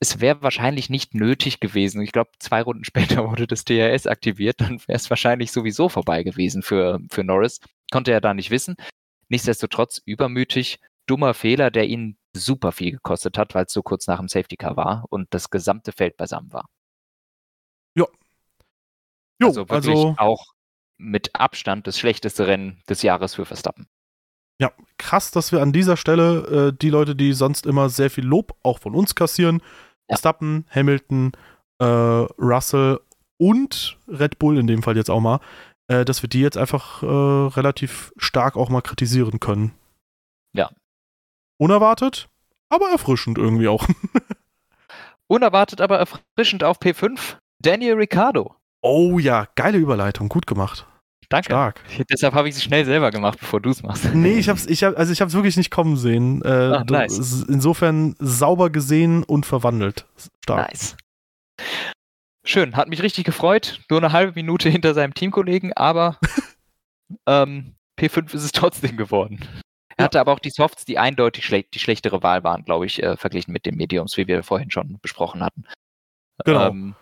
es 0.00 0.20
wäre 0.20 0.42
wahrscheinlich 0.42 0.90
nicht 0.90 1.14
nötig 1.14 1.60
gewesen. 1.60 2.02
Ich 2.02 2.12
glaube, 2.12 2.30
zwei 2.38 2.62
Runden 2.62 2.84
später 3.18 3.28
wurde 3.28 3.46
das 3.46 3.64
DRS 3.64 4.06
aktiviert, 4.06 4.60
dann 4.60 4.80
wäre 4.86 4.96
es 4.96 5.10
wahrscheinlich 5.10 5.52
sowieso 5.52 5.88
vorbei 5.88 6.22
gewesen 6.22 6.62
für, 6.62 7.00
für 7.10 7.24
Norris. 7.24 7.60
Konnte 7.90 8.12
er 8.12 8.20
da 8.20 8.34
nicht 8.34 8.50
wissen. 8.50 8.76
Nichtsdestotrotz 9.28 10.00
übermütig, 10.04 10.78
dummer 11.06 11.34
Fehler, 11.34 11.70
der 11.70 11.86
ihn 11.86 12.16
super 12.32 12.72
viel 12.72 12.92
gekostet 12.92 13.38
hat, 13.38 13.54
weil 13.54 13.64
es 13.66 13.72
so 13.72 13.82
kurz 13.82 14.06
nach 14.06 14.18
dem 14.18 14.28
Safety 14.28 14.56
Car 14.56 14.76
war 14.76 15.04
und 15.10 15.34
das 15.34 15.50
gesamte 15.50 15.92
Feld 15.92 16.16
beisammen 16.16 16.52
war. 16.52 16.68
Ja. 17.94 18.06
Jo, 19.40 19.48
also 19.48 19.68
wirklich 19.68 19.94
also, 19.94 20.14
auch 20.18 20.44
mit 20.98 21.34
Abstand 21.34 21.86
das 21.86 21.98
schlechteste 21.98 22.46
Rennen 22.46 22.82
des 22.88 23.02
Jahres 23.02 23.34
für 23.34 23.44
Verstappen. 23.44 23.86
Ja, 24.60 24.72
krass, 24.96 25.30
dass 25.30 25.52
wir 25.52 25.62
an 25.62 25.72
dieser 25.72 25.96
Stelle 25.96 26.70
äh, 26.70 26.76
die 26.76 26.90
Leute, 26.90 27.14
die 27.14 27.32
sonst 27.32 27.64
immer 27.64 27.88
sehr 27.88 28.10
viel 28.10 28.24
Lob 28.24 28.56
auch 28.64 28.80
von 28.80 28.94
uns 28.94 29.14
kassieren, 29.14 29.60
ja. 29.60 30.16
Verstappen, 30.16 30.66
Hamilton, 30.70 31.32
äh, 31.78 31.84
Russell 31.84 33.00
und 33.38 33.96
Red 34.08 34.38
Bull 34.40 34.58
in 34.58 34.66
dem 34.66 34.82
Fall 34.82 34.96
jetzt 34.96 35.10
auch 35.10 35.20
mal, 35.20 35.40
äh, 35.86 36.04
dass 36.04 36.22
wir 36.22 36.28
die 36.28 36.40
jetzt 36.40 36.56
einfach 36.56 37.02
äh, 37.04 37.06
relativ 37.06 38.12
stark 38.16 38.56
auch 38.56 38.68
mal 38.68 38.82
kritisieren 38.82 39.38
können. 39.38 39.72
Ja. 40.52 40.70
Unerwartet, 41.58 42.28
aber 42.68 42.90
erfrischend 42.90 43.38
irgendwie 43.38 43.68
auch. 43.68 43.86
Unerwartet, 45.28 45.80
aber 45.80 45.98
erfrischend 45.98 46.64
auf 46.64 46.80
P5. 46.80 47.36
Daniel 47.60 47.94
Ricciardo. 47.94 48.54
Oh 48.82 49.18
ja, 49.18 49.46
geile 49.54 49.78
Überleitung, 49.78 50.28
gut 50.28 50.46
gemacht. 50.46 50.86
Danke. 51.28 51.46
Stark. 51.46 51.82
Deshalb 52.10 52.34
habe 52.34 52.48
ich 52.48 52.56
es 52.56 52.62
schnell 52.62 52.84
selber 52.84 53.10
gemacht, 53.10 53.38
bevor 53.38 53.60
du 53.60 53.70
es 53.70 53.82
machst. 53.82 54.04
Nee, 54.14 54.38
ich 54.38 54.48
hab's, 54.48 54.66
ich 54.66 54.82
hab, 54.84 54.96
also 54.96 55.12
ich 55.12 55.20
hab's 55.20 55.34
wirklich 55.34 55.56
nicht 55.56 55.70
kommen 55.70 55.96
sehen. 55.96 56.42
Äh, 56.42 56.72
Ach, 56.76 56.84
nice. 56.84 57.44
Insofern 57.48 58.14
sauber 58.18 58.70
gesehen 58.70 59.24
und 59.24 59.44
verwandelt. 59.44 60.06
Stark. 60.42 60.68
Nice. 60.68 60.96
Schön, 62.44 62.76
hat 62.76 62.88
mich 62.88 63.02
richtig 63.02 63.24
gefreut. 63.24 63.80
Nur 63.90 64.00
eine 64.00 64.12
halbe 64.12 64.32
Minute 64.32 64.70
hinter 64.70 64.94
seinem 64.94 65.12
Teamkollegen, 65.12 65.74
aber 65.74 66.18
ähm, 67.26 67.74
P5 68.00 68.32
ist 68.34 68.44
es 68.44 68.52
trotzdem 68.52 68.96
geworden. 68.96 69.40
Er 69.90 69.98
ja. 69.98 70.04
hatte 70.04 70.20
aber 70.20 70.32
auch 70.32 70.38
die 70.38 70.50
Softs, 70.50 70.86
die 70.86 70.96
eindeutig 70.96 71.44
schle 71.44 71.64
die 71.64 71.78
schlechtere 71.78 72.22
Wahl 72.22 72.44
waren, 72.44 72.64
glaube 72.64 72.86
ich, 72.86 73.02
äh, 73.02 73.18
verglichen 73.18 73.52
mit 73.52 73.66
den 73.66 73.74
Mediums, 73.74 74.16
wie 74.16 74.26
wir 74.28 74.42
vorhin 74.44 74.70
schon 74.70 74.98
besprochen 75.02 75.42
hatten. 75.42 75.64
Genau. 76.44 76.68
Ähm, 76.68 76.94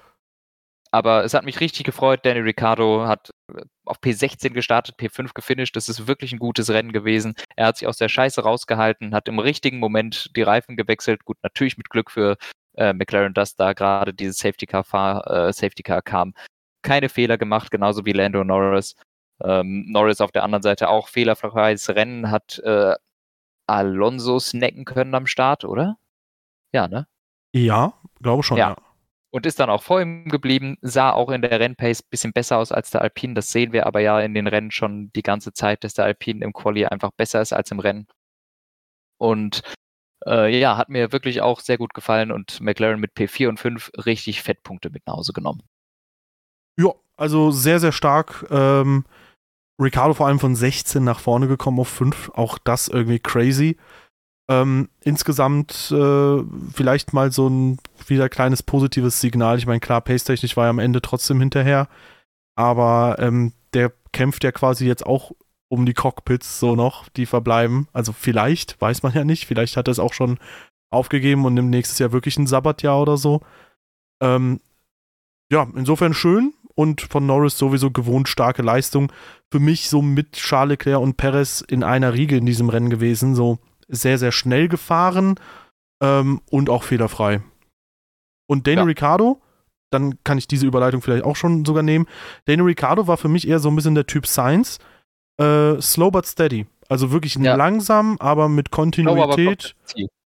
aber 0.90 1.24
es 1.24 1.34
hat 1.34 1.44
mich 1.44 1.60
richtig 1.60 1.84
gefreut. 1.84 2.20
Danny 2.24 2.40
Ricciardo 2.40 3.06
hat 3.06 3.30
äh, 3.52 3.62
auf 3.84 3.98
P16 4.00 4.50
gestartet, 4.50 4.96
P5 4.98 5.32
gefinisht. 5.34 5.76
Das 5.76 5.88
ist 5.88 6.06
wirklich 6.06 6.32
ein 6.32 6.38
gutes 6.38 6.70
Rennen 6.70 6.92
gewesen. 6.92 7.34
Er 7.56 7.66
hat 7.66 7.78
sich 7.78 7.88
aus 7.88 7.98
der 7.98 8.08
Scheiße 8.08 8.42
rausgehalten, 8.42 9.14
hat 9.14 9.28
im 9.28 9.38
richtigen 9.38 9.78
Moment 9.78 10.30
die 10.36 10.42
Reifen 10.42 10.76
gewechselt. 10.76 11.24
Gut, 11.24 11.36
natürlich 11.42 11.76
mit 11.76 11.90
Glück 11.90 12.10
für 12.10 12.36
äh, 12.76 12.92
McLaren, 12.92 13.34
dass 13.34 13.56
da 13.56 13.72
gerade 13.72 14.14
dieses 14.14 14.38
Safety 14.38 14.66
Car, 14.66 15.26
äh, 15.26 15.52
Safety 15.52 15.82
Car 15.82 16.02
kam. 16.02 16.34
Keine 16.82 17.08
Fehler 17.08 17.38
gemacht, 17.38 17.70
genauso 17.70 18.06
wie 18.06 18.12
Lando 18.12 18.44
Norris. 18.44 18.94
Ähm, 19.42 19.84
Norris 19.88 20.20
auf 20.20 20.32
der 20.32 20.44
anderen 20.44 20.62
Seite 20.62 20.88
auch 20.88 21.08
fehlerfreies 21.08 21.90
Rennen, 21.90 22.30
hat 22.30 22.58
äh, 22.60 22.94
Alonso 23.66 24.38
snacken 24.38 24.84
können 24.84 25.14
am 25.14 25.26
Start, 25.26 25.64
oder? 25.64 25.98
Ja, 26.72 26.88
ne? 26.88 27.06
Ja, 27.52 27.94
glaube 28.20 28.42
schon, 28.42 28.58
ja. 28.58 28.70
ja. 28.70 28.76
Und 29.36 29.44
ist 29.44 29.60
dann 29.60 29.68
auch 29.68 29.82
vor 29.82 30.00
ihm 30.00 30.30
geblieben, 30.30 30.78
sah 30.80 31.12
auch 31.12 31.28
in 31.28 31.42
der 31.42 31.60
Rennpace 31.60 32.00
ein 32.00 32.08
bisschen 32.08 32.32
besser 32.32 32.56
aus 32.56 32.72
als 32.72 32.88
der 32.88 33.02
Alpine. 33.02 33.34
Das 33.34 33.50
sehen 33.50 33.70
wir 33.74 33.84
aber 33.84 34.00
ja 34.00 34.18
in 34.18 34.32
den 34.32 34.46
Rennen 34.46 34.70
schon 34.70 35.12
die 35.14 35.22
ganze 35.22 35.52
Zeit, 35.52 35.84
dass 35.84 35.92
der 35.92 36.06
Alpine 36.06 36.42
im 36.42 36.54
Quali 36.54 36.86
einfach 36.86 37.10
besser 37.10 37.42
ist 37.42 37.52
als 37.52 37.70
im 37.70 37.78
Rennen. 37.78 38.06
Und 39.18 39.60
äh, 40.24 40.58
ja, 40.58 40.78
hat 40.78 40.88
mir 40.88 41.12
wirklich 41.12 41.42
auch 41.42 41.60
sehr 41.60 41.76
gut 41.76 41.92
gefallen 41.92 42.32
und 42.32 42.62
McLaren 42.62 42.98
mit 42.98 43.12
P4 43.12 43.50
und 43.50 43.60
5 43.60 43.90
richtig 44.06 44.42
Fettpunkte 44.42 44.88
mit 44.88 45.06
nach 45.06 45.16
Hause 45.16 45.34
genommen. 45.34 45.64
Ja, 46.78 46.94
also 47.18 47.50
sehr, 47.50 47.78
sehr 47.78 47.92
stark. 47.92 48.46
Ähm, 48.48 49.04
Ricardo 49.78 50.14
vor 50.14 50.28
allem 50.28 50.40
von 50.40 50.56
16 50.56 51.04
nach 51.04 51.20
vorne 51.20 51.46
gekommen 51.46 51.78
auf 51.78 51.88
5. 51.88 52.30
Auch 52.30 52.56
das 52.56 52.88
irgendwie 52.88 53.18
crazy. 53.18 53.76
Ähm, 54.48 54.88
insgesamt 55.02 55.90
äh, 55.90 56.42
vielleicht 56.72 57.12
mal 57.12 57.32
so 57.32 57.48
ein 57.48 57.78
wieder 58.06 58.28
kleines 58.28 58.62
positives 58.62 59.20
Signal. 59.20 59.58
Ich 59.58 59.66
meine, 59.66 59.80
klar, 59.80 60.00
pace-technisch 60.00 60.56
war 60.56 60.66
er 60.66 60.70
am 60.70 60.78
Ende 60.78 61.02
trotzdem 61.02 61.40
hinterher, 61.40 61.88
aber 62.54 63.16
ähm, 63.18 63.52
der 63.74 63.92
kämpft 64.12 64.44
ja 64.44 64.52
quasi 64.52 64.86
jetzt 64.86 65.04
auch 65.04 65.32
um 65.68 65.84
die 65.84 65.94
Cockpits 65.94 66.60
so 66.60 66.76
noch, 66.76 67.08
die 67.08 67.26
verbleiben. 67.26 67.88
Also 67.92 68.12
vielleicht, 68.12 68.80
weiß 68.80 69.02
man 69.02 69.12
ja 69.14 69.24
nicht. 69.24 69.46
Vielleicht 69.46 69.76
hat 69.76 69.88
er 69.88 69.92
es 69.92 69.98
auch 69.98 70.12
schon 70.12 70.38
aufgegeben 70.90 71.44
und 71.44 71.54
nimmt 71.54 71.70
nächstes 71.70 71.98
Jahr 71.98 72.12
wirklich 72.12 72.38
ein 72.38 72.46
Sabbatjahr 72.46 73.00
oder 73.00 73.16
so. 73.16 73.40
Ähm, 74.22 74.60
ja, 75.50 75.66
insofern 75.74 76.14
schön 76.14 76.54
und 76.74 77.00
von 77.02 77.26
Norris 77.26 77.58
sowieso 77.58 77.90
gewohnt 77.90 78.28
starke 78.28 78.62
Leistung. 78.62 79.12
Für 79.50 79.58
mich 79.58 79.88
so 79.88 80.02
mit 80.02 80.32
Charles 80.32 80.70
Leclerc 80.70 81.00
und 81.00 81.16
Perez 81.16 81.62
in 81.62 81.82
einer 81.82 82.14
Riege 82.14 82.36
in 82.36 82.46
diesem 82.46 82.68
Rennen 82.68 82.90
gewesen. 82.90 83.34
So 83.34 83.58
sehr, 83.88 84.18
sehr 84.18 84.32
schnell 84.32 84.68
gefahren 84.68 85.36
ähm, 86.02 86.40
und 86.50 86.70
auch 86.70 86.82
fehlerfrei. 86.82 87.42
Und 88.48 88.66
Daniel 88.66 88.84
ja. 88.84 88.88
Ricciardo, 88.88 89.40
dann 89.90 90.22
kann 90.24 90.38
ich 90.38 90.48
diese 90.48 90.66
Überleitung 90.66 91.02
vielleicht 91.02 91.24
auch 91.24 91.36
schon 91.36 91.64
sogar 91.64 91.82
nehmen. 91.82 92.06
Daniel 92.44 92.66
Ricciardo 92.66 93.06
war 93.06 93.16
für 93.16 93.28
mich 93.28 93.46
eher 93.48 93.58
so 93.58 93.68
ein 93.68 93.76
bisschen 93.76 93.94
der 93.94 94.06
Typ 94.06 94.26
Science. 94.26 94.78
Äh, 95.40 95.80
slow 95.80 96.10
but 96.10 96.26
steady. 96.26 96.66
Also 96.88 97.10
wirklich 97.10 97.34
ja. 97.36 97.56
langsam, 97.56 98.16
aber 98.20 98.48
mit 98.48 98.70
Kontinuität. 98.70 99.74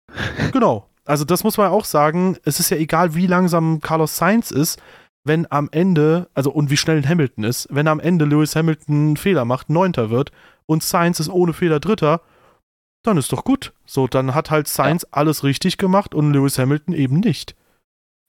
genau. 0.52 0.90
Also 1.06 1.24
das 1.24 1.44
muss 1.44 1.58
man 1.58 1.72
auch 1.72 1.86
sagen. 1.86 2.38
Es 2.44 2.60
ist 2.60 2.70
ja 2.70 2.78
egal, 2.78 3.16
wie 3.16 3.28
langsam 3.28 3.80
Carlos 3.80 4.18
Sainz 4.18 4.52
ist, 4.52 4.82
wenn 5.24 5.50
am 5.52 5.70
Ende, 5.72 6.28
also 6.34 6.52
und 6.52 6.70
wie 6.70 6.78
schnell 6.78 7.06
Hamilton 7.06 7.44
ist, 7.44 7.68
wenn 7.70 7.88
am 7.88 8.00
Ende 8.00 8.26
Lewis 8.26 8.56
Hamilton 8.56 8.96
einen 8.96 9.18
Fehler 9.18 9.46
macht, 9.46 9.70
Neunter 9.70 10.10
wird 10.10 10.32
und 10.66 10.84
Sainz 10.84 11.20
ist 11.20 11.30
ohne 11.30 11.54
Fehler 11.54 11.80
Dritter, 11.80 12.22
dann 13.08 13.18
ist 13.18 13.32
doch 13.32 13.44
gut. 13.44 13.74
So, 13.86 14.08
dann 14.08 14.36
hat 14.36 14.52
halt 14.52 14.68
Sainz 14.68 15.04
ja. 15.04 15.10
alles 15.12 15.44
richtig 15.44 15.78
gemacht 15.78 16.14
und 16.14 16.34
Lewis 16.34 16.60
Hamilton 16.60 16.94
eben 16.94 17.20
nicht. 17.20 17.56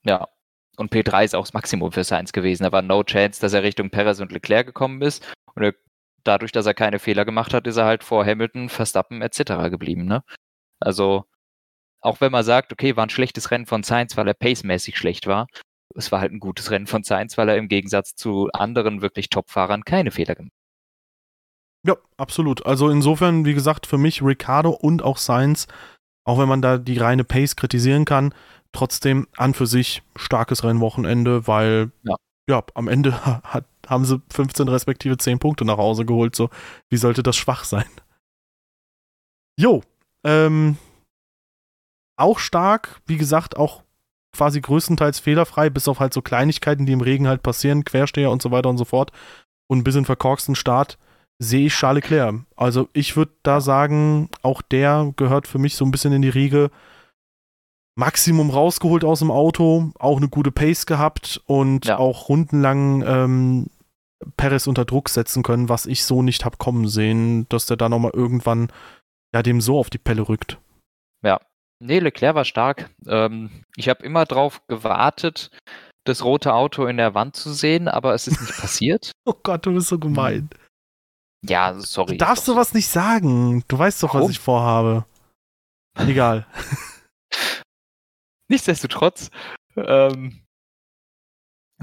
Ja, 0.04 0.28
Und 0.76 0.92
P3 0.92 1.24
ist 1.24 1.34
auch 1.34 1.42
das 1.44 1.54
Maximum 1.54 1.90
für 1.92 2.04
Sainz 2.04 2.32
gewesen. 2.32 2.62
Da 2.62 2.72
war 2.72 2.82
no 2.82 3.02
chance, 3.02 3.40
dass 3.40 3.52
er 3.52 3.62
Richtung 3.64 3.90
Perez 3.90 4.20
und 4.20 4.32
Leclerc 4.32 4.66
gekommen 4.66 5.02
ist. 5.02 5.26
Und 5.54 5.64
er, 5.64 5.74
dadurch, 6.24 6.52
dass 6.52 6.66
er 6.66 6.74
keine 6.74 7.00
Fehler 7.00 7.24
gemacht 7.24 7.52
hat, 7.52 7.66
ist 7.66 7.76
er 7.76 7.84
halt 7.84 8.04
vor 8.04 8.24
Hamilton, 8.24 8.68
Verstappen 8.68 9.20
etc. 9.20 9.70
geblieben. 9.70 10.04
Ne? 10.04 10.22
Also, 10.80 11.24
auch 12.00 12.20
wenn 12.20 12.32
man 12.32 12.44
sagt, 12.44 12.72
okay, 12.72 12.96
war 12.96 13.06
ein 13.06 13.10
schlechtes 13.10 13.50
Rennen 13.50 13.66
von 13.66 13.82
Sainz, 13.82 14.16
weil 14.16 14.28
er 14.28 14.34
pacemäßig 14.34 14.96
schlecht 14.96 15.26
war, 15.26 15.48
es 15.96 16.12
war 16.12 16.20
halt 16.20 16.32
ein 16.32 16.40
gutes 16.40 16.70
Rennen 16.70 16.86
von 16.86 17.02
Sainz, 17.02 17.36
weil 17.38 17.48
er 17.48 17.56
im 17.56 17.68
Gegensatz 17.68 18.14
zu 18.14 18.48
anderen 18.52 19.02
wirklich 19.02 19.30
Top-Fahrern 19.30 19.84
keine 19.84 20.10
Fehler 20.12 20.36
gemacht 20.36 20.52
hat. 20.52 20.57
Ja, 21.86 21.96
absolut. 22.16 22.66
Also 22.66 22.88
insofern, 22.90 23.44
wie 23.44 23.54
gesagt, 23.54 23.86
für 23.86 23.98
mich 23.98 24.22
Ricardo 24.22 24.70
und 24.70 25.02
auch 25.02 25.16
Sainz, 25.16 25.66
auch 26.24 26.38
wenn 26.38 26.48
man 26.48 26.62
da 26.62 26.78
die 26.78 26.98
reine 26.98 27.24
Pace 27.24 27.56
kritisieren 27.56 28.04
kann, 28.04 28.34
trotzdem 28.72 29.26
an 29.36 29.54
für 29.54 29.66
sich 29.66 30.02
starkes 30.16 30.64
Rennwochenende, 30.64 31.46
weil 31.46 31.90
ja, 32.02 32.16
ja 32.48 32.62
am 32.74 32.88
Ende 32.88 33.24
hat, 33.44 33.64
haben 33.86 34.04
sie 34.04 34.20
15 34.30 34.68
respektive 34.68 35.16
10 35.16 35.38
Punkte 35.38 35.64
nach 35.64 35.78
Hause 35.78 36.04
geholt. 36.04 36.36
So, 36.36 36.50
wie 36.90 36.96
sollte 36.98 37.22
das 37.22 37.36
schwach 37.36 37.64
sein? 37.64 37.88
Jo, 39.58 39.82
ähm, 40.24 40.76
auch 42.16 42.38
stark, 42.38 43.00
wie 43.06 43.16
gesagt, 43.16 43.56
auch 43.56 43.82
quasi 44.36 44.60
größtenteils 44.60 45.20
fehlerfrei, 45.20 45.70
bis 45.70 45.88
auf 45.88 46.00
halt 46.00 46.12
so 46.12 46.22
Kleinigkeiten, 46.22 46.86
die 46.86 46.92
im 46.92 47.00
Regen 47.00 47.26
halt 47.28 47.42
passieren, 47.42 47.84
Quersteher 47.84 48.30
und 48.30 48.42
so 48.42 48.50
weiter 48.50 48.68
und 48.68 48.78
so 48.78 48.84
fort. 48.84 49.10
Und 49.68 49.78
ein 49.78 49.84
bisschen 49.84 50.04
verkorksten 50.04 50.54
Start 50.54 50.98
sehe 51.38 51.66
ich 51.66 51.74
Charles 51.74 52.02
Leclerc. 52.04 52.40
Also 52.56 52.88
ich 52.92 53.16
würde 53.16 53.32
da 53.42 53.60
sagen, 53.60 54.28
auch 54.42 54.62
der 54.62 55.12
gehört 55.16 55.46
für 55.46 55.58
mich 55.58 55.76
so 55.76 55.84
ein 55.84 55.90
bisschen 55.90 56.12
in 56.12 56.22
die 56.22 56.28
Riege. 56.28 56.70
Maximum 57.96 58.50
rausgeholt 58.50 59.04
aus 59.04 59.18
dem 59.18 59.30
Auto, 59.30 59.90
auch 59.98 60.18
eine 60.18 60.28
gute 60.28 60.52
Pace 60.52 60.86
gehabt 60.86 61.40
und 61.46 61.86
ja. 61.86 61.98
auch 61.98 62.28
rundenlang 62.28 63.02
ähm, 63.04 63.66
Perez 64.36 64.66
unter 64.66 64.84
Druck 64.84 65.08
setzen 65.08 65.42
können, 65.42 65.68
was 65.68 65.86
ich 65.86 66.04
so 66.04 66.22
nicht 66.22 66.44
habe 66.44 66.58
kommen 66.58 66.86
sehen, 66.88 67.48
dass 67.48 67.66
der 67.66 67.76
da 67.76 67.88
nochmal 67.88 68.12
irgendwann 68.14 68.70
ja 69.34 69.42
dem 69.42 69.60
so 69.60 69.78
auf 69.78 69.90
die 69.90 69.98
Pelle 69.98 70.28
rückt. 70.28 70.58
Ja, 71.24 71.40
nee, 71.80 71.98
Leclerc 71.98 72.36
war 72.36 72.44
stark. 72.44 72.90
Ähm, 73.06 73.50
ich 73.76 73.88
habe 73.88 74.04
immer 74.04 74.26
drauf 74.26 74.62
gewartet, 74.68 75.50
das 76.04 76.24
rote 76.24 76.54
Auto 76.54 76.86
in 76.86 76.96
der 76.96 77.14
Wand 77.14 77.36
zu 77.36 77.52
sehen, 77.52 77.88
aber 77.88 78.14
es 78.14 78.28
ist 78.28 78.40
nicht 78.40 78.56
passiert. 78.60 79.12
oh 79.24 79.34
Gott, 79.42 79.66
du 79.66 79.74
bist 79.74 79.88
so 79.88 79.98
gemein. 79.98 80.48
Ja, 81.42 81.74
sorry. 81.74 82.16
Du 82.16 82.24
darfst 82.24 82.44
sowas 82.44 82.74
nicht 82.74 82.88
sagen. 82.88 83.64
Du 83.68 83.78
weißt 83.78 84.02
doch, 84.02 84.14
Warum? 84.14 84.28
was 84.28 84.30
ich 84.30 84.40
vorhabe. 84.40 85.04
Egal. 85.96 86.46
Nichtsdestotrotz, 88.48 89.30
ähm, 89.76 90.40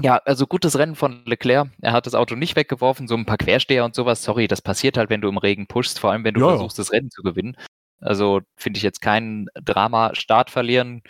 ja, 0.02 0.16
also 0.24 0.46
gutes 0.46 0.78
Rennen 0.78 0.94
von 0.94 1.24
Leclerc. 1.24 1.68
Er 1.80 1.92
hat 1.92 2.06
das 2.06 2.14
Auto 2.14 2.34
nicht 2.34 2.54
weggeworfen, 2.54 3.08
so 3.08 3.14
ein 3.14 3.24
paar 3.24 3.38
Quersteher 3.38 3.84
und 3.84 3.94
sowas. 3.94 4.22
Sorry, 4.22 4.46
das 4.46 4.60
passiert 4.60 4.98
halt, 4.98 5.08
wenn 5.08 5.22
du 5.22 5.28
im 5.28 5.38
Regen 5.38 5.66
pushst, 5.66 5.98
vor 5.98 6.12
allem 6.12 6.24
wenn 6.24 6.34
du 6.34 6.40
ja. 6.40 6.48
versuchst, 6.48 6.78
das 6.78 6.92
Rennen 6.92 7.10
zu 7.10 7.22
gewinnen. 7.22 7.56
Also 8.00 8.42
finde 8.56 8.76
ich 8.76 8.82
jetzt 8.82 9.00
kein 9.00 9.46
Drama. 9.54 10.14
Start 10.14 10.50
verlieren. 10.50 11.02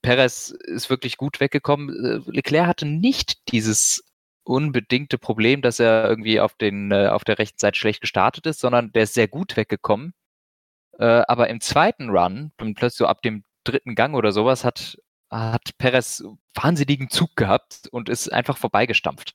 Perez 0.00 0.50
ist 0.50 0.88
wirklich 0.88 1.18
gut 1.18 1.38
weggekommen. 1.40 1.90
Äh, 1.90 2.30
Leclerc 2.30 2.66
hatte 2.66 2.86
nicht 2.86 3.50
dieses 3.52 4.04
unbedingte 4.48 5.18
Problem, 5.18 5.62
dass 5.62 5.78
er 5.78 6.08
irgendwie 6.08 6.40
auf, 6.40 6.54
den, 6.54 6.90
äh, 6.90 7.08
auf 7.08 7.24
der 7.24 7.38
rechten 7.38 7.58
Seite 7.58 7.78
schlecht 7.78 8.00
gestartet 8.00 8.46
ist, 8.46 8.60
sondern 8.60 8.92
der 8.92 9.04
ist 9.04 9.14
sehr 9.14 9.28
gut 9.28 9.56
weggekommen. 9.56 10.14
Äh, 10.98 11.22
aber 11.28 11.48
im 11.48 11.60
zweiten 11.60 12.10
Run, 12.10 12.52
plötzlich 12.56 12.94
so 12.94 13.06
ab 13.06 13.22
dem 13.22 13.44
dritten 13.64 13.94
Gang 13.94 14.14
oder 14.14 14.32
sowas, 14.32 14.64
hat, 14.64 14.98
hat 15.30 15.76
Perez 15.78 16.24
wahnsinnigen 16.54 17.10
Zug 17.10 17.36
gehabt 17.36 17.88
und 17.92 18.08
ist 18.08 18.32
einfach 18.32 18.56
vorbeigestampft. 18.56 19.34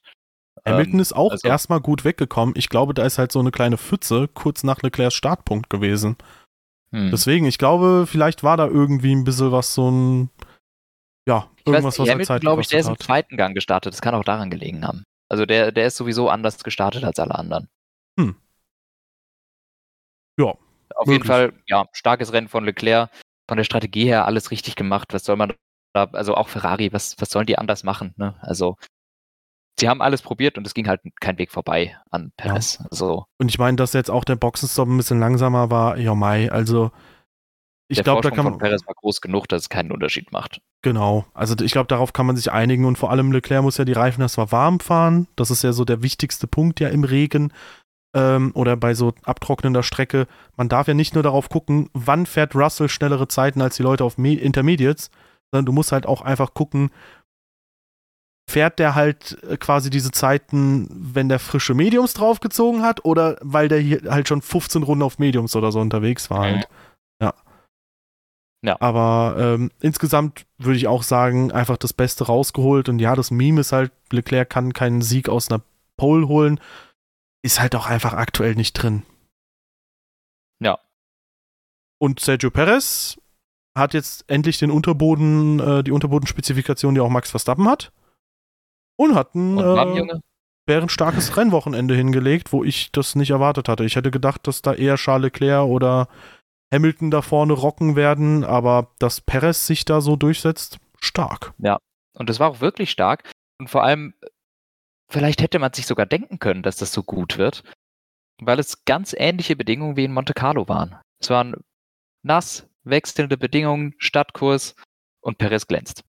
Hamilton 0.65 0.95
ähm, 0.95 0.99
ist 0.99 1.15
auch 1.15 1.31
also, 1.31 1.47
erstmal 1.47 1.79
gut 1.79 2.05
weggekommen. 2.05 2.55
Ich 2.57 2.69
glaube, 2.69 2.93
da 2.93 3.05
ist 3.05 3.17
halt 3.17 3.31
so 3.31 3.39
eine 3.39 3.51
kleine 3.51 3.77
Pfütze 3.77 4.27
kurz 4.27 4.63
nach 4.63 4.81
Leclercs 4.81 5.15
Startpunkt 5.15 5.69
gewesen. 5.69 6.17
Hm. 6.91 7.11
Deswegen, 7.11 7.45
ich 7.45 7.57
glaube, 7.57 8.05
vielleicht 8.07 8.43
war 8.43 8.57
da 8.57 8.67
irgendwie 8.67 9.13
ein 9.13 9.23
bisschen 9.23 9.51
was 9.51 9.73
so 9.73 9.89
ein, 9.91 10.29
ja, 11.27 11.49
irgendwas, 11.65 11.97
weiß, 11.97 11.99
was 11.99 12.09
Hamilton, 12.09 12.39
glaube 12.39 12.61
ich, 12.61 12.67
der 12.67 12.79
ist 12.79 12.87
im 12.87 12.99
zweiten 12.99 13.37
Gang 13.37 13.55
gestartet. 13.55 13.93
Das 13.93 14.01
kann 14.01 14.15
auch 14.15 14.23
daran 14.23 14.49
gelegen 14.49 14.85
haben. 14.85 15.03
Also 15.29 15.45
der, 15.45 15.71
der 15.71 15.87
ist 15.87 15.97
sowieso 15.97 16.29
anders 16.29 16.63
gestartet 16.63 17.03
als 17.03 17.19
alle 17.19 17.35
anderen. 17.35 17.69
Hm. 18.19 18.35
Ja. 20.39 20.45
Auf 20.95 21.07
möglich. 21.07 21.13
jeden 21.13 21.25
Fall, 21.25 21.53
ja, 21.67 21.85
starkes 21.93 22.33
Rennen 22.33 22.49
von 22.49 22.65
Leclerc. 22.65 23.09
Von 23.49 23.57
der 23.57 23.63
Strategie 23.63 24.05
her 24.05 24.25
alles 24.25 24.51
richtig 24.51 24.75
gemacht. 24.75 25.13
Was 25.13 25.25
soll 25.25 25.35
man 25.35 25.53
da, 25.93 26.05
also 26.13 26.35
auch 26.35 26.49
Ferrari, 26.49 26.93
was, 26.93 27.15
was 27.19 27.29
sollen 27.29 27.45
die 27.45 27.57
anders 27.57 27.83
machen? 27.83 28.13
Ne? 28.17 28.35
Also 28.41 28.77
sie 29.79 29.89
haben 29.89 30.01
alles 30.01 30.21
probiert 30.21 30.57
und 30.57 30.67
es 30.67 30.73
ging 30.73 30.87
halt 30.87 31.01
kein 31.19 31.37
Weg 31.37 31.51
vorbei 31.51 31.97
an 32.09 32.31
Perez. 32.37 32.79
Ja. 32.79 32.85
Also, 32.91 33.25
und 33.39 33.49
ich 33.49 33.57
meine, 33.57 33.75
dass 33.75 33.93
jetzt 33.93 34.09
auch 34.09 34.23
der 34.23 34.35
Boxenstopp 34.35 34.87
ein 34.87 34.97
bisschen 34.97 35.19
langsamer 35.19 35.71
war, 35.71 35.97
ja 35.97 36.15
Mai, 36.15 36.51
also 36.51 36.91
ich 37.87 38.03
glaube, 38.03 38.21
da 38.21 38.31
kann 38.31 38.45
man. 38.45 38.53
Von 38.53 38.59
Perez 38.59 38.85
war 38.87 38.95
groß 38.95 39.21
genug, 39.21 39.47
dass 39.47 39.63
es 39.63 39.69
keinen 39.69 39.91
Unterschied 39.91 40.31
macht. 40.31 40.61
Genau, 40.81 41.25
also 41.33 41.55
ich 41.63 41.71
glaube, 41.71 41.87
darauf 41.87 42.13
kann 42.13 42.25
man 42.25 42.35
sich 42.35 42.51
einigen 42.51 42.85
und 42.85 42.97
vor 42.97 43.11
allem 43.11 43.31
Leclerc 43.31 43.63
muss 43.63 43.77
ja 43.77 43.85
die 43.85 43.93
Reifen 43.93 44.21
erstmal 44.21 44.51
warm 44.51 44.79
fahren. 44.79 45.27
Das 45.35 45.51
ist 45.51 45.63
ja 45.63 45.73
so 45.73 45.85
der 45.85 46.01
wichtigste 46.03 46.47
Punkt 46.47 46.79
ja 46.79 46.89
im 46.89 47.03
Regen 47.03 47.53
ähm, 48.15 48.51
oder 48.53 48.77
bei 48.77 48.93
so 48.93 49.13
abtrocknender 49.23 49.83
Strecke. 49.83 50.27
Man 50.55 50.69
darf 50.69 50.87
ja 50.87 50.93
nicht 50.93 51.13
nur 51.13 51.23
darauf 51.23 51.49
gucken, 51.49 51.89
wann 51.93 52.25
fährt 52.25 52.55
Russell 52.55 52.89
schnellere 52.89 53.27
Zeiten 53.27 53.61
als 53.61 53.75
die 53.77 53.83
Leute 53.83 54.03
auf 54.03 54.17
Me 54.17 54.35
Intermediates, 54.35 55.09
sondern 55.51 55.65
du 55.65 55.71
musst 55.71 55.91
halt 55.91 56.05
auch 56.05 56.21
einfach 56.21 56.53
gucken, 56.53 56.89
fährt 58.49 58.79
der 58.79 58.95
halt 58.95 59.37
äh, 59.49 59.57
quasi 59.57 59.89
diese 59.89 60.11
Zeiten, 60.11 60.87
wenn 60.91 61.29
der 61.29 61.39
frische 61.39 61.73
Mediums 61.73 62.13
draufgezogen 62.13 62.81
hat 62.83 63.05
oder 63.05 63.37
weil 63.41 63.67
der 63.67 63.79
hier 63.79 64.01
halt 64.09 64.27
schon 64.27 64.41
15 64.41 64.83
Runden 64.83 65.03
auf 65.03 65.17
Mediums 65.17 65.55
oder 65.55 65.71
so 65.71 65.79
unterwegs 65.79 66.29
war 66.29 66.41
halt. 66.41 66.67
Ja. 68.63 68.77
Aber 68.79 69.35
ähm, 69.37 69.71
insgesamt 69.81 70.45
würde 70.57 70.77
ich 70.77 70.87
auch 70.87 71.03
sagen, 71.03 71.51
einfach 71.51 71.77
das 71.77 71.91
Beste 71.91 72.25
rausgeholt. 72.25 72.87
Und 72.87 72.99
ja, 72.99 73.13
das 73.15 73.29
Meme 73.29 73.61
ist 73.61 73.73
halt, 73.73 73.91
Leclerc 74.11 74.49
kann 74.49 74.73
keinen 74.73 75.01
Sieg 75.01 75.27
aus 75.27 75.51
einer 75.51 75.61
Pole 75.97 76.27
holen. 76.27 76.59
Ist 77.43 77.59
halt 77.59 77.75
auch 77.75 77.87
einfach 77.87 78.13
aktuell 78.13 78.55
nicht 78.55 78.73
drin. 78.73 79.03
Ja. 80.61 80.79
Und 81.99 82.21
Sergio 82.21 82.51
Perez 82.51 83.17
hat 83.77 83.93
jetzt 83.93 84.23
endlich 84.29 84.59
den 84.59 84.71
Unterboden, 84.71 85.59
äh, 85.59 85.83
die 85.83 85.91
Unterbodenspezifikation, 85.91 86.95
die 86.95 87.01
auch 87.01 87.09
Max 87.09 87.31
Verstappen 87.31 87.67
hat. 87.67 87.91
Und 88.95 89.15
hat 89.15 89.35
ein 89.35 89.57
äh, 89.57 90.19
bärenstarkes 90.65 91.35
Rennwochenende 91.35 91.95
hingelegt, 91.95 92.53
wo 92.53 92.63
ich 92.63 92.93
das 92.93 93.15
nicht 93.15 93.31
erwartet 93.31 93.67
hatte. 93.67 93.83
Ich 93.83 93.97
hätte 93.97 94.11
gedacht, 94.11 94.47
dass 94.47 94.61
da 94.61 94.73
eher 94.73 94.95
Charles 94.95 95.23
Leclerc 95.33 95.67
oder 95.67 96.07
Hamilton 96.73 97.11
da 97.11 97.21
vorne 97.21 97.53
rocken 97.53 97.95
werden, 97.95 98.43
aber 98.43 98.93
dass 98.99 99.21
Perez 99.21 99.67
sich 99.67 99.85
da 99.85 100.01
so 100.01 100.15
durchsetzt, 100.15 100.79
stark. 100.99 101.53
Ja, 101.59 101.77
und 102.17 102.29
das 102.29 102.39
war 102.39 102.49
auch 102.49 102.61
wirklich 102.61 102.89
stark. 102.89 103.29
Und 103.59 103.69
vor 103.69 103.83
allem, 103.83 104.15
vielleicht 105.07 105.41
hätte 105.41 105.59
man 105.59 105.71
sich 105.73 105.85
sogar 105.85 106.05
denken 106.07 106.39
können, 106.39 106.63
dass 106.63 106.77
das 106.77 106.91
so 106.91 107.03
gut 107.03 107.37
wird, 107.37 107.63
weil 108.41 108.59
es 108.59 108.85
ganz 108.85 109.13
ähnliche 109.17 109.55
Bedingungen 109.55 109.95
wie 109.95 110.05
in 110.05 110.13
Monte 110.13 110.33
Carlo 110.33 110.67
waren. 110.67 110.99
Es 111.21 111.29
waren 111.29 111.55
nass, 112.23 112.67
wechselnde 112.83 113.37
Bedingungen, 113.37 113.93
Stadtkurs 113.99 114.75
und 115.21 115.37
Perez 115.37 115.67
glänzt. 115.67 116.03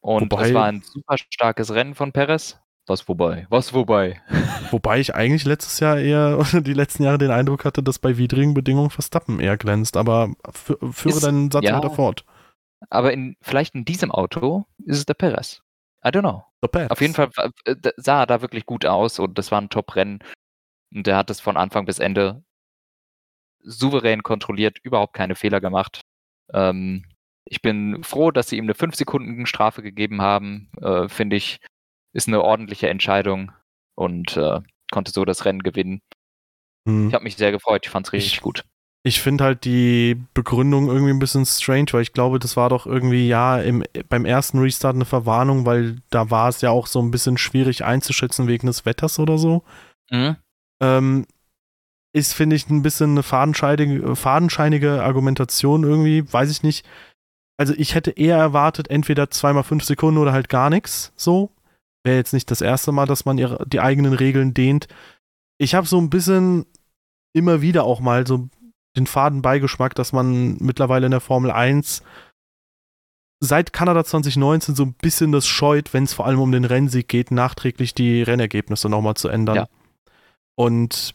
Und 0.00 0.30
Wobei, 0.30 0.48
es 0.48 0.54
war 0.54 0.66
ein 0.66 0.82
super 0.82 1.16
starkes 1.18 1.72
Rennen 1.72 1.94
von 1.94 2.12
Perez. 2.12 2.58
Was 2.86 3.08
wobei? 3.08 3.46
Was 3.48 3.72
wobei? 3.72 4.20
Wobei 4.70 4.98
ich 4.98 5.14
eigentlich 5.14 5.44
letztes 5.44 5.80
Jahr 5.80 5.98
eher, 5.98 6.42
die 6.52 6.72
letzten 6.74 7.04
Jahre 7.04 7.18
den 7.18 7.30
Eindruck 7.30 7.64
hatte, 7.64 7.82
dass 7.82 7.98
bei 7.98 8.18
widrigen 8.18 8.54
Bedingungen 8.54 8.90
Verstappen 8.90 9.40
eher 9.40 9.56
glänzt. 9.56 9.96
Aber 9.96 10.34
führe 10.52 11.20
deinen 11.20 11.50
Satz 11.50 11.64
ja, 11.64 11.76
weiter 11.76 11.90
fort. 11.90 12.24
Aber 12.90 13.12
in, 13.12 13.36
vielleicht 13.40 13.74
in 13.74 13.84
diesem 13.84 14.10
Auto 14.10 14.66
ist 14.84 14.98
es 14.98 15.06
der 15.06 15.14
Perez. 15.14 15.62
I 16.04 16.08
don't 16.08 16.20
know. 16.20 16.44
Auf 16.90 17.00
jeden 17.00 17.14
Fall 17.14 17.30
sah 17.96 18.20
er 18.20 18.26
da 18.26 18.42
wirklich 18.42 18.66
gut 18.66 18.84
aus 18.84 19.18
und 19.18 19.38
das 19.38 19.50
war 19.50 19.60
ein 19.60 19.70
Top-Rennen. 19.70 20.20
Und 20.94 21.08
er 21.08 21.16
hat 21.16 21.30
es 21.30 21.40
von 21.40 21.56
Anfang 21.56 21.86
bis 21.86 21.98
Ende 21.98 22.42
souverän 23.60 24.22
kontrolliert, 24.22 24.78
überhaupt 24.82 25.14
keine 25.14 25.34
Fehler 25.34 25.60
gemacht. 25.60 26.02
Ähm, 26.52 27.04
ich 27.46 27.62
bin 27.62 28.02
froh, 28.02 28.30
dass 28.30 28.48
sie 28.48 28.56
ihm 28.56 28.64
eine 28.64 28.74
5 28.74 28.94
Sekunden 28.94 29.46
Strafe 29.46 29.82
gegeben 29.82 30.22
haben. 30.22 30.70
Äh, 30.80 31.08
Finde 31.08 31.36
ich, 31.36 31.60
ist 32.14 32.28
eine 32.28 32.42
ordentliche 32.42 32.88
Entscheidung 32.88 33.52
und 33.96 34.36
äh, 34.36 34.60
konnte 34.92 35.12
so 35.12 35.24
das 35.24 35.44
Rennen 35.44 35.62
gewinnen. 35.62 36.00
Hm. 36.88 37.08
Ich 37.08 37.14
habe 37.14 37.24
mich 37.24 37.36
sehr 37.36 37.52
gefreut, 37.52 37.82
ich 37.84 37.90
fand 37.90 38.06
es 38.06 38.12
richtig 38.12 38.34
ich, 38.34 38.40
gut. 38.40 38.64
Ich 39.06 39.20
finde 39.20 39.44
halt 39.44 39.64
die 39.64 40.16
Begründung 40.32 40.88
irgendwie 40.88 41.12
ein 41.12 41.18
bisschen 41.18 41.44
strange, 41.44 41.88
weil 41.92 42.02
ich 42.02 42.14
glaube, 42.14 42.38
das 42.38 42.56
war 42.56 42.70
doch 42.70 42.86
irgendwie 42.86 43.28
ja 43.28 43.58
im, 43.60 43.84
beim 44.08 44.24
ersten 44.24 44.58
Restart 44.58 44.94
eine 44.94 45.04
Verwarnung, 45.04 45.66
weil 45.66 45.98
da 46.08 46.30
war 46.30 46.48
es 46.48 46.62
ja 46.62 46.70
auch 46.70 46.86
so 46.86 47.00
ein 47.02 47.10
bisschen 47.10 47.36
schwierig 47.36 47.84
einzuschätzen 47.84 48.46
wegen 48.46 48.66
des 48.66 48.86
Wetters 48.86 49.18
oder 49.18 49.36
so. 49.36 49.62
Mhm. 50.10 50.36
Ähm, 50.80 51.26
ist, 52.14 52.32
finde 52.32 52.56
ich, 52.56 52.70
ein 52.70 52.82
bisschen 52.82 53.10
eine 53.10 53.22
fadenscheinige, 53.22 54.16
fadenscheinige 54.16 55.02
Argumentation 55.02 55.82
irgendwie, 55.82 56.32
weiß 56.32 56.50
ich 56.50 56.62
nicht 56.62 56.86
also 57.56 57.72
ich 57.76 57.94
hätte 57.94 58.10
eher 58.10 58.36
erwartet, 58.36 58.90
entweder 58.90 59.30
zweimal 59.30 59.62
fünf 59.62 59.84
Sekunden 59.84 60.18
oder 60.18 60.32
halt 60.32 60.48
gar 60.48 60.70
nichts. 60.70 61.12
So. 61.16 61.50
Wäre 62.04 62.16
jetzt 62.16 62.32
nicht 62.32 62.50
das 62.50 62.60
erste 62.60 62.92
Mal, 62.92 63.06
dass 63.06 63.24
man 63.24 63.38
ihre, 63.38 63.66
die 63.66 63.80
eigenen 63.80 64.12
Regeln 64.12 64.54
dehnt. 64.54 64.88
Ich 65.58 65.74
habe 65.74 65.86
so 65.86 65.98
ein 65.98 66.10
bisschen 66.10 66.66
immer 67.32 67.62
wieder 67.62 67.84
auch 67.84 68.00
mal 68.00 68.26
so 68.26 68.48
den 68.96 69.06
faden 69.06 69.42
Beigeschmack, 69.42 69.94
dass 69.94 70.12
man 70.12 70.56
mittlerweile 70.60 71.06
in 71.06 71.10
der 71.10 71.20
Formel 71.20 71.50
1 71.50 72.02
seit 73.40 73.72
Kanada 73.72 74.04
2019 74.04 74.74
so 74.74 74.84
ein 74.84 74.94
bisschen 74.94 75.32
das 75.32 75.46
scheut, 75.46 75.92
wenn 75.92 76.04
es 76.04 76.14
vor 76.14 76.26
allem 76.26 76.40
um 76.40 76.52
den 76.52 76.64
Rennsieg 76.64 77.08
geht, 77.08 77.30
nachträglich 77.30 77.94
die 77.94 78.22
Rennergebnisse 78.22 78.88
nochmal 78.88 79.14
zu 79.14 79.28
ändern. 79.28 79.56
Ja. 79.56 79.68
Und 80.54 81.14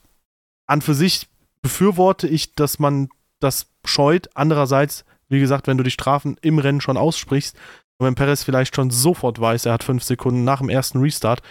an 0.67 0.81
für 0.81 0.93
sich 0.93 1.27
befürworte 1.61 2.27
ich, 2.27 2.55
dass 2.55 2.79
man 2.79 3.09
das 3.39 3.71
scheut. 3.85 4.29
Andererseits, 4.35 5.05
wie 5.29 5.39
gesagt, 5.39 5.67
wenn 5.67 5.77
du 5.77 5.83
die 5.83 5.91
Strafen 5.91 6.37
im 6.41 6.59
Rennen 6.59 6.81
schon 6.81 6.97
aussprichst 6.97 7.57
und 7.99 8.07
wenn 8.07 8.15
Perez 8.15 8.43
vielleicht 8.43 8.75
schon 8.75 8.91
sofort 8.91 9.39
weiß, 9.39 9.65
er 9.65 9.73
hat 9.73 9.83
fünf 9.83 10.03
Sekunden 10.03 10.43
nach 10.43 10.59
dem 10.59 10.69
ersten 10.69 10.99
Restart, 10.99 11.41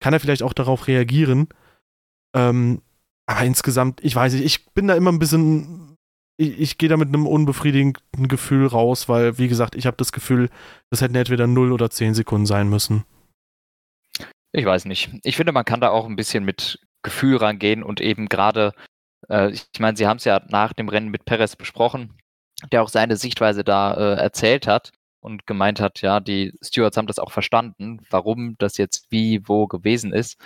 kann 0.00 0.14
er 0.14 0.20
vielleicht 0.20 0.42
auch 0.42 0.54
darauf 0.54 0.86
reagieren. 0.86 1.48
Ähm, 2.34 2.82
aber 3.26 3.44
insgesamt, 3.44 4.02
ich 4.02 4.16
weiß 4.16 4.32
nicht, 4.32 4.44
ich 4.44 4.66
bin 4.72 4.88
da 4.88 4.94
immer 4.94 5.12
ein 5.12 5.18
bisschen 5.18 5.88
ich, 6.38 6.58
ich 6.58 6.78
gehe 6.78 6.88
da 6.88 6.96
mit 6.96 7.08
einem 7.08 7.26
unbefriedigenden 7.26 8.28
Gefühl 8.28 8.66
raus, 8.66 9.08
weil, 9.08 9.38
wie 9.38 9.48
gesagt, 9.48 9.74
ich 9.74 9.86
habe 9.86 9.96
das 9.96 10.12
Gefühl, 10.12 10.48
das 10.90 11.02
hätten 11.02 11.16
entweder 11.16 11.46
0 11.46 11.72
oder 11.72 11.90
10 11.90 12.14
Sekunden 12.14 12.46
sein 12.46 12.68
müssen. 12.70 13.04
Ich 14.52 14.64
weiß 14.64 14.86
nicht. 14.86 15.10
Ich 15.24 15.36
finde, 15.36 15.52
man 15.52 15.64
kann 15.64 15.80
da 15.80 15.90
auch 15.90 16.06
ein 16.06 16.16
bisschen 16.16 16.44
mit 16.44 16.78
Gefühl 17.02 17.36
rangehen 17.36 17.82
und 17.82 18.00
eben 18.00 18.28
gerade, 18.28 18.72
äh, 19.28 19.50
ich 19.50 19.66
meine, 19.78 19.96
Sie 19.96 20.06
haben 20.06 20.16
es 20.16 20.24
ja 20.24 20.40
nach 20.48 20.72
dem 20.72 20.88
Rennen 20.88 21.08
mit 21.08 21.24
Perez 21.24 21.56
besprochen, 21.56 22.14
der 22.72 22.82
auch 22.82 22.88
seine 22.88 23.16
Sichtweise 23.16 23.64
da 23.64 23.94
äh, 23.94 24.20
erzählt 24.20 24.66
hat 24.66 24.92
und 25.20 25.46
gemeint 25.46 25.80
hat, 25.80 26.00
ja, 26.02 26.20
die 26.20 26.52
Stewards 26.62 26.96
haben 26.96 27.06
das 27.06 27.18
auch 27.18 27.32
verstanden, 27.32 28.00
warum 28.10 28.56
das 28.58 28.76
jetzt 28.76 29.10
wie, 29.10 29.46
wo 29.48 29.66
gewesen 29.66 30.12
ist. 30.12 30.40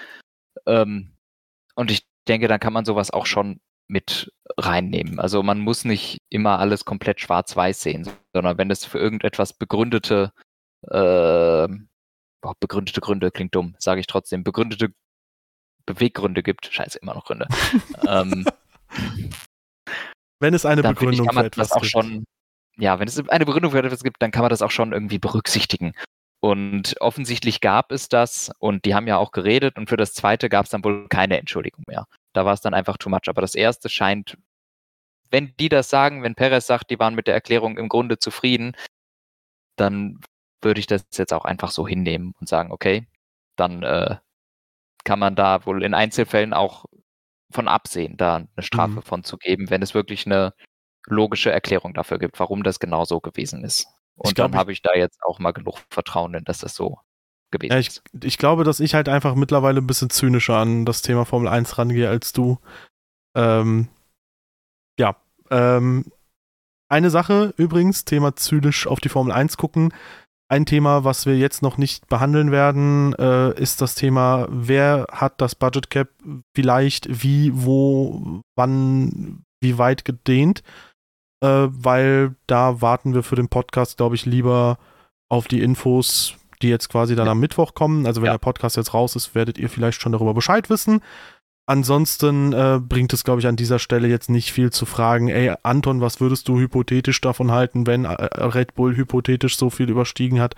Ähm, 0.67 1.13
und 1.75 1.91
ich 1.91 2.07
denke, 2.29 2.49
dann 2.49 2.61
kann 2.61 2.73
man 2.73 2.85
sowas 2.85 3.11
auch 3.11 3.27
schon 3.27 3.61
mit 3.89 4.33
reinnehmen. 4.57 5.19
Also 5.19 5.43
man 5.43 5.61
muss 5.61 5.85
nicht 5.85 6.19
immer 6.31 6.59
alles 6.59 6.85
komplett 6.85 7.21
schwarz-weiß 7.21 7.81
sehen, 7.81 8.09
sondern 8.33 8.59
wenn 8.59 8.71
es 8.71 8.85
für 8.85 8.99
irgendetwas 8.99 9.53
begründete, 9.53 10.33
äh, 10.89 11.69
begründete 12.61 13.01
Gründe 13.01 13.31
klingt 13.31 13.55
dumm, 13.55 13.75
sage 13.79 14.01
ich 14.01 14.07
trotzdem, 14.07 14.45
begründete 14.45 14.95
Beweggründe 15.85 16.43
gibt, 16.43 16.67
scheiße, 16.67 16.99
immer 17.01 17.15
noch 17.15 17.25
Gründe. 17.25 17.49
ähm, 18.09 18.47
wenn 20.41 20.55
es 20.55 20.65
eine 20.65 20.83
Begründung 20.83 21.29
ich, 21.29 21.35
für 21.35 21.45
etwas 21.45 21.73
auch 21.73 21.81
gibt. 21.81 21.91
Schon, 21.91 22.25
ja, 22.79 22.99
wenn 22.99 23.09
es 23.09 23.29
eine 23.29 23.47
Begründung 23.47 23.73
für 23.73 23.79
etwas 23.79 24.03
gibt, 24.03 24.21
dann 24.21 24.31
kann 24.31 24.43
man 24.43 24.51
das 24.51 24.63
auch 24.63 24.71
schon 24.71 24.93
irgendwie 24.93 25.19
berücksichtigen. 25.19 25.93
Und 26.41 26.97
offensichtlich 27.01 27.61
gab 27.61 27.93
es 27.93 28.09
das 28.09 28.51
und 28.59 28.85
die 28.85 28.95
haben 28.95 29.07
ja 29.07 29.17
auch 29.17 29.31
geredet 29.31 29.77
und 29.79 29.89
für 29.89 29.97
das 29.97 30.13
zweite 30.13 30.49
gab 30.49 30.65
es 30.65 30.71
dann 30.73 30.83
wohl 30.85 31.07
keine 31.09 31.39
Entschuldigung 31.39 31.85
mehr. 31.87 32.07
Da 32.33 32.45
war 32.45 32.53
es 32.53 32.61
dann 32.61 32.75
einfach 32.75 32.97
too 32.99 33.11
much. 33.11 33.29
Aber 33.29 33.43
das 33.43 33.55
erste 33.55 33.89
scheint, 33.89 34.37
wenn 35.31 35.55
die 35.61 35.69
das 35.69 35.89
sagen, 35.89 36.23
wenn 36.23 36.35
Perez 36.35 36.67
sagt, 36.67 36.91
die 36.91 36.99
waren 36.99 37.15
mit 37.15 37.29
der 37.29 37.35
Erklärung 37.35 37.79
im 37.79 37.89
Grunde 37.89 38.19
zufrieden, 38.19 38.77
dann 39.77 40.21
würde 40.61 40.81
ich 40.81 40.87
das 40.87 41.05
jetzt 41.15 41.33
auch 41.33 41.45
einfach 41.45 41.71
so 41.71 41.87
hinnehmen 41.87 42.35
und 42.41 42.49
sagen, 42.49 42.73
okay, 42.73 43.07
dann 43.57 43.83
äh, 43.85 44.17
kann 45.05 45.19
man 45.19 45.37
da 45.37 45.65
wohl 45.67 45.85
in 45.85 45.95
Einzelfällen 45.95 46.53
auch 46.53 46.87
von 47.53 47.69
absehen, 47.69 48.17
da 48.17 48.37
eine 48.37 48.49
Strafe 48.59 48.97
mhm. 48.97 49.03
von 49.03 49.25
zu 49.25 49.37
geben, 49.37 49.71
wenn 49.71 49.83
es 49.83 49.95
wirklich 49.95 50.27
eine 50.27 50.55
logische 51.07 51.51
Erklärung 51.51 51.95
dafür 51.95 52.19
gibt, 52.19 52.39
warum 52.39 52.63
das 52.63 52.79
genau 52.79 53.05
so 53.05 53.21
gewesen 53.21 53.65
ist. 53.65 53.87
Und 54.17 54.35
glaub, 54.35 54.53
dann 54.53 54.59
habe 54.59 54.73
ich 54.73 54.83
da 54.83 54.95
jetzt 54.95 55.23
auch 55.23 55.39
mal 55.39 55.53
genug 55.53 55.79
Vertrauen 55.91 56.35
in, 56.35 56.45
dass 56.45 56.59
das 56.59 56.75
so 56.75 56.99
gewesen 57.51 57.73
ja, 57.73 57.79
ich, 57.79 57.89
ist. 57.89 58.03
Ich 58.23 58.39
glaube, 58.39 58.65
dass 58.65 58.81
ich 58.81 58.95
halt 58.95 59.09
einfach 59.09 59.35
mittlerweile 59.35 59.81
ein 59.81 59.87
bisschen 59.87 60.11
zynischer 60.11 60.57
an 60.57 60.85
das 60.85 61.03
Thema 61.03 61.25
Formel 61.25 61.49
1 61.49 61.79
rangehe 61.79 62.09
als 62.09 62.33
du. 62.33 62.59
Ähm, 63.37 63.89
ja. 64.99 65.17
Ähm, 65.51 66.07
eine 66.89 67.11
Sache 67.11 67.55
übrigens, 67.57 68.05
Thema 68.05 68.37
zynisch 68.37 68.87
auf 68.87 69.01
die 69.01 69.09
Formel 69.09 69.33
1 69.33 69.57
gucken. 69.57 69.95
Ein 70.49 70.67
Thema, 70.67 71.05
was 71.05 71.25
wir 71.25 71.39
jetzt 71.39 71.63
noch 71.63 71.79
nicht 71.79 72.09
behandeln 72.09 72.51
werden, 72.53 73.15
äh, 73.15 73.59
ist 73.59 73.81
das 73.81 73.95
Thema, 73.95 74.47
wer 74.51 75.07
hat 75.11 75.41
das 75.41 75.55
Budget 75.55 75.89
Cap 75.89 76.11
vielleicht 76.55 77.23
wie, 77.23 77.51
wo, 77.55 78.43
wann, 78.55 79.45
wie 79.63 79.79
weit 79.79 80.05
gedehnt 80.05 80.63
äh, 81.43 81.69
weil 81.71 82.35
da 82.47 82.81
warten 82.81 83.15
wir 83.15 83.23
für 83.23 83.37
den 83.37 83.49
Podcast, 83.49 83.97
glaube 83.97 84.15
ich, 84.15 84.25
lieber 84.25 84.79
auf 85.29 85.49
die 85.49 85.61
Infos, 85.61 86.35
die 86.63 86.69
jetzt 86.69 86.89
quasi 86.89 87.17
dann 87.17 87.27
ja. 87.27 87.33
am 87.33 87.41
Mittwoch 87.41 87.75
kommen. 87.75 88.07
Also 88.07 88.23
wenn 88.23 88.27
ja. 88.27 88.33
der 88.33 88.39
Podcast 88.39 88.77
jetzt 88.77 88.95
raus 88.95 89.17
ist, 89.17 89.35
werdet 89.35 89.59
ihr 89.59 89.69
vielleicht 89.69 90.01
schon 90.01 90.13
darüber 90.13 90.35
Bescheid 90.35 90.71
wissen. 90.71 91.01
Ansonsten 91.67 92.53
äh, 92.53 92.81
bringt 92.81 93.13
es, 93.13 93.25
glaube 93.25 93.41
ich, 93.41 93.47
an 93.47 93.57
dieser 93.57 93.79
Stelle 93.79 94.09
jetzt 94.09 94.31
nicht 94.31 94.53
viel 94.53 94.71
zu 94.71 94.85
fragen. 94.87 95.29
Ey, 95.29 95.55
Anton, 95.63 96.01
was 96.01 96.21
würdest 96.21 96.49
du 96.49 96.59
hypothetisch 96.59 97.21
davon 97.21 97.51
halten, 97.51 97.87
wenn 97.87 98.05
äh, 98.05 98.11
Red 98.11 98.75
Bull 98.75 98.97
hypothetisch 98.97 99.57
so 99.57 99.71
viel 99.71 99.91
überstiegen 99.91 100.41
hat? 100.41 100.55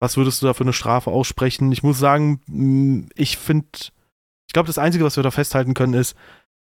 Was 0.00 0.16
würdest 0.16 0.40
du 0.40 0.46
da 0.46 0.54
für 0.54 0.64
eine 0.64 0.72
Strafe 0.72 1.10
aussprechen? 1.10 1.70
Ich 1.72 1.82
muss 1.82 1.98
sagen, 1.98 3.10
ich 3.14 3.36
finde, 3.36 3.66
ich 3.74 4.52
glaube, 4.52 4.68
das 4.68 4.78
Einzige, 4.78 5.04
was 5.04 5.16
wir 5.16 5.22
da 5.22 5.30
festhalten 5.30 5.74
können, 5.74 5.94
ist, 5.94 6.16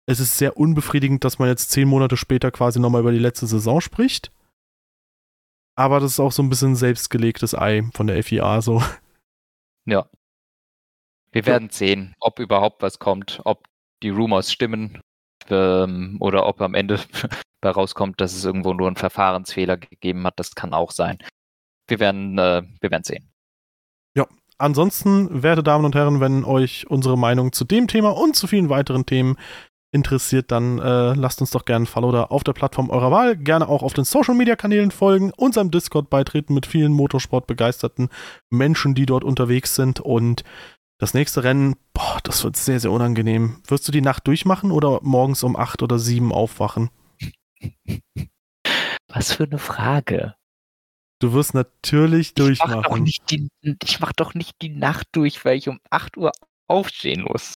es 0.07 0.21
ist 0.21 0.37
sehr 0.37 0.57
unbefriedigend, 0.57 1.23
dass 1.23 1.37
man 1.37 1.49
jetzt 1.49 1.69
zehn 1.69 1.87
Monate 1.87 2.17
später 2.17 2.49
quasi 2.49 2.79
nochmal 2.79 3.01
über 3.01 3.11
die 3.11 3.19
letzte 3.19 3.45
Saison 3.45 3.81
spricht. 3.81 4.31
Aber 5.75 5.99
das 5.99 6.13
ist 6.13 6.19
auch 6.19 6.31
so 6.31 6.41
ein 6.41 6.49
bisschen 6.49 6.75
selbstgelegtes 6.75 7.53
Ei 7.53 7.83
von 7.93 8.07
der 8.07 8.23
FIA 8.23 8.61
so. 8.61 8.81
Ja. 9.85 10.09
Wir 11.31 11.45
werden 11.45 11.69
sehen, 11.69 12.15
ob 12.19 12.39
überhaupt 12.39 12.81
was 12.81 12.99
kommt, 12.99 13.41
ob 13.43 13.67
die 14.01 14.09
Rumors 14.09 14.51
stimmen 14.51 15.01
ähm, 15.49 16.17
oder 16.19 16.47
ob 16.47 16.61
am 16.61 16.73
Ende 16.73 16.99
herauskommt, 17.61 18.21
dass 18.21 18.33
es 18.33 18.45
irgendwo 18.45 18.73
nur 18.73 18.87
einen 18.87 18.95
Verfahrensfehler 18.95 19.77
gegeben 19.77 20.25
hat. 20.25 20.39
Das 20.39 20.55
kann 20.55 20.73
auch 20.73 20.91
sein. 20.91 21.19
Wir 21.87 21.99
werden, 21.99 22.37
äh, 22.37 22.63
wir 22.79 22.91
werden 22.91 23.03
sehen. 23.03 23.29
Ja, 24.15 24.25
ansonsten, 24.57 25.43
werte 25.43 25.63
Damen 25.63 25.85
und 25.85 25.95
Herren, 25.95 26.21
wenn 26.21 26.45
euch 26.45 26.89
unsere 26.89 27.17
Meinung 27.17 27.51
zu 27.51 27.65
dem 27.65 27.87
Thema 27.87 28.09
und 28.17 28.35
zu 28.35 28.47
vielen 28.47 28.69
weiteren 28.69 29.05
Themen 29.05 29.37
interessiert, 29.91 30.51
dann 30.51 30.79
äh, 30.79 31.13
lasst 31.13 31.41
uns 31.41 31.51
doch 31.51 31.65
gerne 31.65 31.83
ein 31.83 31.87
Follow 31.87 32.11
da 32.11 32.23
auf 32.23 32.43
der 32.43 32.53
Plattform 32.53 32.89
eurer 32.89 33.11
Wahl. 33.11 33.37
Gerne 33.37 33.67
auch 33.67 33.83
auf 33.83 33.93
den 33.93 34.03
Social 34.03 34.35
Media 34.35 34.55
Kanälen 34.55 34.91
folgen, 34.91 35.31
unserem 35.35 35.71
Discord 35.71 36.09
beitreten 36.09 36.53
mit 36.53 36.65
vielen 36.65 36.93
Motorsport-begeisterten 36.93 38.09
Menschen, 38.49 38.95
die 38.95 39.05
dort 39.05 39.23
unterwegs 39.23 39.75
sind. 39.75 39.99
Und 39.99 40.43
das 40.99 41.13
nächste 41.13 41.43
Rennen, 41.43 41.75
boah, 41.93 42.19
das 42.23 42.43
wird 42.43 42.57
sehr, 42.57 42.79
sehr 42.79 42.91
unangenehm. 42.91 43.61
Wirst 43.67 43.87
du 43.87 43.91
die 43.91 44.01
Nacht 44.01 44.27
durchmachen 44.27 44.71
oder 44.71 44.99
morgens 45.03 45.43
um 45.43 45.55
acht 45.55 45.81
oder 45.83 45.99
sieben 45.99 46.31
aufwachen? 46.31 46.89
Was 49.07 49.33
für 49.33 49.45
eine 49.45 49.59
Frage. 49.59 50.35
Du 51.19 51.33
wirst 51.33 51.53
natürlich 51.53 52.27
ich 52.27 52.33
durchmachen. 52.35 52.81
Mach 52.81 52.89
doch 52.89 52.99
nicht 52.99 53.31
die, 53.31 53.49
ich 53.83 53.99
mach 53.99 54.13
doch 54.13 54.33
nicht 54.33 54.61
die 54.61 54.69
Nacht 54.69 55.07
durch, 55.13 55.43
weil 55.45 55.57
ich 55.57 55.67
um 55.67 55.79
8 55.89 56.17
Uhr 56.17 56.31
aufstehen 56.67 57.23
muss. 57.23 57.53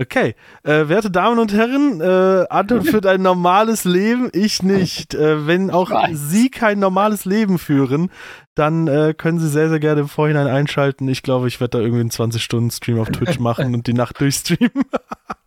Okay, 0.00 0.34
äh, 0.62 0.88
werte 0.88 1.10
Damen 1.10 1.38
und 1.38 1.52
Herren, 1.52 2.00
äh, 2.00 2.46
Anton 2.48 2.84
führt 2.84 3.04
ein 3.04 3.20
normales 3.20 3.84
Leben, 3.84 4.30
ich 4.32 4.62
nicht. 4.62 5.12
Äh, 5.12 5.46
wenn 5.46 5.70
auch 5.70 5.90
Sie 6.12 6.48
kein 6.48 6.78
normales 6.78 7.26
Leben 7.26 7.58
führen, 7.58 8.10
dann 8.54 8.88
äh, 8.88 9.12
können 9.12 9.38
Sie 9.38 9.48
sehr, 9.48 9.68
sehr 9.68 9.78
gerne 9.78 10.00
im 10.00 10.08
Vorhinein 10.08 10.46
einschalten. 10.46 11.06
Ich 11.06 11.22
glaube, 11.22 11.48
ich 11.48 11.60
werde 11.60 11.76
da 11.76 11.84
irgendwie 11.84 12.00
einen 12.00 12.10
20-Stunden-Stream 12.10 12.98
auf 12.98 13.10
Twitch 13.10 13.38
machen 13.40 13.74
und 13.74 13.86
die 13.88 13.92
Nacht 13.92 14.18
durchstreamen. 14.22 14.86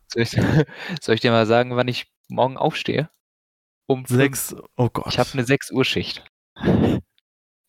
soll, 0.08 0.22
ich, 0.22 0.40
soll 1.02 1.16
ich 1.16 1.22
dir 1.22 1.32
mal 1.32 1.48
sagen, 1.48 1.76
wann 1.76 1.88
ich 1.88 2.06
morgen 2.28 2.56
aufstehe? 2.56 3.10
Um 3.88 4.06
sechs. 4.06 4.56
Oh 4.78 4.90
Gott. 4.94 5.08
Ich 5.10 5.18
habe 5.18 5.30
eine 5.34 5.46
6 5.46 5.72
Uhr 5.72 5.84
Schicht. 5.84 6.24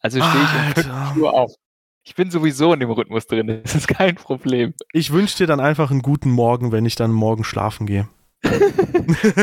Also 0.01 0.21
stehe 0.21 0.75
ich 0.77 0.85
um 0.85 0.85
5 0.85 1.17
Uhr 1.17 1.33
auf. 1.33 1.55
Ich 2.07 2.15
bin 2.15 2.31
sowieso 2.31 2.73
in 2.75 2.81
dem 2.81 2.91
Rhythmus 2.91 3.27
drin, 3.27 3.47
das 3.63 3.75
ist 3.75 3.89
kein 3.89 4.15
Problem. 4.15 4.75
Ich 4.93 5.13
wünsche 5.13 5.39
dir 5.39 5.47
dann 5.47 5.61
einfach 5.61 5.91
einen 5.91 6.03
guten 6.03 6.31
Morgen, 6.31 6.71
wenn 6.71 6.87
ich 6.87 6.95
dann 6.97 7.13
morgen 7.13 7.45
schlafen 7.45 7.87
gehe. 7.87 8.09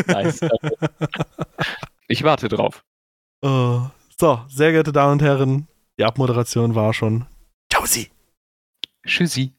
nice. 0.07 0.41
Ich 2.07 2.23
warte 2.23 2.49
drauf. 2.49 2.83
Uh, 3.41 3.83
so, 4.19 4.41
sehr 4.49 4.73
geehrte 4.73 4.91
Damen 4.91 5.13
und 5.13 5.21
Herren, 5.21 5.69
die 5.97 6.03
Abmoderation 6.03 6.75
war 6.75 6.93
schon. 6.93 7.25
Sie. 7.85 8.09
Tschüssi. 9.05 9.53